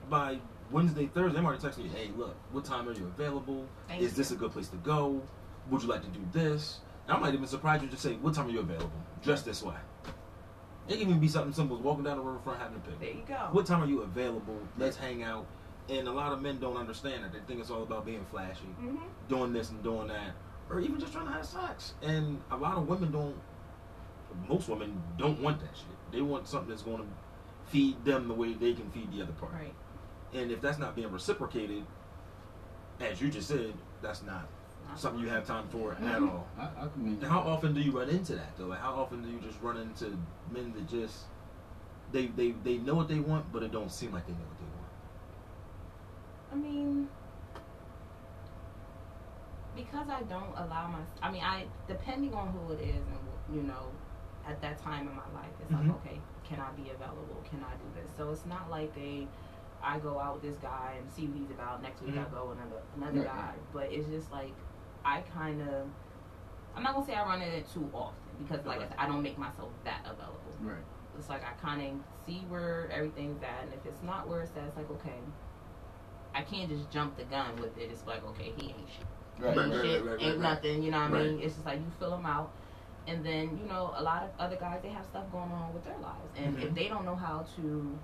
By 0.09 0.39
Wednesday, 0.71 1.05
Thursday, 1.07 1.37
I'm 1.37 1.45
already 1.45 1.61
texting 1.61 1.83
you. 1.85 1.89
Hey, 1.89 2.09
look, 2.17 2.35
what 2.51 2.65
time 2.65 2.89
are 2.89 2.93
you 2.93 3.05
available? 3.05 3.65
Thank 3.87 4.01
Is 4.01 4.15
this 4.15 4.31
a 4.31 4.35
good 4.35 4.51
place 4.51 4.67
to 4.69 4.77
go? 4.77 5.21
Would 5.69 5.83
you 5.83 5.87
like 5.87 6.01
to 6.01 6.07
do 6.07 6.19
this? 6.33 6.79
And 7.07 7.15
I 7.15 7.19
might 7.19 7.33
even 7.33 7.45
surprise 7.47 7.81
you 7.81 7.87
to 7.89 7.97
say, 7.97 8.13
what 8.15 8.33
time 8.33 8.47
are 8.47 8.51
you 8.51 8.59
available? 8.59 8.91
Dress 9.23 9.43
this 9.43 9.61
way. 9.61 9.75
It 10.87 10.99
can 10.99 11.01
even 11.07 11.19
be 11.19 11.27
something 11.27 11.53
simple 11.53 11.77
as 11.77 11.83
walking 11.83 12.03
down 12.03 12.17
the 12.17 12.23
riverfront 12.23 12.59
having 12.59 12.77
a 12.77 12.79
picnic. 12.79 12.99
There 12.99 13.09
you 13.09 13.23
go. 13.27 13.49
What 13.51 13.65
time 13.65 13.81
are 13.83 13.87
you 13.87 14.01
available? 14.01 14.59
Let's 14.77 14.97
hang 14.97 15.23
out. 15.23 15.45
And 15.89 16.07
a 16.07 16.11
lot 16.11 16.31
of 16.31 16.41
men 16.41 16.59
don't 16.59 16.77
understand 16.77 17.23
that. 17.23 17.33
They 17.33 17.39
think 17.47 17.59
it's 17.59 17.69
all 17.69 17.83
about 17.83 18.05
being 18.05 18.25
flashy, 18.31 18.65
hmm 18.79 18.97
doing 19.27 19.53
this 19.53 19.71
and 19.71 19.81
doing 19.83 20.07
that, 20.07 20.33
or 20.69 20.79
even 20.79 20.99
just 20.99 21.11
trying 21.11 21.25
to 21.25 21.31
have 21.31 21.45
sex. 21.45 21.93
And 22.03 22.39
a 22.51 22.57
lot 22.57 22.77
of 22.77 22.87
women 22.87 23.11
don't. 23.11 23.35
Most 24.47 24.67
women 24.67 25.01
don't 25.17 25.39
want 25.41 25.59
that 25.61 25.75
shit. 25.75 25.94
They 26.15 26.21
want 26.21 26.47
something 26.47 26.69
that's 26.69 26.81
going 26.81 26.99
to 26.99 27.05
feed 27.67 28.03
them 28.05 28.29
the 28.29 28.33
way 28.33 28.53
they 28.53 28.73
can 28.73 28.89
feed 28.91 29.11
the 29.11 29.21
other 29.21 29.33
part. 29.33 29.51
Right. 29.51 29.73
And 30.33 30.49
if 30.49 30.61
that's 30.61 30.77
not 30.77 30.95
being 30.95 31.11
reciprocated, 31.11 31.83
as 33.01 33.21
you 33.21 33.29
just 33.29 33.49
said, 33.49 33.73
that's 34.01 34.23
not 34.23 34.47
Not 34.87 34.97
something 34.97 35.21
you 35.21 35.27
have 35.29 35.45
time 35.45 35.67
for 35.67 35.97
at 36.01 36.21
all. 36.21 36.47
I, 36.59 36.63
I 36.63 36.87
commend 36.93 37.21
And 37.21 37.29
how 37.29 37.39
often 37.41 37.73
do 37.73 37.81
you 37.81 37.91
run 37.91 38.09
into 38.09 38.33
that 38.35 38.57
though? 38.57 38.67
Like 38.67 38.79
how 38.79 38.93
often 38.93 39.21
do 39.23 39.29
you 39.29 39.39
just 39.39 39.61
run 39.61 39.77
into 39.77 40.17
men 40.51 40.73
that 40.75 40.87
just 40.89 41.25
they 42.13 42.27
they 42.27 42.51
they 42.63 42.77
know 42.77 42.95
what 42.95 43.09
they 43.09 43.19
want, 43.19 43.51
but 43.51 43.61
it 43.63 43.71
don't 43.73 43.91
seem 43.91 44.13
like 44.13 44.25
they 44.25 44.33
know 44.33 44.39
what 44.47 44.59
they 44.59 44.65
want. 44.65 44.85
I 46.53 46.55
mean, 46.55 47.09
because 49.75 50.07
I 50.09 50.21
don't 50.23 50.55
allow 50.55 50.87
my. 50.87 50.99
I 51.21 51.31
mean, 51.31 51.43
I 51.43 51.65
depending 51.89 52.33
on 52.33 52.47
who 52.49 52.73
it 52.73 52.81
is, 52.81 52.95
and 52.95 53.55
you 53.55 53.63
know, 53.63 53.87
at 54.47 54.61
that 54.61 54.77
time 54.81 55.07
in 55.07 55.15
my 55.15 55.27
life, 55.33 55.51
it's 55.61 55.71
Mhm. 55.71 55.87
like, 55.87 55.95
okay, 55.97 56.21
can 56.43 56.59
I 56.59 56.69
be 56.71 56.89
available? 56.91 57.43
Can 57.49 57.63
I 57.63 57.73
do 57.75 57.85
this? 58.01 58.09
So 58.15 58.29
it's 58.31 58.45
not 58.45 58.69
like 58.69 58.93
a. 58.97 59.27
I 59.83 59.99
go 59.99 60.19
out 60.19 60.35
with 60.35 60.41
this 60.43 60.55
guy 60.57 60.95
and 60.99 61.11
see 61.11 61.27
what 61.27 61.37
he's 61.37 61.51
about. 61.51 61.81
Next 61.83 62.01
week 62.01 62.15
I 62.15 62.23
Mhm. 62.23 62.31
go 62.31 62.45
with 62.49 62.57
another 62.59 62.81
another 62.95 63.17
Right. 63.19 63.25
guy, 63.25 63.53
but 63.71 63.91
it's 63.91 64.07
just 64.07 64.31
like 64.31 64.53
I 65.03 65.21
kind 65.21 65.61
of. 65.61 65.89
I'm 66.75 66.83
not 66.83 66.93
gonna 66.93 67.05
say 67.05 67.13
I 67.15 67.23
run 67.25 67.41
into 67.41 67.57
it 67.57 67.69
too 67.69 67.89
often 67.93 68.15
because, 68.39 68.65
like 68.65 68.79
I 68.81 68.87
said, 68.87 68.97
I 68.97 69.05
don't 69.07 69.21
make 69.21 69.37
myself 69.37 69.71
that 69.83 70.01
available 70.03 70.39
Right. 70.61 70.83
it's 71.17 71.29
like 71.29 71.43
I 71.45 71.53
kind 71.61 71.81
of 71.81 72.25
see 72.25 72.39
where 72.49 72.89
everything's 72.91 73.41
at, 73.43 73.63
and 73.63 73.73
if 73.73 73.85
it's 73.85 74.01
not 74.03 74.27
where 74.27 74.41
it's 74.41 74.55
at, 74.57 74.63
it's 74.63 74.75
like 74.75 74.89
okay, 74.91 75.19
I 76.33 76.41
can't 76.41 76.69
just 76.69 76.89
jump 76.91 77.15
the 77.17 77.23
gun 77.25 77.55
with 77.61 77.77
it. 77.77 77.89
It's 77.91 78.05
like 78.07 78.25
okay, 78.29 78.51
he 78.57 78.69
ain't 78.71 78.89
shit, 78.89 79.05
Right. 79.39 79.57
ain't 79.57 79.73
right, 79.73 79.85
shit, 79.85 80.01
right, 80.03 80.11
right, 80.11 80.21
ain't 80.21 80.39
right. 80.39 80.49
nothing. 80.49 80.83
You 80.83 80.91
know 80.91 81.01
what 81.03 81.13
I 81.13 81.23
mean? 81.23 81.39
It's 81.41 81.53
just 81.55 81.65
like 81.65 81.79
you 81.79 81.89
fill 81.99 82.11
them 82.11 82.25
out, 82.25 82.51
and 83.07 83.25
then 83.25 83.57
you 83.57 83.65
know 83.67 83.93
a 83.95 84.03
lot 84.03 84.23
of 84.23 84.29
other 84.39 84.55
guys 84.55 84.79
they 84.81 84.89
have 84.89 85.05
stuff 85.05 85.31
going 85.31 85.51
on 85.51 85.73
with 85.73 85.83
their 85.83 85.97
lives, 85.97 86.31
and 86.35 86.57
if 86.57 86.71
Mhm. 86.71 86.75
they 86.75 86.87
don't 86.87 87.05
know 87.05 87.15
how 87.15 87.45
to 87.55 87.97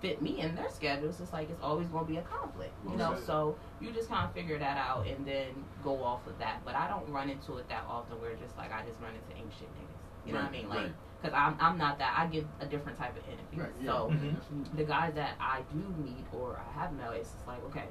fit 0.00 0.22
me 0.22 0.38
in 0.40 0.54
their 0.54 0.70
schedules, 0.70 1.20
it's 1.20 1.32
like 1.32 1.50
it's 1.50 1.60
always 1.60 1.88
going 1.88 2.04
to 2.06 2.10
be 2.12 2.18
a 2.18 2.22
conflict. 2.22 2.72
You 2.88 2.96
know, 2.96 3.14
said. 3.14 3.24
so 3.24 3.56
you 3.80 3.90
just 3.90 4.08
kind 4.08 4.24
of 4.24 4.32
figure 4.32 4.58
that 4.58 4.76
out 4.76 5.06
and 5.08 5.26
then 5.26 5.64
go 5.82 6.02
off 6.04 6.24
of 6.26 6.38
that. 6.38 6.60
But 6.64 6.76
I 6.76 6.86
don't 6.88 7.08
run 7.10 7.28
into 7.30 7.56
it 7.58 7.68
that 7.68 7.84
often 7.88 8.20
where 8.20 8.30
it's 8.30 8.40
just 8.40 8.56
like 8.56 8.72
I 8.72 8.84
just 8.86 9.00
run 9.00 9.12
into 9.14 9.36
ain't 9.36 9.52
shit 9.52 9.68
niggas. 9.74 10.26
You 10.26 10.34
know 10.34 10.40
what 10.40 10.48
I 10.48 10.52
mean? 10.52 10.68
Like 10.68 10.78
right. 10.78 10.92
because 11.20 11.34
I'm 11.36 11.56
I'm 11.60 11.78
not 11.78 11.98
that. 11.98 12.14
I 12.16 12.26
give 12.26 12.46
a 12.60 12.66
different 12.66 12.96
type 12.98 13.16
of 13.16 13.22
energy. 13.26 13.56
Right. 13.56 13.70
Yeah. 13.80 13.90
So 13.92 14.10
Mhm. 14.10 14.76
The 14.76 14.84
guys 14.84 15.14
that 15.14 15.34
I 15.40 15.62
do 15.72 15.78
meet 16.02 16.26
or 16.32 16.60
I 16.60 16.72
have 16.78 16.92
met, 16.92 17.12
it's 17.14 17.32
just 17.32 17.46
like 17.48 17.64
okay, 17.64 17.86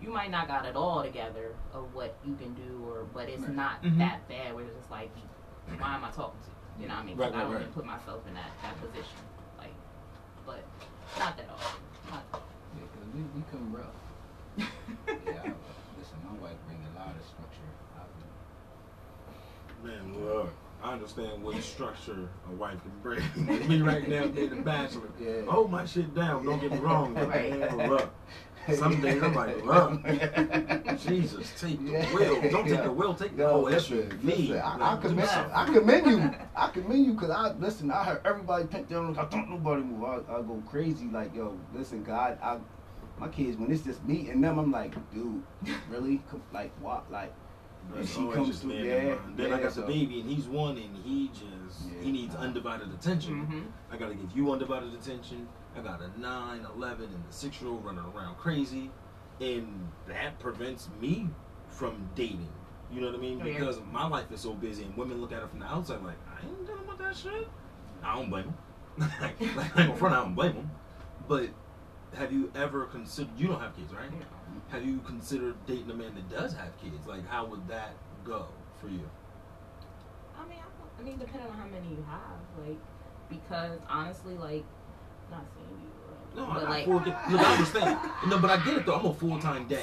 you 0.00 0.10
might 0.10 0.30
not 0.32 0.48
got 0.48 0.66
it 0.66 0.74
all 0.74 1.02
together 1.04 1.54
of 1.72 1.94
what 1.94 2.16
you 2.24 2.34
can 2.34 2.52
do, 2.54 2.84
or 2.88 3.04
but 3.14 3.28
it's 3.28 3.42
Right. 3.42 3.54
not 3.54 3.82
Mhm. 3.82 3.98
that 3.98 4.26
bad. 4.28 4.54
Where 4.54 4.64
it's 4.64 4.74
just 4.76 4.90
like, 4.90 5.10
why 5.78 5.94
am 5.96 6.04
I 6.04 6.10
talking 6.10 6.40
to? 6.40 6.48
you? 6.78 6.82
You 6.82 6.88
know 6.88 6.94
what 6.94 7.02
I 7.02 7.06
mean? 7.06 7.16
'Cause 7.16 7.24
Right, 7.26 7.34
I 7.34 7.36
right, 7.38 7.42
don't 7.44 7.52
right. 7.54 7.60
even 7.62 7.72
put 7.72 7.84
myself 7.86 8.26
in 8.26 8.34
that 8.34 8.50
that 8.62 8.74
position. 8.80 9.20
Like, 9.58 9.74
but 10.46 10.62
not 11.18 11.36
that 11.36 11.48
often. 11.50 11.80
Not 12.10 12.32
that 12.32 12.40
Yeah, 12.76 12.86
'cause 12.92 13.06
we, 13.14 13.20
we 13.34 13.42
come 13.50 13.72
rough. 13.72 13.94
yeah, 15.26 15.40
I, 15.44 15.52
listen, 15.98 16.18
my 16.24 16.34
wife 16.42 16.58
bring 16.66 16.80
a 16.94 16.98
lot 16.98 17.14
of 17.16 17.24
structure. 17.24 17.70
I, 17.96 18.02
Man, 19.86 20.14
look, 20.24 20.50
I 20.82 20.92
understand 20.94 21.42
what 21.42 21.62
structure 21.62 22.28
a 22.48 22.52
wife 22.52 22.78
can 22.82 22.92
bring. 23.02 23.22
me 23.68 23.80
right 23.82 24.08
now 24.08 24.26
being 24.26 24.52
a 24.52 24.56
bachelor. 24.62 25.10
Yeah. 25.20 25.42
Hold 25.46 25.70
my 25.70 25.84
shit 25.84 26.14
down, 26.14 26.44
don't 26.44 26.60
get 26.60 26.72
me 26.72 26.78
wrong. 26.78 27.12
But 27.14 27.28
Right. 27.34 27.50
man, 27.50 27.88
look. 27.88 28.00
Some 28.00 28.10
days 28.66 28.82
I'm 29.22 29.34
like, 29.34 29.64
look, 29.64 30.98
Jesus, 30.98 31.52
take 31.60 31.84
the 31.84 31.92
Yeah. 31.92 32.14
wheel. 32.14 32.50
Don't 32.50 32.66
take 32.68 32.82
the 32.82 32.92
will. 32.92 33.14
take 33.14 33.36
the 33.36 33.42
Yo, 33.42 33.48
whole 33.50 33.62
listen, 33.64 33.98
SUV. 34.10 34.24
listen, 34.24 34.58
I, 34.58 34.60
I 34.60 34.76
Like, 34.92 35.02
do 35.02 35.08
commend, 35.08 35.28
something. 35.28 35.54
I 35.54 35.64
commend 35.66 36.06
you. 36.06 36.30
I 36.56 36.68
commend 36.68 37.06
you 37.06 37.12
because 37.14 37.30
I 37.30 37.52
listen. 37.52 37.90
I 37.90 38.04
heard 38.04 38.20
everybody 38.24 38.64
pent 38.66 38.88
down. 38.88 39.16
I 39.18 39.24
don't 39.26 39.50
nobody 39.50 39.82
move. 39.82 40.04
I, 40.04 40.16
I 40.32 40.42
go 40.42 40.62
crazy. 40.68 41.06
Like 41.06 41.34
yo, 41.34 41.58
listen, 41.74 42.02
God, 42.02 42.38
I, 42.42 42.58
my 43.18 43.28
kids 43.28 43.56
when 43.58 43.70
it's 43.70 43.82
just 43.82 44.02
me 44.04 44.28
and 44.30 44.42
them, 44.42 44.58
I'm 44.58 44.70
like, 44.72 44.94
dude, 45.12 45.42
really? 45.90 46.22
Like 46.52 46.72
what? 46.80 47.10
Like 47.12 47.32
And 47.96 48.08
she 48.08 48.14
comes 48.30 48.48
just 48.48 48.62
through, 48.62 48.70
me 48.70 48.76
and 48.78 48.86
yeah, 49.08 49.14
mine. 49.14 49.34
Then 49.36 49.52
I 49.52 49.60
got 49.60 49.72
so- 49.72 49.82
the 49.82 49.86
baby, 49.86 50.20
and 50.20 50.30
he's 50.30 50.46
one, 50.46 50.76
and 50.78 50.96
he 51.04 51.28
just 51.28 51.86
Yeah. 51.86 52.02
he 52.02 52.12
needs 52.12 52.34
undivided 52.34 52.90
attention. 52.92 53.46
Mhm. 53.46 53.94
I 53.94 53.96
gotta 53.98 54.14
give 54.14 54.34
you 54.34 54.50
undivided 54.52 54.94
attention. 54.94 55.46
I 55.76 55.80
got 55.80 56.00
a 56.00 56.20
9, 56.20 56.66
11, 56.76 57.04
and 57.04 57.24
a 57.28 57.32
six 57.32 57.60
year 57.60 57.70
old 57.70 57.84
running 57.84 58.04
around 58.04 58.36
crazy, 58.36 58.90
and 59.40 59.88
that 60.06 60.38
prevents 60.38 60.88
me 61.00 61.28
from 61.68 62.08
dating. 62.14 62.48
You 62.92 63.00
know 63.00 63.08
what 63.08 63.16
I 63.16 63.18
mean? 63.18 63.40
Oh, 63.42 63.46
yeah. 63.46 63.58
Because 63.58 63.78
my 63.90 64.06
life 64.06 64.30
is 64.32 64.40
so 64.40 64.52
busy, 64.52 64.84
and 64.84 64.96
women 64.96 65.20
look 65.20 65.32
at 65.32 65.42
it 65.42 65.50
from 65.50 65.60
the 65.60 65.66
outside 65.66 66.02
like, 66.02 66.16
I 66.28 66.46
ain't 66.46 66.66
dealing 66.66 66.86
with 66.86 66.98
that 66.98 67.16
shit. 67.16 67.48
I 68.02 68.14
don't 68.14 68.30
blame 68.30 68.44
them. 68.44 69.10
like, 69.20 69.40
like, 69.40 69.56
I 69.56 69.62
ain't 69.62 69.74
gonna 69.74 69.96
front, 69.96 70.14
I 70.14 70.18
don't 70.20 70.34
blame 70.34 70.54
them. 70.54 70.70
But 71.26 71.48
have 72.14 72.32
you 72.32 72.52
ever 72.54 72.84
considered? 72.86 73.32
You 73.36 73.48
don't 73.48 73.60
have 73.60 73.74
kids, 73.76 73.92
right? 73.92 74.10
Know. 74.10 74.26
Have 74.68 74.84
you 74.84 74.98
considered 75.00 75.56
dating 75.66 75.90
a 75.90 75.94
man 75.94 76.14
that 76.14 76.30
does 76.30 76.54
have 76.54 76.78
kids? 76.80 77.06
Like, 77.06 77.26
how 77.28 77.46
would 77.46 77.66
that 77.68 77.94
go 78.24 78.46
for 78.80 78.88
you? 78.88 79.08
I 80.38 80.46
mean, 80.48 80.58
I, 80.58 81.00
I 81.00 81.04
mean, 81.04 81.18
depending 81.18 81.48
on 81.50 81.56
how 81.56 81.66
many 81.66 81.88
you 81.88 82.04
have, 82.08 82.66
like, 82.66 82.78
because 83.28 83.80
honestly, 83.88 84.36
like, 84.36 84.64
not 85.30 85.44
saying 85.54 85.63
No, 86.34 86.46
but 86.46 86.64
I, 86.64 86.68
like, 86.68 86.82
I 86.82 86.84
full, 86.84 86.94
look, 87.30 87.40
I 87.40 87.52
understand. 87.54 87.98
No, 88.28 88.38
but 88.38 88.50
I 88.50 88.64
get 88.64 88.78
it 88.78 88.86
though. 88.86 88.94
I'm 88.96 89.06
a 89.06 89.14
full 89.14 89.38
time 89.38 89.66
dad. 89.68 89.82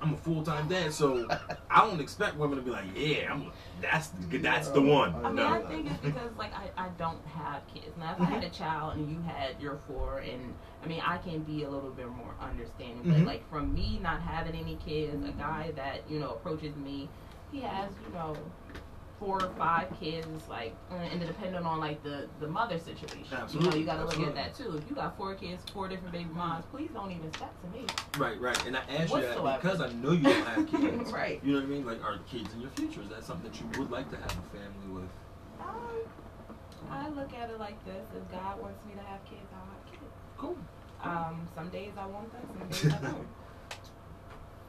I'm 0.00 0.14
a 0.14 0.16
full 0.16 0.42
time 0.42 0.66
dad, 0.68 0.92
so 0.92 1.28
I 1.70 1.86
don't 1.86 2.00
expect 2.00 2.36
women 2.36 2.56
to 2.58 2.62
be 2.64 2.70
like, 2.70 2.84
yeah, 2.96 3.32
I'm. 3.32 3.52
That's 3.80 4.08
the, 4.08 4.38
that's 4.38 4.68
the 4.70 4.80
one. 4.80 5.14
I 5.14 5.22
mean, 5.28 5.36
no. 5.36 5.46
I 5.46 5.62
think 5.62 5.86
it's 5.90 6.00
because 6.00 6.30
like 6.36 6.52
I, 6.54 6.86
I 6.86 6.88
don't 6.98 7.24
have 7.26 7.62
kids. 7.72 7.96
Now, 7.98 8.12
if 8.14 8.20
I 8.20 8.24
had 8.24 8.42
a 8.44 8.50
child 8.50 8.96
and 8.96 9.10
you 9.10 9.20
had 9.22 9.60
your 9.60 9.78
four, 9.86 10.18
and 10.18 10.54
I 10.84 10.88
mean, 10.88 11.00
I 11.06 11.18
can 11.18 11.40
be 11.42 11.62
a 11.64 11.70
little 11.70 11.90
bit 11.90 12.08
more 12.08 12.34
understanding. 12.40 13.02
But 13.04 13.18
Mhm. 13.18 13.26
like 13.26 13.48
from 13.48 13.72
me 13.74 14.00
not 14.02 14.20
having 14.22 14.56
any 14.56 14.76
kids, 14.84 15.24
a 15.28 15.32
guy 15.32 15.72
that 15.76 16.02
you 16.10 16.18
know 16.18 16.30
approaches 16.30 16.74
me, 16.76 17.08
he 17.52 17.60
has 17.60 17.90
you 18.06 18.12
know 18.14 18.36
four 19.22 19.42
or 19.42 19.50
five 19.56 19.88
kids. 20.00 20.26
It's 20.34 20.48
like, 20.48 20.74
and 20.90 21.20
depending 21.20 21.64
on 21.64 21.78
like 21.78 22.02
the 22.02 22.28
the 22.40 22.48
mother 22.48 22.78
situation, 22.78 23.38
you 23.52 23.60
know, 23.60 23.74
you 23.76 23.84
got 23.84 23.96
to 23.98 24.04
look 24.04 24.26
at 24.26 24.34
that 24.34 24.54
too. 24.54 24.76
If 24.76 24.88
you 24.90 24.96
got 24.96 25.16
four 25.16 25.34
kids, 25.34 25.62
four 25.72 25.88
different 25.88 26.12
baby 26.12 26.30
moms, 26.34 26.64
please 26.66 26.90
don't 26.92 27.10
even 27.10 27.32
step 27.32 27.54
to 27.62 27.78
me. 27.78 27.86
Right, 28.18 28.40
right. 28.40 28.66
And 28.66 28.76
I 28.76 28.80
ask 28.90 29.14
you 29.14 29.20
that 29.20 29.62
because 29.62 29.80
I 29.80 29.92
know 29.92 30.12
you 30.12 30.24
don't 30.24 30.46
have 30.46 30.70
kids. 30.70 31.12
Right. 31.12 31.40
You 31.44 31.54
know 31.54 31.60
what 31.60 31.66
I 31.66 31.68
mean? 31.68 31.86
Like, 31.86 32.02
are 32.02 32.18
kids 32.30 32.52
in 32.54 32.60
your 32.60 32.70
future? 32.70 33.02
Is 33.02 33.08
that 33.10 33.24
something 33.24 33.50
that 33.50 33.60
you 33.60 33.66
would 33.80 33.90
like 33.90 34.10
to 34.10 34.16
have 34.16 34.32
a 34.32 34.56
family 34.56 34.88
with? 34.92 35.10
Um, 35.60 35.68
I 36.90 37.08
look 37.10 37.32
at 37.34 37.50
it 37.50 37.58
like 37.58 37.82
this: 37.84 38.04
if 38.16 38.32
God 38.32 38.60
wants 38.60 38.84
me 38.86 38.94
to 38.94 39.02
have 39.02 39.24
kids, 39.24 39.46
I'll 39.54 39.66
have 39.66 39.90
kids. 39.90 40.12
Cool. 40.36 40.56
Um, 41.02 41.48
some 41.54 41.68
days 41.68 41.92
I 41.98 42.06
want 42.06 42.32
them, 42.32 42.68
some 42.70 42.90
days 42.90 42.98
I 43.00 43.06
don't. 43.06 43.41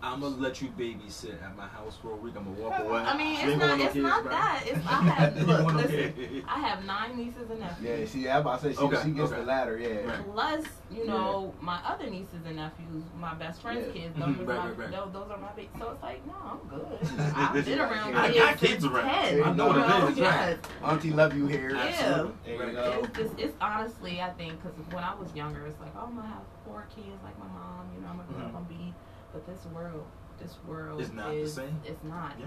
I'm 0.05 0.19
gonna 0.19 0.35
let 0.35 0.61
you 0.61 0.67
babysit 0.77 1.41
at 1.41 1.55
my 1.55 1.65
house 1.65 1.97
for 2.01 2.11
a 2.11 2.15
week. 2.17 2.33
I'm 2.35 2.43
gonna 2.43 2.59
walk 2.69 2.77
away. 2.77 2.99
I 2.99 3.15
mean, 3.17 3.35
You 3.35 3.35
it's 3.35 3.43
ain't 3.51 3.59
not. 3.59 3.67
want 3.69 3.79
no 3.79 3.85
It's 3.85 3.93
kids, 3.93 4.03
not 4.03 4.23
bro. 4.23 4.31
that. 4.33 4.63
It's 4.67 4.85
I 4.85 4.91
have. 4.91 5.37
You 5.39 5.45
Look, 5.45 5.63
want 5.63 5.77
no 5.77 5.81
listen. 5.83 6.43
I 6.45 6.59
have 6.59 6.85
nine 6.85 7.15
nieces 7.17 7.49
and 7.49 7.59
nephews. 7.61 7.99
Yeah, 7.99 8.05
see, 8.05 8.29
I'm 8.29 8.41
about 8.41 8.61
to 8.61 8.67
say 8.67 8.73
she, 8.73 8.79
Okay, 8.79 9.01
she 9.05 9.11
gets 9.11 9.31
okay. 9.31 9.39
the 9.39 9.45
latter. 9.47 9.77
Yeah. 9.77 9.87
Right. 10.05 10.25
Plus, 10.33 10.65
you 10.91 11.07
know, 11.07 11.53
my 11.61 11.79
other 11.87 12.09
nieces 12.09 12.43
and 12.45 12.57
nephews, 12.57 13.03
my 13.17 13.33
best 13.35 13.61
friend's 13.61 13.87
Yeah. 13.95 14.01
kids, 14.01 14.17
Mhm, 14.17 14.19
those, 14.19 14.39
are 14.39 14.43
right, 14.43 14.57
my, 14.57 14.67
right, 14.71 14.77
right. 14.77 14.91
Those, 14.91 15.13
those 15.13 15.31
are 15.31 15.37
my 15.37 15.51
big. 15.55 15.69
So 15.79 15.91
it's 15.91 16.03
like, 16.03 16.27
no, 16.27 16.33
I'm 16.43 16.67
good. 16.67 17.33
I've 17.37 17.65
been 17.65 17.79
around 17.79 18.15
I 18.17 18.27
kids 18.27 18.37
got 18.39 18.57
kids 18.57 18.85
around. 18.85 19.05
10, 19.09 19.43
I 19.43 19.53
know 19.53 19.67
you 19.73 19.79
what 19.79 20.05
it 20.05 20.11
is, 20.11 20.17
yes. 20.17 20.57
right. 20.81 20.91
Auntie 20.91 21.11
love 21.11 21.33
you 21.37 21.47
here. 21.47 21.69
Yeah. 21.75 21.81
Absolutely. 21.81 22.33
There 22.45 22.53
you 22.55 22.61
Right. 22.61 22.73
go. 22.75 23.01
It's, 23.05 23.17
just, 23.17 23.39
it's 23.39 23.57
honestly, 23.61 24.19
I 24.21 24.31
think, 24.31 24.61
because 24.61 24.77
when 24.93 25.03
I 25.05 25.15
was 25.15 25.33
younger, 25.33 25.65
it's 25.65 25.79
like, 25.79 25.93
oh, 25.95 26.07
I'm 26.09 26.15
gonna 26.17 26.27
have 26.27 26.43
four 26.65 26.85
kids 26.93 27.23
like 27.23 27.39
my 27.39 27.47
mom. 27.47 27.87
You 27.95 28.01
know, 28.01 28.09
I'm 28.09 28.17
gonna 28.17 28.27
grow 28.33 28.43
Mhm. 28.43 28.49
up 28.49 28.57
and 28.57 28.67
be. 28.67 28.93
But 29.33 29.45
this 29.47 29.65
world, 29.73 30.05
this 30.39 30.57
world 30.67 31.01
It's 31.01 31.11
not 31.11 31.29
the 31.29 31.37
is, 31.37 31.53
same. 31.53 31.79
It's 31.85 32.03
not, 32.03 32.33
Yeah. 32.39 32.45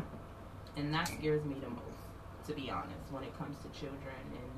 and 0.77 0.95
that 0.95 1.09
scares 1.09 1.45
me 1.45 1.57
the 1.61 1.69
most, 1.69 2.01
to 2.47 2.53
be 2.55 2.71
honest, 2.71 3.11
when 3.11 3.25
it 3.25 3.37
comes 3.37 3.57
to 3.59 3.69
children 3.79 4.15
and 4.31 4.51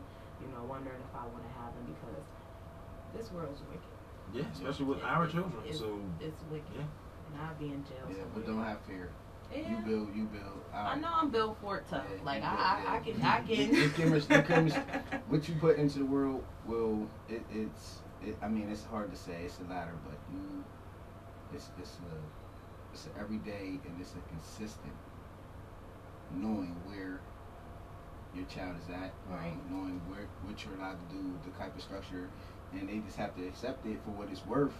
you 0.46 0.46
know 0.54 0.62
wondering 0.68 1.00
if 1.00 1.14
I 1.16 1.24
want 1.26 1.42
to 1.42 1.52
have 1.60 1.72
them 1.74 1.86
because 1.86 2.24
this 3.16 3.32
world's 3.32 3.62
wicked. 3.62 3.82
Yeah, 4.34 4.44
especially 4.52 4.84
with 4.86 4.98
It- 4.98 5.04
our 5.04 5.24
it- 5.24 5.32
children. 5.32 5.62
It's, 5.66 5.78
So 5.78 5.98
it's 6.20 6.42
wicked, 6.50 6.66
yeah. 6.76 6.82
and 7.32 7.42
I'd 7.42 7.58
be 7.58 7.66
in 7.72 7.82
jail. 7.84 8.04
Yeah, 8.10 8.24
but 8.34 8.46
don't 8.46 8.62
have 8.62 8.80
fear. 8.82 9.10
Yeah. 9.50 9.70
You 9.70 9.76
build, 9.86 10.14
you 10.14 10.24
build. 10.26 10.62
I 10.74 10.96
know 10.96 11.08
I'm 11.10 11.30
built 11.30 11.56
for 11.62 11.78
it 11.78 11.86
tough. 11.88 12.04
Yeah, 12.14 12.22
like 12.22 12.42
you 12.42 12.48
I, 12.48 12.50
build, 12.50 12.60
I, 12.60 12.82
yeah. 12.82 12.92
I 12.92 12.98
can, 13.00 13.22
I 13.22 13.38
You- 13.40 13.66
can. 13.66 13.74
you 13.74 13.90
chemist- 13.90 14.30
you 14.30 14.42
chemist- 14.42 14.76
what 15.28 15.48
you 15.48 15.54
put 15.54 15.78
into 15.78 16.00
the 16.00 16.04
world 16.04 16.44
will 16.66 17.08
it, 17.30 17.42
it's 17.50 18.02
it, 18.22 18.36
I 18.42 18.48
mean 18.48 18.68
it's 18.68 18.84
hard 18.84 19.10
to 19.10 19.16
say 19.16 19.44
it's 19.44 19.58
a 19.60 19.70
ladder 19.72 19.94
but 20.04 20.18
you 20.30 20.62
it's 21.54 21.68
it's 21.80 21.96
a 22.00 22.14
it's 22.92 23.06
a 23.06 23.20
everyday 23.20 23.78
and 23.84 23.94
it's 24.00 24.12
a 24.14 24.22
consistent 24.32 24.94
knowing 26.36 26.74
where 26.84 27.20
your 28.34 28.44
child 28.46 28.76
is 28.82 28.88
at 28.92 29.12
Right. 29.30 29.52
um, 29.52 29.60
knowing 29.70 30.00
where 30.08 30.26
what 30.44 30.56
you're 30.64 30.74
allowed 30.76 30.98
to 31.00 31.14
do 31.14 31.22
the 31.44 31.52
type 31.58 31.74
of 31.74 31.82
structure 31.82 32.28
and 32.72 32.88
they 32.88 32.98
just 32.98 33.16
have 33.16 33.34
to 33.36 33.46
accept 33.46 33.86
it 33.86 33.98
for 34.04 34.10
what 34.10 34.28
it's 34.30 34.44
worth 34.46 34.76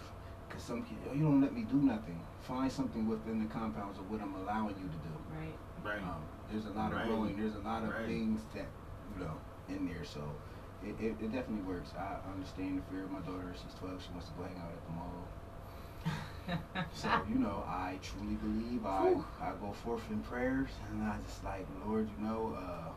because 0.47 0.63
some 0.63 0.83
kids 0.83 1.01
oh, 1.09 1.13
you 1.13 1.23
don't 1.23 1.41
let 1.41 1.53
me 1.53 1.65
do 1.69 1.77
nothing 1.77 2.21
find 2.41 2.71
something 2.71 3.07
within 3.07 3.39
the 3.39 3.49
compounds 3.49 3.97
of 3.97 4.09
what 4.09 4.21
I'm 4.21 4.35
allowing 4.35 4.75
you 4.77 4.87
to 4.89 4.99
do 5.05 5.15
right. 5.33 5.57
right. 5.83 6.03
um, 6.03 6.21
there's 6.51 6.65
a 6.65 6.73
lot 6.73 6.91
Right. 6.93 7.05
of 7.05 7.07
growing. 7.07 7.37
There's 7.37 7.53
a 7.55 7.61
lot 7.61 7.83
of 7.83 7.89
Right. 7.93 8.07
things 8.09 8.41
that 8.55 8.65
you 9.13 9.21
know 9.23 9.37
in 9.69 9.85
there. 9.85 10.01
So 10.03 10.25
it, 10.81 10.97
it, 10.97 11.13
it 11.21 11.29
definitely 11.29 11.61
works. 11.61 11.93
I 11.93 12.17
understand 12.25 12.81
the 12.81 12.83
fear 12.89 13.05
of 13.05 13.11
my 13.11 13.21
daughter. 13.21 13.53
She's 13.53 13.77
12. 13.77 14.01
She 14.01 14.09
wants 14.13 14.29
to 14.29 14.33
go 14.33 14.49
hang 14.49 14.57
out 14.57 14.73
at 14.73 14.81
the 14.81 14.93
mall. 14.97 15.29
So 16.93 17.09
you 17.29 17.35
know, 17.35 17.63
I 17.67 17.97
truly 18.01 18.35
believe. 18.35 18.85
I 18.85 19.13
I 19.41 19.51
go 19.61 19.71
forth 19.83 20.03
in 20.09 20.19
prayers, 20.21 20.69
and 20.91 21.03
I 21.03 21.17
just 21.25 21.43
like 21.43 21.65
Lord. 21.85 22.07
You 22.17 22.25
know, 22.25 22.55
uh, 22.57 22.89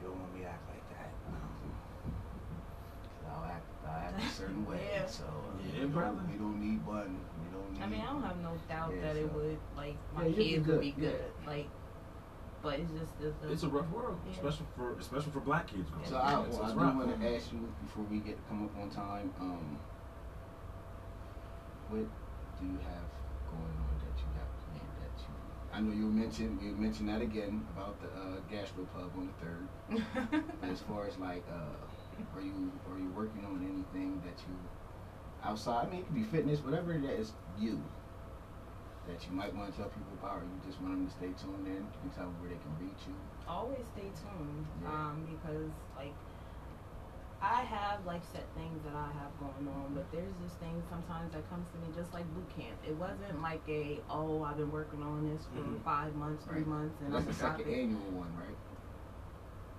you 0.00 0.08
don't 0.08 0.18
want 0.20 0.34
me 0.34 0.42
to 0.42 0.48
act 0.48 0.68
like 0.68 0.88
that. 0.90 1.10
Um, 1.28 1.72
'cause 3.02 3.32
I'll 3.34 3.44
act. 3.44 3.64
I'll 3.86 3.96
act 3.96 4.22
a 4.22 4.28
certain 4.40 4.66
way. 4.66 4.80
Yeah. 4.92 5.06
So 5.06 5.24
uh, 5.24 5.28
Yeah, 5.64 5.72
we 5.72 5.80
don't- 5.80 5.92
brother. 5.92 6.20
We 6.30 6.36
don't 6.38 6.60
need 6.60 6.84
one. 6.86 7.18
We 7.40 7.48
don't 7.56 7.72
need. 7.72 7.82
I 7.82 7.86
mean, 7.86 8.00
I 8.00 8.12
don't 8.12 8.22
have 8.22 8.38
no 8.42 8.52
doubt 8.68 8.92
Yeah, 8.94 9.02
that 9.02 9.16
it 9.16 9.32
would 9.32 9.58
like 9.76 9.96
my 10.14 10.26
Yeah, 10.26 10.28
you'll 10.28 10.36
be 10.36 10.44
kids 10.52 10.66
would 10.66 10.74
good, 10.74 10.80
be 10.80 10.94
yeah. 10.98 11.10
good. 11.10 11.32
Like, 11.46 11.68
but 12.62 12.80
it's 12.80 12.90
just 12.92 13.18
the, 13.20 13.32
the 13.46 13.52
It's 13.52 13.62
a 13.62 13.68
rough 13.68 13.88
world, 13.90 14.18
Yeah. 14.26 14.32
especially 14.34 14.66
for 14.76 14.92
especially 14.98 15.32
for 15.32 15.40
black 15.40 15.66
kids. 15.68 15.88
growing 15.90 16.08
So 16.08 16.16
up. 16.16 16.24
I, 16.24 16.40
It's- 16.42 16.56
well, 16.58 16.64
I 16.66 16.92
do 16.92 16.98
want 16.98 17.20
to 17.20 17.36
ask 17.36 17.52
you 17.52 17.72
before 17.82 18.04
we 18.10 18.18
get 18.18 18.36
come 18.48 18.64
up 18.66 18.76
on 18.82 18.90
time. 18.90 19.32
Um, 19.40 19.78
what 21.88 22.04
do 22.60 22.66
you 22.66 22.78
have 22.88 23.08
going 23.50 23.76
on 23.86 23.94
that 24.04 24.16
you 24.20 24.28
have 24.38 24.50
planned? 24.64 24.94
That 25.00 25.14
you, 25.22 25.32
I 25.72 25.80
know 25.80 25.92
you 25.92 26.06
mentioned 26.10 26.58
we 26.60 26.68
mentioned 26.72 27.08
that 27.08 27.20
again 27.22 27.66
about 27.76 28.00
the 28.00 28.08
uh, 28.08 28.38
gastropub 28.50 29.10
on 29.16 29.28
the 29.30 29.36
third. 29.44 29.66
But 30.60 30.70
as 30.70 30.80
far 30.80 31.06
as 31.06 31.16
like, 31.18 31.44
uh, 31.50 32.36
are 32.36 32.40
you 32.42 32.72
are 32.90 32.98
you 32.98 33.10
working 33.16 33.44
on 33.44 33.60
anything 33.62 34.20
that 34.24 34.38
you 34.48 34.54
outside? 35.44 35.86
I 35.86 35.90
mean, 35.90 36.00
it 36.00 36.06
could 36.06 36.14
be 36.14 36.24
fitness, 36.24 36.60
whatever 36.64 36.92
that 36.92 37.14
is 37.20 37.32
you 37.58 37.80
that 39.06 39.22
you 39.22 39.30
might 39.36 39.54
want 39.54 39.70
to 39.70 39.76
tell 39.78 39.86
people 39.88 40.14
about, 40.18 40.42
or 40.42 40.44
you 40.44 40.58
just 40.66 40.80
want 40.82 40.94
them 40.98 41.06
to 41.06 41.12
stay 41.14 41.30
tuned 41.38 41.66
in. 41.66 41.78
You 41.86 41.98
can 42.02 42.10
tell 42.10 42.26
them 42.26 42.34
where 42.42 42.50
they 42.50 42.58
can 42.58 42.74
reach 42.82 43.06
you. 43.06 43.14
always 43.46 43.86
stay 43.94 44.10
tuned 44.18 44.66
Yeah. 44.82 44.90
um, 44.90 45.22
because 45.30 45.70
like 45.94 46.16
I 47.40 47.62
have 47.62 48.04
like 48.06 48.22
set 48.32 48.44
things 48.56 48.82
that 48.84 48.94
I 48.96 49.12
have 49.12 49.30
going 49.38 49.68
on, 49.68 49.92
but 49.94 50.10
there's 50.10 50.32
just 50.42 50.56
things 50.58 50.82
sometimes 50.88 51.32
that 51.32 51.48
comes 51.50 51.68
to 51.70 51.78
me 51.78 51.88
just 51.94 52.12
like 52.14 52.24
boot 52.34 52.48
camp. 52.56 52.76
It 52.86 52.96
wasn't 52.96 53.40
like 53.42 53.62
a 53.68 54.00
oh 54.08 54.42
I've 54.42 54.56
been 54.56 54.72
working 54.72 55.02
on 55.02 55.28
this 55.28 55.44
for 55.52 55.60
Mhm. 55.60 55.82
five 55.82 56.14
months, 56.16 56.44
three 56.44 56.58
Right. 56.60 56.66
months, 56.66 57.00
and 57.02 57.12
That's 57.12 57.22
I'm 57.22 57.28
the 57.28 57.34
second 57.34 57.64
stopping. 57.66 57.80
annual 57.80 58.10
one, 58.12 58.32
right? 58.36 58.56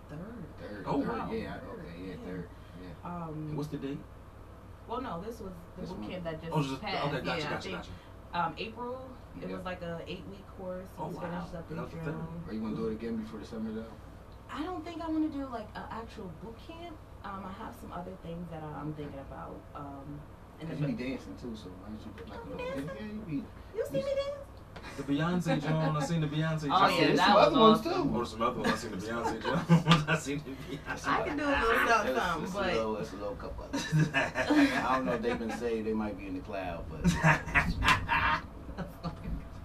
Third. 0.10 0.44
Third. 0.60 0.84
Oh, 0.88 1.02
third, 1.02 1.10
wow. 1.18 1.32
Yeah. 1.32 1.54
Third, 1.60 1.70
Okay. 1.80 2.00
Yeah. 2.00 2.08
yeah. 2.16 2.26
Third. 2.26 2.50
Yeah. 2.82 3.10
Um, 3.12 3.56
What's 3.58 3.70
the 3.70 3.78
date? 3.78 4.00
well, 4.88 5.02
no, 5.02 5.20
this 5.22 5.40
was 5.42 5.52
the 5.76 5.82
This 5.82 5.90
boot 5.90 6.00
one? 6.00 6.10
camp 6.10 6.24
that 6.24 6.42
just 6.42 6.54
Oh, 6.54 6.62
just 6.62 6.82
passed. 6.82 7.08
okay. 7.08 7.22
Gotcha. 7.22 7.26
yeah, 7.26 7.34
I 7.34 7.50
gotcha. 7.50 7.62
think 7.70 7.76
Gotcha. 7.78 7.92
um, 8.34 8.54
April. 8.58 9.10
It 9.42 9.50
Yeah. 9.50 9.56
was 9.56 9.66
like 9.66 9.82
a 9.82 10.02
eight 10.08 10.26
week 10.30 10.46
course. 10.58 10.86
It 10.86 11.00
Oh, 11.00 11.08
wow. 11.08 11.20
finished 11.22 11.56
up 11.56 11.70
in 11.72 11.78
the 11.78 11.84
third. 11.88 12.06
June. 12.06 12.44
Are 12.48 12.54
you 12.54 12.62
gonna 12.62 12.76
do 12.76 12.88
it 12.88 12.94
again 12.94 13.18
before 13.18 13.40
the 13.40 13.46
summer 13.46 13.72
though? 13.72 13.86
I 14.50 14.64
don't 14.64 14.84
think 14.86 15.02
I 15.02 15.08
want 15.10 15.30
to 15.32 15.38
do 15.38 15.46
like 15.48 15.68
an 15.76 15.84
actual 15.92 16.32
boot 16.42 16.56
camp. 16.68 16.96
Um, 17.28 17.44
I 17.46 17.52
have 17.64 17.76
some 17.76 17.92
other 17.92 18.12
things 18.24 18.48
that 18.52 18.64
I'm 18.64 18.94
thinking 18.94 19.20
about. 19.20 19.60
Um, 19.76 20.20
and 20.62 20.80
you 20.80 20.88
be 20.88 20.94
dancing 20.94 21.36
too, 21.40 21.54
so 21.56 21.70
why 21.82 21.90
don't 21.90 22.02
you 22.06 22.12
get 22.18 22.30
like 22.30 22.40
a 22.40 22.42
I'm 22.44 22.50
little? 22.52 22.66
Yeah, 22.66 22.76
dancing. 22.76 22.98
yeah, 22.98 23.14
you 23.14 23.22
be. 23.28 23.44
you 23.78 23.86
see 23.86 23.94
me 23.98 24.02
dance? 24.02 24.44
The 24.96 25.04
Beyonce 25.04 25.62
John. 25.68 25.98
I 25.98 26.00
seen 26.06 26.22
the 26.22 26.28
Beyonce. 26.28 26.64
Oh, 26.64 26.68
John. 26.68 26.92
yeah, 26.94 27.00
there's 27.08 27.18
that 27.20 27.26
some 27.28 27.36
was 27.36 27.48
other 27.48 27.60
ones 27.60 27.82
too. 27.82 28.18
Or 28.18 28.26
some 28.26 28.42
other 28.42 28.60
ones. 28.62 28.72
I 28.74 28.76
seen 28.78 28.92
the 28.92 28.98
Beyonce 28.98 29.44
John. 29.44 29.66
I 30.08 30.18
seen 30.18 30.42
the 30.46 30.52
Beyonce. 30.78 31.08
I 31.08 31.24
can 31.28 31.38
do 31.38 31.44
a 31.44 31.46
little 31.48 31.88
something, 31.88 32.12
It's- 32.12 32.24
something, 32.24 32.44
it's 32.44 32.54
but- 32.54 32.64
a 32.64 32.68
little, 32.74 32.98
it's 32.98 33.12
a 33.12 33.16
little 33.18 33.36
couple. 33.36 33.64
Of 33.66 33.72
them. 33.74 34.12
I 34.16 34.96
don't 34.96 35.06
know 35.06 35.14
if 35.14 35.22
they've 35.22 35.40
been 35.40 35.52
saved, 35.58 35.88
they 35.88 35.94
might 35.94 36.18
be 36.18 36.28
in 36.28 36.34
the 36.36 36.40
cloud, 36.42 36.86
but 36.90 37.04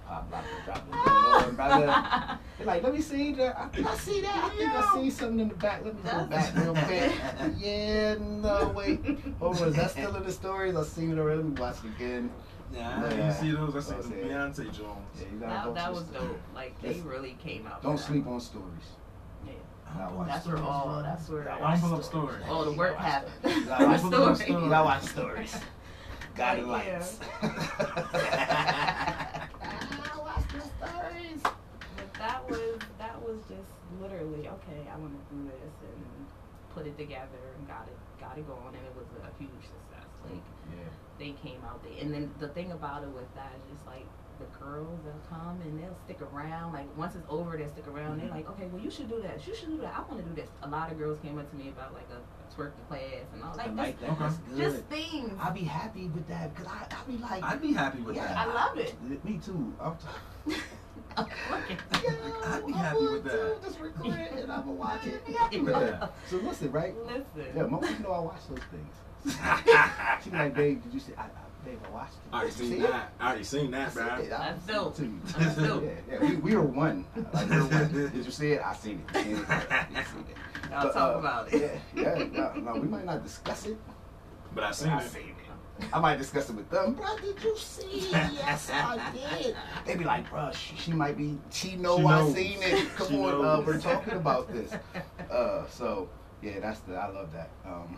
pop, 0.06 0.30
lock, 0.30 0.44
and 0.44 0.64
drop 0.64 0.76
it. 0.78 1.21
Lord, 1.58 1.84
brother. 1.86 2.38
Like, 2.64 2.84
let 2.84 2.94
me 2.94 3.00
see 3.00 3.32
that. 3.32 3.56
I 3.58 3.64
I 3.90 3.94
see 3.96 4.20
that. 4.20 4.44
I 4.44 4.48
think 4.56 4.70
I 4.70 4.94
see 4.94 5.10
something 5.10 5.40
in 5.40 5.48
the 5.48 5.54
back. 5.56 5.84
Let 5.84 5.96
me 5.96 6.00
go 6.08 6.26
back 6.26 6.54
real 6.56 6.74
quick. 6.74 7.12
Yeah, 7.58 8.14
no, 8.20 8.72
wait. 8.76 9.00
Hold 9.40 9.56
on, 9.60 9.68
is 9.68 9.74
that 9.74 9.90
still 9.90 10.14
in 10.14 10.22
the 10.22 10.30
stories? 10.30 10.76
I 10.76 10.84
seen 10.84 11.10
it 11.10 11.18
already. 11.18 11.38
Let 11.42 11.46
me 11.48 11.60
watch 11.60 11.76
it 11.84 11.88
again. 11.96 12.30
Nah, 12.72 12.78
Yeah. 13.08 13.26
you 13.26 13.32
see 13.32 13.50
those? 13.50 13.74
I 13.74 13.80
seen 13.80 13.94
That's 13.96 14.08
the 14.08 14.14
it. 14.20 14.24
Beyonce 14.30 14.64
Jones. 14.66 14.78
Yeah, 15.18 15.24
you 15.32 15.38
gotta 15.40 15.68
that, 15.70 15.74
that 15.74 15.92
was 15.92 16.04
the- 16.06 16.18
dope. 16.20 16.38
Like 16.54 16.80
they 16.82 16.88
Listen, 16.88 17.08
really 17.08 17.36
came 17.42 17.66
out. 17.66 17.82
Don't 17.82 17.98
sleep 17.98 18.26
on 18.28 18.40
stories. 18.40 18.68
Yeah. 19.44 19.52
Gotta 19.98 20.14
watch 20.14 20.28
That's 20.28 20.46
where 20.46 20.56
stories, 20.56 20.72
all. 20.72 20.84
bro. 20.92 21.02
That's 21.02 21.28
where. 21.28 21.42
Gotta 21.42 21.60
I 21.60 21.64
watch 21.64 21.80
don't 21.80 21.88
pull 21.90 21.98
up 21.98 22.04
stories. 22.04 22.36
stories. 22.36 22.50
all 22.50 22.64
the 22.64 22.70
You 22.70 22.78
work 22.78 22.96
gotta 22.98 23.04
watch 23.04 23.12
happened. 23.12 23.32
stories. 23.40 23.56
You 23.58 23.66
gotta 23.66 23.84
watch 23.86 24.00
stories. 24.00 24.38
stories. 24.40 24.62
You 24.62 24.68
gotta 24.70 24.84
watch 24.84 25.02
stories. 25.02 25.56
Guiding 26.36 26.68
Like, 26.68 26.86
yeah. 26.86 26.98
lights. 26.98 27.18
Was 33.32 33.42
just 33.48 33.72
literally 34.00 34.48
okay. 34.48 34.80
I 34.92 34.96
want 34.98 35.16
to 35.16 35.22
do 35.34 35.40
this 35.48 35.74
and 35.88 36.26
put 36.74 36.86
it 36.86 36.96
together 36.96 37.40
and 37.56 37.66
got 37.66 37.88
it 37.88 37.96
got 38.20 38.36
it 38.38 38.46
going, 38.46 38.74
and 38.76 38.84
it 38.84 38.94
was 38.94 39.08
a 39.24 39.32
huge 39.38 39.64
success. 39.64 40.08
Like 40.24 40.44
Yeah. 40.70 40.88
they 41.18 41.32
came 41.42 41.64
out 41.64 41.82
there, 41.82 41.96
and 42.00 42.12
then 42.12 42.30
the 42.38 42.48
thing 42.48 42.72
about 42.72 43.02
it 43.02 43.10
with 43.10 43.32
that 43.34 43.52
is 43.56 43.64
just 43.72 43.84
like 43.86 44.06
the 44.38 44.46
girls 44.58 44.98
they'll 45.04 45.28
come 45.28 45.60
and 45.62 45.78
they'll 45.78 45.94
stick 46.04 46.20
around. 46.22 46.72
Like 46.72 46.86
once 46.96 47.14
it's 47.14 47.26
over, 47.28 47.56
they'll 47.56 47.68
stick 47.68 47.86
around. 47.86 48.18
They're 48.18 48.26
mm-hmm. 48.26 48.36
like, 48.36 48.50
okay, 48.50 48.66
well 48.66 48.82
you 48.82 48.90
should 48.90 49.08
do 49.08 49.20
that. 49.22 49.46
You 49.46 49.54
should 49.54 49.68
do 49.68 49.78
that. 49.78 49.94
I 49.96 50.00
want 50.10 50.22
to 50.22 50.28
do 50.28 50.34
this. 50.34 50.48
A 50.62 50.68
lot 50.68 50.90
of 50.90 50.98
girls 50.98 51.18
came 51.20 51.38
up 51.38 51.50
to 51.50 51.56
me 51.56 51.68
about 51.68 51.94
like 51.94 52.08
a, 52.10 52.16
a 52.20 52.54
twerking 52.54 52.86
class 52.88 53.26
and 53.34 53.42
all 53.42 53.52
I 53.52 53.66
like, 53.66 53.76
like 53.76 54.00
that. 54.00 54.18
That's 54.18 54.34
Okay. 54.36 54.56
good. 54.56 54.58
just 54.58 54.84
things. 54.86 55.32
I'd 55.40 55.54
be 55.54 55.64
happy 55.64 56.08
with 56.08 56.26
that 56.28 56.54
because 56.54 56.70
I, 56.70 56.86
I'd 56.90 57.06
be 57.06 57.18
like, 57.18 57.42
I'd 57.42 57.62
be 57.62 57.72
happy 57.72 58.00
with 58.02 58.16
Yeah. 58.16 58.34
I 58.36 58.46
love 58.46 58.78
it. 58.78 58.94
me 59.24 59.40
too. 59.44 59.72
I'm 59.80 59.96
t- 59.96 60.06
Working. 60.46 60.62
I'd 61.16 62.66
be 62.66 62.72
I 62.72 62.76
happy 62.76 62.98
would 63.00 63.12
with 63.24 63.24
too. 63.24 63.38
that. 63.38 63.62
Just 63.62 63.80
record 63.80 64.14
it 64.18 64.32
and 64.32 64.52
I'm 64.52 64.60
gonna 64.60 64.72
watch 64.72 65.06
it. 65.06 65.26
Be 65.26 65.32
happy 65.32 65.60
with 65.60 65.74
Yeah. 65.74 65.80
that. 65.80 66.12
So 66.28 66.36
listen, 66.38 66.72
right? 66.72 66.94
Listen. 67.06 67.24
Yeah, 67.56 67.62
my 67.64 67.78
wife 67.78 68.00
know 68.00 68.12
I 68.12 68.18
watch 68.20 68.40
those 68.48 68.58
things. 68.70 68.94
She 70.24 70.30
be 70.30 70.36
like, 70.36 70.54
babe, 70.54 70.82
did 70.82 70.94
you 70.94 71.00
see? 71.00 71.12
I, 71.16 71.22
I, 71.22 71.26
babe, 71.64 71.78
I 71.86 71.90
watched 71.90 72.14
it. 72.14 72.20
I 72.32 72.36
already 72.38 72.50
Did 72.50 72.58
seen 72.58 72.70
see 72.70 72.78
it? 72.84 72.90
that. 72.90 73.12
I 73.20 73.26
already 73.28 73.44
seen 73.44 73.70
that, 73.72 73.94
bro. 73.94 74.04
it. 74.06 74.08
I 74.10 74.16
That's 74.28 74.64
sent 74.64 74.70
it 74.70 74.72
dope. 74.72 74.96
to 74.96 75.02
you. 75.04 75.20
That's 75.38 75.56
dope. 75.68 75.84
Yeah, 75.84 75.90
yeah, 76.10 76.20
we, 76.28 76.36
we 76.36 76.54
are 76.54 76.62
one. 76.62 77.04
Like 77.32 77.48
we're 77.50 77.60
one. 77.66 77.92
Did 77.92 78.14
you 78.24 78.30
see 78.30 78.52
it? 78.52 78.62
I 78.64 78.74
seen 78.74 79.04
it. 79.14 79.16
You 79.16 79.22
seen 79.22 79.36
it? 79.36 79.46
You 79.90 79.96
seen 79.96 80.24
it. 80.28 80.72
I'll 80.72 80.84
But, 80.86 80.92
talk 80.94 81.14
uh, 81.16 81.18
about 81.18 81.52
it. 81.52 81.80
Yeah, 81.94 82.14
yeah. 82.16 82.24
No, 82.32 82.52
no, 82.74 82.80
we 82.80 82.88
might 82.88 83.04
not 83.04 83.22
discuss 83.22 83.66
it. 83.66 83.76
But 84.54 84.64
I 84.64 84.68
but 84.68 84.74
seen 84.76 84.88
I 84.90 85.06
seen 85.06 85.22
it. 85.28 85.34
I 85.92 86.00
might 86.00 86.16
discuss 86.18 86.48
it 86.50 86.56
with 86.56 86.68
them. 86.70 86.94
Bro, 86.94 87.16
did 87.18 87.42
you 87.42 87.56
see? 87.56 88.08
Yes, 88.10 88.70
I 88.72 89.10
did. 89.12 89.56
They 89.86 89.96
be 89.96 90.04
like, 90.04 90.28
bro, 90.30 90.50
she, 90.52 90.76
she 90.76 90.92
might 90.92 91.16
be. 91.16 91.38
She 91.50 91.76
know 91.76 91.98
She 91.98 92.04
I 92.06 92.20
knows. 92.20 92.34
seen 92.34 92.58
it. 92.62 92.88
Come 92.96 93.06
She 93.08 93.18
on, 93.18 93.44
uh, 93.44 93.62
we're 93.66 93.80
talking 93.80 94.14
about 94.14 94.52
this. 94.52 94.72
Uh, 95.30 95.66
so 95.68 96.08
yeah, 96.42 96.60
that's 96.60 96.80
the. 96.80 96.94
I 96.94 97.08
love 97.10 97.32
that. 97.32 97.50
Um, 97.64 97.96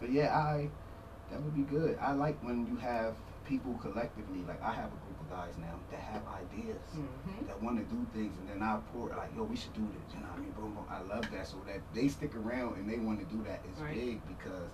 but 0.00 0.10
yeah, 0.10 0.36
I. 0.36 0.68
That 1.30 1.40
would 1.42 1.54
be 1.54 1.62
good. 1.62 1.96
I 1.98 2.12
like 2.12 2.36
when 2.44 2.66
you 2.66 2.76
have 2.76 3.14
people 3.48 3.72
collectively, 3.80 4.44
like 4.46 4.62
I 4.62 4.70
have 4.72 4.86
a 4.92 5.00
group 5.06 5.18
of 5.20 5.30
guys 5.30 5.54
now 5.58 5.78
that 5.90 5.98
have 6.00 6.20
ideas, 6.28 6.76
Mhm. 6.94 7.46
that 7.46 7.62
want 7.62 7.78
to 7.78 7.84
do 7.94 8.06
things, 8.12 8.36
and 8.38 8.48
then 8.50 8.62
I 8.62 8.78
pour 8.92 9.08
like, 9.08 9.34
yo, 9.34 9.44
we 9.44 9.56
should 9.56 9.72
do 9.72 9.80
this. 9.80 10.14
You 10.14 10.20
know 10.20 10.26
what 10.28 10.36
I 10.38 10.40
mean? 10.40 10.50
Boom, 10.52 10.74
boom. 10.74 10.84
I 10.90 11.00
love 11.00 11.24
that. 11.32 11.46
So 11.46 11.56
that 11.66 11.80
they 11.94 12.08
stick 12.08 12.36
around 12.36 12.76
and 12.76 12.88
they 12.90 12.98
want 12.98 13.18
to 13.20 13.34
do 13.34 13.42
that 13.44 13.60
is 13.72 13.80
Right. 13.80 13.94
big 13.94 14.20
because 14.28 14.70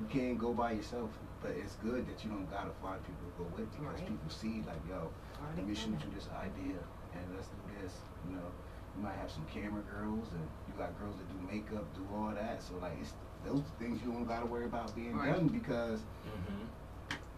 you 0.00 0.06
can't 0.06 0.38
go 0.38 0.54
by 0.54 0.72
yourself. 0.72 1.10
But 1.40 1.52
it's 1.52 1.76
good 1.76 2.06
that 2.08 2.24
you 2.24 2.30
don't 2.30 2.50
gotta 2.50 2.70
find 2.82 2.98
people 3.06 3.22
to 3.30 3.34
go 3.38 3.46
with 3.56 3.70
because 3.78 4.00
Right. 4.00 4.08
people 4.08 4.30
see 4.30 4.62
like, 4.66 4.82
yo, 4.88 5.10
Already 5.38 5.56
let 5.56 5.66
me 5.68 5.74
shoot 5.74 5.98
you 6.02 6.10
this 6.14 6.28
idea 6.34 6.78
and 7.14 7.22
let's 7.34 7.46
do 7.48 7.62
this. 7.80 7.94
You 8.28 8.36
know, 8.36 8.48
you 8.96 9.02
might 9.02 9.14
have 9.14 9.30
some 9.30 9.46
camera 9.46 9.82
girls 9.82 10.26
and 10.32 10.42
you 10.66 10.74
got 10.76 10.98
girls 10.98 11.14
that 11.16 11.26
do 11.30 11.38
makeup, 11.46 11.86
do 11.94 12.02
all 12.14 12.32
that. 12.34 12.62
So 12.62 12.74
like, 12.82 12.98
it's 13.00 13.14
those 13.46 13.62
things 13.78 14.02
you 14.02 14.10
don't 14.10 14.26
gotta 14.26 14.46
worry 14.46 14.64
about 14.64 14.94
being 14.96 15.14
Right. 15.16 15.32
done 15.34 15.46
because 15.48 16.00
Mm-hmm. 16.26 16.64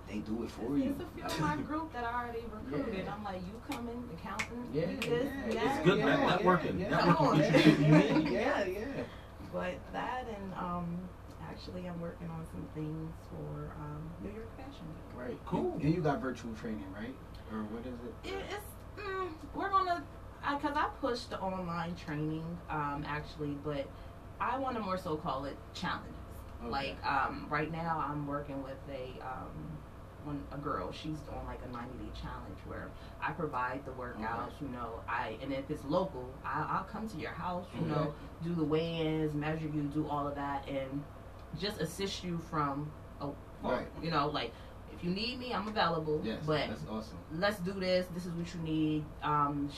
they 0.09 0.18
do 0.24 0.44
it 0.44 0.51
for 0.51 0.70
There's 0.72 0.82
you. 0.84 0.96
a 0.98 1.14
few 1.14 1.24
of 1.24 1.40
my 1.40 1.57
group 1.57 1.92
that 1.92 2.05
I 2.05 2.24
already 2.24 2.44
recruited. 2.51 3.05
Yeah. 3.05 3.14
I'm 3.14 3.22
like, 3.22 3.42
you 3.46 3.61
coming, 3.70 4.03
accountant, 4.16 4.74
Yeah, 4.74 4.88
you 4.90 4.96
this, 4.96 5.28
yeah, 5.28 5.46
yeah, 5.46 5.55
that. 5.64 5.76
It's 5.76 5.84
good 5.84 5.98
yeah, 5.98 6.38
networking. 6.38 6.80
Yeah, 6.80 6.88
Networking 7.01 7.20
on. 7.20 7.38
gets 7.38 7.66
you 7.66 7.72
where 7.92 8.07
you 8.07 8.14
need. 8.24 8.32
yeah, 8.32 8.64
yeah. 8.64 8.84
But 9.53 9.74
that 9.92 10.24
and 10.28 10.55
um, 10.55 10.96
actually, 11.51 11.86
I'm 11.88 12.01
working 12.01 12.28
on 12.28 12.46
some 12.53 12.66
things 12.74 13.12
for 13.30 13.72
um, 13.80 14.11
New 14.22 14.30
York 14.30 14.48
Fashion 14.57 14.86
Week. 14.88 15.20
Right. 15.20 15.38
Cool. 15.46 15.78
And 15.80 15.94
you 15.94 16.01
got 16.01 16.20
virtual 16.20 16.55
training, 16.55 16.86
right? 16.94 17.14
Or 17.53 17.64
what 17.64 17.84
is 17.86 17.98
it? 18.05 18.28
It, 18.28 18.44
it's 18.51 19.03
mm, 19.05 19.30
we're 19.55 19.70
gonna 19.70 20.03
because 20.53 20.76
I, 20.76 20.88
pushed 21.01 21.30
the 21.30 21.38
online 21.40 21.94
training 21.96 22.44
um, 22.68 23.05
actually, 23.07 23.57
but 23.64 23.86
I 24.40 24.59
want 24.59 24.76
to 24.76 24.82
more 24.82 24.98
so 24.98 25.16
call 25.16 25.44
it 25.44 25.57
challenges. 25.74 26.14
Okay. 26.62 26.70
Like 26.70 27.07
um, 27.07 27.46
right 27.51 27.70
now, 27.70 28.05
I'm 28.07 28.26
working 28.26 28.62
with 28.62 28.78
a 28.90 29.20
um, 29.24 29.78
one 30.24 30.42
a 30.53 30.59
girl. 30.59 30.92
She's 30.92 31.18
on 31.32 31.46
like 31.46 31.61
a 31.68 31.72
90 31.72 31.98
day 31.98 32.11
challenge 32.20 32.59
where 32.66 32.90
I 33.20 33.32
provide 33.32 33.84
the 33.84 33.92
workouts. 33.92 34.53
You 34.61 34.68
know, 34.68 35.01
I 35.09 35.36
and 35.42 35.53
if 35.53 35.70
it's 35.70 35.84
local, 35.84 36.28
I, 36.44 36.66
I'll 36.70 36.84
come 36.84 37.09
to 37.09 37.16
your 37.16 37.32
house. 37.32 37.66
You 37.78 37.86
know, 37.86 38.14
do 38.44 38.55
the 38.55 38.64
weigh-ins, 38.64 39.34
measure 39.34 39.66
you, 39.66 39.82
do 39.94 40.07
all 40.09 40.26
of 40.28 40.34
that, 40.36 40.68
and 40.68 41.03
just 41.59 41.80
assist 41.80 42.22
you 42.24 42.38
from 42.51 42.90
a 43.20 43.28
Right. 43.62 43.86
You 44.03 44.11
know, 44.11 44.28
like 44.28 44.53
if 44.92 45.05
you 45.05 45.11
need 45.11 45.38
me, 45.38 45.53
I'm 45.53 45.68
available. 45.68 46.20
Yes, 46.24 46.38
but 46.46 46.68
that's 46.68 46.86
awesome. 46.90 47.18
let's 47.32 47.59
do 47.61 47.72
this. 47.72 48.07
This 48.14 48.26
is 48.26 48.32
what 48.32 48.53
you 48.55 48.61
need. 48.61 49.05
Um, 49.22 49.70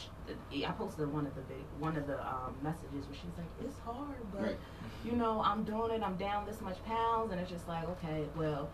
I 0.53 0.71
posted 0.73 1.13
one 1.13 1.27
of 1.27 1.35
the 1.35 1.43
vid- 1.43 1.65
one 1.81 1.97
of 1.97 2.07
the 2.07 2.19
um, 2.25 2.55
messages 2.63 3.07
where 3.07 3.15
she's 3.15 3.37
like, 3.37 3.47
"It's 3.65 3.79
hard, 3.81 4.17
but 4.33 4.43
Right. 4.43 4.59
you 5.05 5.13
know, 5.13 5.43
I'm 5.45 5.65
doing 5.65 5.93
it. 5.93 6.03
I'm 6.03 6.17
down 6.17 6.47
this 6.47 6.61
much 6.61 6.83
pounds, 6.85 7.33
and 7.33 7.41
it's 7.41 7.51
just 7.51 7.67
like, 7.69 7.89
okay, 7.89 8.27
well, 8.37 8.69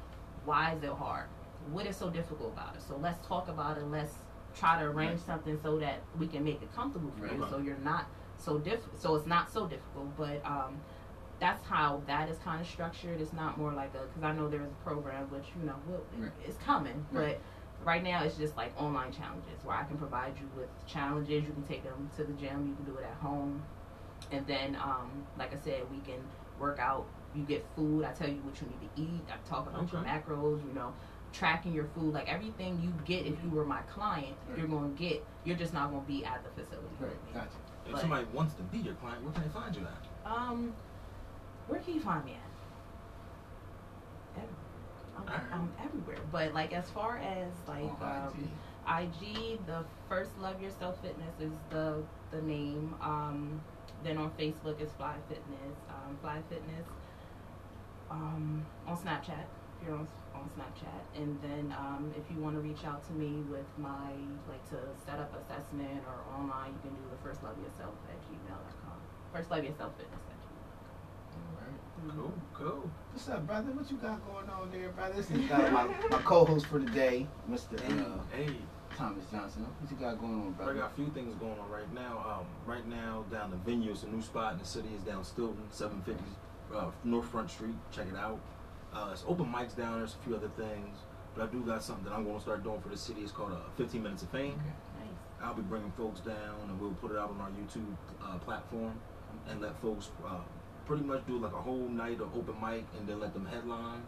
why 0.44 0.72
is 0.74 0.82
it 0.82 0.90
hard? 0.90 1.26
What 1.72 1.86
is 1.86 1.96
so 1.96 2.08
difficult 2.10 2.52
about 2.52 2.76
it? 2.76 2.82
So 2.82 2.96
let's 2.96 3.26
talk 3.26 3.48
about 3.48 3.78
it. 3.78 3.84
Let's 3.84 4.14
try 4.54 4.78
to 4.78 4.86
arrange 4.86 5.10
Right. 5.12 5.20
something 5.26 5.58
so 5.62 5.78
that 5.78 6.00
we 6.18 6.26
can 6.26 6.44
make 6.44 6.62
it 6.62 6.74
comfortable 6.74 7.10
for 7.18 7.26
you, 7.26 7.44
so 7.50 7.58
you're 7.58 7.76
not 7.78 8.06
so 8.38 8.58
diff. 8.58 8.80
So 8.96 9.14
it's 9.16 9.26
not 9.26 9.50
so 9.50 9.66
difficult, 9.66 10.16
but 10.16 10.44
um, 10.46 10.80
that's 11.40 11.64
how 11.66 12.02
that 12.06 12.28
is 12.28 12.38
kind 12.38 12.60
of 12.60 12.66
structured. 12.66 13.20
It's 13.20 13.32
not 13.32 13.58
more 13.58 13.72
like 13.72 13.94
a 13.94 14.06
because 14.06 14.22
I 14.22 14.32
know 14.32 14.48
there 14.48 14.62
is 14.62 14.70
a 14.70 14.84
program 14.84 15.30
which 15.30 15.44
you 15.58 15.66
know 15.66 15.74
will 15.88 16.02
Right. 16.18 16.32
it's 16.44 16.56
coming, 16.58 17.04
Right. 17.12 17.38
but 17.80 17.86
right 17.86 18.02
now 18.02 18.22
it's 18.24 18.36
just 18.36 18.56
like 18.56 18.72
online 18.80 19.12
challenges 19.12 19.62
where 19.64 19.76
I 19.76 19.84
can 19.84 19.96
provide 19.98 20.34
you 20.38 20.48
with 20.56 20.68
challenges. 20.86 21.44
You 21.44 21.52
can 21.52 21.62
take 21.62 21.84
them 21.84 22.10
to 22.16 22.24
the 22.24 22.32
gym. 22.34 22.66
You 22.68 22.74
can 22.74 22.84
do 22.84 22.96
it 22.98 23.04
at 23.04 23.14
home, 23.22 23.62
and 24.32 24.46
then 24.46 24.76
um, 24.76 25.10
like 25.38 25.52
I 25.52 25.58
said, 25.58 25.82
we 25.90 25.98
can 26.00 26.20
work 26.58 26.78
out. 26.78 27.06
You 27.34 27.44
get 27.44 27.64
food. 27.76 28.04
I 28.04 28.12
tell 28.12 28.28
you 28.28 28.40
what 28.42 28.60
you 28.60 28.66
need 28.68 28.80
to 28.96 29.02
eat. 29.02 29.22
I 29.32 29.36
talk 29.48 29.68
about 29.68 29.92
your 29.92 30.02
macros. 30.02 30.66
You 30.66 30.72
know, 30.74 30.92
tracking 31.32 31.72
your 31.72 31.84
food. 31.94 32.14
Like 32.14 32.28
everything 32.28 32.80
you 32.82 32.92
get 33.04 33.26
if 33.26 33.34
you 33.44 33.50
were 33.50 33.64
my 33.64 33.82
client, 33.82 34.34
Right. 34.48 34.58
you're 34.58 34.66
gonna 34.66 34.88
get. 34.88 35.24
You're 35.44 35.56
just 35.56 35.72
not 35.72 35.90
gonna 35.90 36.02
be 36.04 36.24
at 36.24 36.42
the 36.42 36.50
facility. 36.60 36.88
Right. 36.98 37.34
Gotcha. 37.34 37.48
If 37.86 38.00
somebody 38.00 38.26
wants 38.34 38.54
to 38.54 38.62
be 38.64 38.78
your 38.78 38.94
client, 38.94 39.22
where 39.22 39.32
can 39.32 39.42
they 39.44 39.48
find 39.48 39.74
you 39.74 39.82
at? 39.86 40.30
Um, 40.30 40.74
where 41.68 41.80
can 41.80 41.94
you 41.94 42.00
find 42.00 42.24
me 42.24 42.32
at? 42.32 42.38
Everywhere. 44.36 45.48
I'm, 45.52 45.60
I'm 45.60 45.72
everywhere. 45.84 46.18
But 46.32 46.54
like 46.54 46.72
as 46.72 46.88
far 46.90 47.18
as 47.18 47.48
like 47.66 47.90
On 48.00 48.32
um, 48.34 48.48
IG, 48.88 49.58
the 49.66 49.84
first 50.08 50.30
Love 50.40 50.62
Yourself 50.62 51.00
Fitness 51.02 51.34
is 51.40 51.52
the 51.70 52.02
the 52.30 52.40
name. 52.42 52.94
Um, 53.00 53.60
then 54.04 54.16
on 54.16 54.30
Facebook 54.32 54.80
is 54.80 54.90
Fly 54.92 55.14
Fitness. 55.28 55.76
Um, 55.90 56.16
Fly 56.22 56.40
Fitness. 56.48 56.86
Um, 58.10 58.64
on 58.86 58.96
Snapchat, 58.96 59.44
if 59.80 59.86
you're 59.86 59.96
on 59.96 60.06
on 60.34 60.48
Snapchat, 60.56 61.20
and 61.20 61.36
then 61.42 61.74
um, 61.76 62.14
if 62.16 62.22
you 62.34 62.40
want 62.42 62.54
to 62.54 62.60
reach 62.60 62.84
out 62.86 63.04
to 63.08 63.12
me 63.12 63.42
with 63.50 63.66
my 63.76 64.12
like 64.48 64.64
to 64.70 64.78
set 65.04 65.18
up 65.18 65.34
assessment 65.36 66.00
or 66.06 66.16
online, 66.32 66.72
you 66.72 66.78
can 66.88 66.94
do 66.94 67.02
the 67.10 67.28
First 67.28 67.42
Love 67.42 67.56
Yourself 67.60 67.92
at 68.08 68.16
gmail.com. 68.30 68.96
First 69.34 69.50
Love 69.50 69.64
Yourself 69.64 69.92
Fitness 69.98 70.22
at 70.30 70.38
All 71.36 71.60
right. 71.60 71.80
gmail.com. 72.00 72.17
Cool, 72.28 72.66
cool. 72.68 72.90
What's 73.12 73.28
up, 73.28 73.46
brother? 73.46 73.70
What 73.72 73.90
you 73.90 73.96
got 73.96 74.20
going 74.26 74.48
on 74.50 74.70
there, 74.70 74.90
brother? 74.90 75.14
This 75.14 75.30
is 75.30 75.50
uh, 75.50 75.70
my, 75.72 75.84
my 76.10 76.22
co-host 76.22 76.66
for 76.66 76.78
the 76.78 76.90
day, 76.90 77.26
Mr. 77.50 77.78
Hey, 77.80 78.00
Uh, 78.00 78.18
hey. 78.36 78.54
Thomas 78.96 79.24
Johnson. 79.30 79.64
What 79.80 79.90
you 79.90 79.96
got 79.96 80.20
going 80.20 80.34
on, 80.34 80.52
brother? 80.52 80.72
I 80.72 80.76
got 80.76 80.92
a 80.92 80.94
few 80.94 81.06
things 81.10 81.34
going 81.36 81.58
on 81.58 81.70
right 81.70 81.92
now. 81.94 82.40
Um, 82.40 82.46
right 82.66 82.86
now, 82.86 83.24
down 83.30 83.50
the 83.50 83.56
venue, 83.58 83.92
it's 83.92 84.02
a 84.02 84.08
new 84.08 84.20
spot 84.20 84.54
in 84.54 84.58
the 84.58 84.64
city. 84.64 84.88
It's 84.94 85.04
down 85.04 85.24
Stilton, 85.24 85.62
750 85.70 86.22
uh, 86.76 86.90
North 87.04 87.26
Front 87.28 87.50
Street. 87.50 87.76
Check 87.92 88.08
it 88.12 88.16
out. 88.16 88.40
Uh, 88.92 89.10
it's 89.12 89.24
open 89.26 89.46
mics 89.46 89.76
down 89.76 89.92
there. 89.92 89.98
There's 90.00 90.16
a 90.20 90.24
few 90.24 90.34
other 90.36 90.50
things. 90.56 90.98
But 91.34 91.48
I 91.48 91.52
do 91.52 91.60
got 91.60 91.82
something 91.82 92.04
that 92.04 92.12
I'm 92.12 92.24
going 92.24 92.36
to 92.36 92.42
start 92.42 92.62
doing 92.64 92.80
for 92.80 92.88
the 92.88 92.96
city. 92.96 93.20
It's 93.22 93.32
called 93.32 93.52
uh, 93.52 93.70
15 93.76 94.02
Minutes 94.02 94.22
of 94.22 94.30
Fame. 94.30 94.60
Nice. 94.98 95.08
I'll 95.42 95.54
be 95.54 95.62
bringing 95.62 95.92
folks 95.92 96.20
down, 96.20 96.58
and 96.68 96.80
we'll 96.80 96.90
put 96.94 97.12
it 97.12 97.16
out 97.18 97.30
on 97.30 97.40
our 97.40 97.50
YouTube 97.50 97.94
uh, 98.22 98.38
platform, 98.38 98.94
and 99.48 99.60
let 99.60 99.80
folks 99.80 100.10
uh, 100.26 100.38
pretty 100.88 101.04
much 101.04 101.24
do 101.26 101.38
like 101.38 101.52
a 101.52 101.60
whole 101.60 101.86
night 101.88 102.20
of 102.20 102.34
open 102.34 102.54
mic, 102.60 102.84
and 102.98 103.06
then 103.06 103.20
let 103.20 103.34
them 103.34 103.46
headline. 103.46 104.02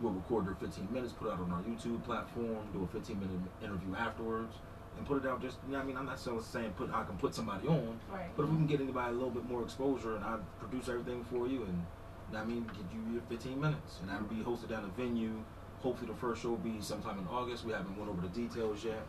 We'll 0.00 0.12
record 0.12 0.46
their 0.46 0.56
15 0.56 0.88
minutes, 0.92 1.12
put 1.14 1.28
it 1.28 1.32
out 1.32 1.40
on 1.40 1.50
our 1.52 1.62
YouTube 1.62 2.02
platform, 2.04 2.58
do 2.74 2.82
a 2.82 2.86
15 2.88 3.18
minute 3.18 3.40
interview 3.62 3.94
afterwards, 3.94 4.56
and 4.98 5.06
put 5.06 5.24
it 5.24 5.28
out. 5.28 5.40
Just 5.40 5.56
you 5.66 5.72
know, 5.72 5.80
I 5.80 5.84
mean, 5.84 5.96
I'm 5.96 6.04
not 6.04 6.18
saying 6.18 6.72
put 6.76 6.90
I 6.92 7.04
can 7.04 7.16
put 7.16 7.34
somebody 7.34 7.66
on, 7.68 7.98
Right. 8.12 8.28
but 8.36 8.42
if 8.42 8.50
we 8.50 8.56
can 8.56 8.66
get 8.66 8.80
anybody 8.80 9.10
a 9.10 9.14
little 9.14 9.30
bit 9.30 9.48
more 9.48 9.62
exposure, 9.62 10.16
and 10.16 10.24
I 10.24 10.36
produce 10.58 10.88
everything 10.88 11.24
for 11.24 11.46
you, 11.46 11.62
and 11.62 11.86
you 12.28 12.32
know 12.34 12.40
I 12.40 12.44
mean, 12.44 12.64
get 12.66 12.84
you 12.92 13.12
your 13.14 13.22
15 13.28 13.58
minutes, 13.60 14.00
and 14.00 14.10
that'll 14.10 14.26
be 14.26 14.42
hosted 14.42 14.68
down 14.68 14.84
a 14.84 15.00
venue. 15.00 15.32
Hopefully, 15.80 16.10
the 16.10 16.16
first 16.18 16.42
show 16.42 16.50
will 16.50 16.56
be 16.56 16.80
sometime 16.80 17.18
in 17.20 17.26
August. 17.28 17.64
We 17.64 17.72
haven't 17.72 17.96
went 17.96 18.10
over 18.10 18.20
the 18.20 18.28
details 18.28 18.84
yet. 18.84 19.06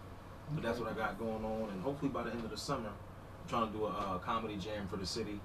But 0.54 0.64
that's 0.64 0.80
what 0.80 0.90
I 0.90 0.94
got 0.94 1.20
going 1.20 1.44
on, 1.44 1.70
and 1.72 1.84
hopefully 1.84 2.10
by 2.10 2.24
the 2.24 2.32
end 2.32 2.46
of 2.46 2.52
the 2.52 2.58
summer, 2.58 2.88
I'm 2.88 3.50
trying 3.50 3.68
to 3.70 3.78
do 3.78 3.84
a 3.86 3.90
uh, 3.90 4.18
comedy 4.20 4.56
jam 4.56 4.88
for 4.88 4.96
the 4.96 5.06
city, 5.06 5.42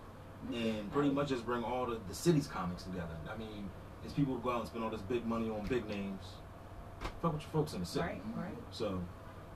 and 0.52 0.92
pretty 0.92 1.10
much 1.10 1.28
just 1.28 1.44
bring 1.46 1.62
all 1.62 1.86
the, 1.86 2.00
the 2.08 2.14
city's 2.14 2.46
comics 2.46 2.82
together. 2.84 3.16
I 3.32 3.36
mean, 3.36 3.68
it's 4.04 4.12
people 4.12 4.34
who 4.34 4.40
go 4.40 4.50
out 4.50 4.60
and 4.60 4.68
spend 4.68 4.84
all 4.84 4.90
this 4.90 5.02
big 5.02 5.26
money 5.26 5.48
on 5.50 5.66
big 5.66 5.88
names. 5.88 6.24
Fuck 7.20 7.34
with 7.34 7.42
your 7.42 7.50
folks 7.50 7.72
in 7.74 7.80
the 7.80 7.86
city. 7.86 8.06
Right, 8.06 8.22
right. 8.36 8.54
So, 8.70 9.00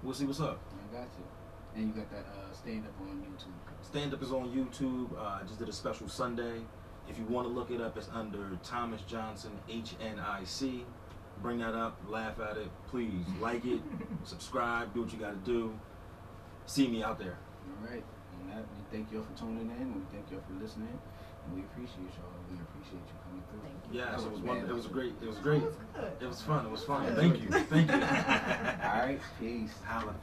we'll 0.03 0.15
see 0.15 0.25
what's 0.25 0.41
up. 0.41 0.61
I 0.73 0.97
got 0.97 1.09
you. 1.19 1.25
And 1.77 1.89
you 1.89 1.95
got 1.95 2.11
that 2.11 2.27
uh, 2.27 2.53
stand 2.55 2.85
up 2.87 2.95
on 3.01 3.17
YouTube. 3.19 3.85
Stand 3.87 4.15
up 4.15 4.23
is 4.23 4.33
on 4.33 4.49
YouTube. 4.49 5.17
Uh, 5.19 5.41
I 5.41 5.43
just 5.47 5.59
did 5.59 5.69
a 5.69 5.73
special 5.73 6.09
Sunday. 6.09 6.63
If 7.09 7.19
you 7.19 7.25
want 7.27 7.47
to 7.47 7.53
look 7.53 7.71
it 7.71 7.81
up, 7.81 7.97
it's 7.97 8.09
under 8.13 8.59
Thomas 8.65 9.03
Johnson 9.03 9.53
H 9.69 9.95
N 10.01 10.19
I 10.19 10.43
C. 10.45 10.85
Bring 11.43 11.59
that 11.59 11.75
up, 11.75 12.01
laugh 12.09 12.41
at 12.41 12.57
it, 12.57 12.71
please 12.89 13.27
like 13.41 13.65
it, 13.67 13.81
subscribe, 14.25 14.95
do 14.95 15.03
what 15.03 15.13
you 15.13 15.19
got 15.19 15.33
to 15.33 15.51
do. 15.51 15.79
See 16.65 16.89
me 16.89 17.03
out 17.03 17.19
there. 17.19 17.39
All 17.69 17.91
right. 17.91 18.03
On 18.57 18.63
that, 18.63 18.69
we 18.73 18.97
thank 18.97 19.13
you 19.13 19.19
all 19.19 19.25
for 19.25 19.39
tuning 19.39 19.69
in, 19.69 19.95
we 19.95 20.01
thank 20.13 20.31
you 20.31 20.37
all 20.39 20.43
for 20.49 20.55
listening, 20.63 20.89
and 21.45 21.55
we 21.55 21.61
appreciate 21.61 22.09
y'all. 22.17 22.33
We 22.49 22.57
appreciate 22.57 23.05
you 23.05 23.17
coming 23.23 23.45
through. 23.51 23.61
Thank 23.61 23.85
you. 23.93 24.01
Yes, 24.01 24.17
That 24.17 24.27
it 24.27 24.31
was 24.33 24.41
was 24.41 24.49
one. 24.49 24.57
It 24.59 24.75
was 24.75 24.87
great. 24.87 25.15
It 25.21 25.29
was 25.29 25.39
great. 25.39 25.63
It 25.63 25.67
was 25.67 25.77
good. 25.93 26.13
It 26.21 26.29
was 26.29 26.43
fun. 26.43 26.65
It 26.65 26.71
was 26.71 26.85
fun. 26.85 27.15
Thank 27.15 27.43
you. 27.43 27.51
Thank 27.51 27.89
you. 27.91 27.95
All 28.89 29.01
right. 29.05 29.21
Peace. 29.39 29.75
Holla. 29.85 30.15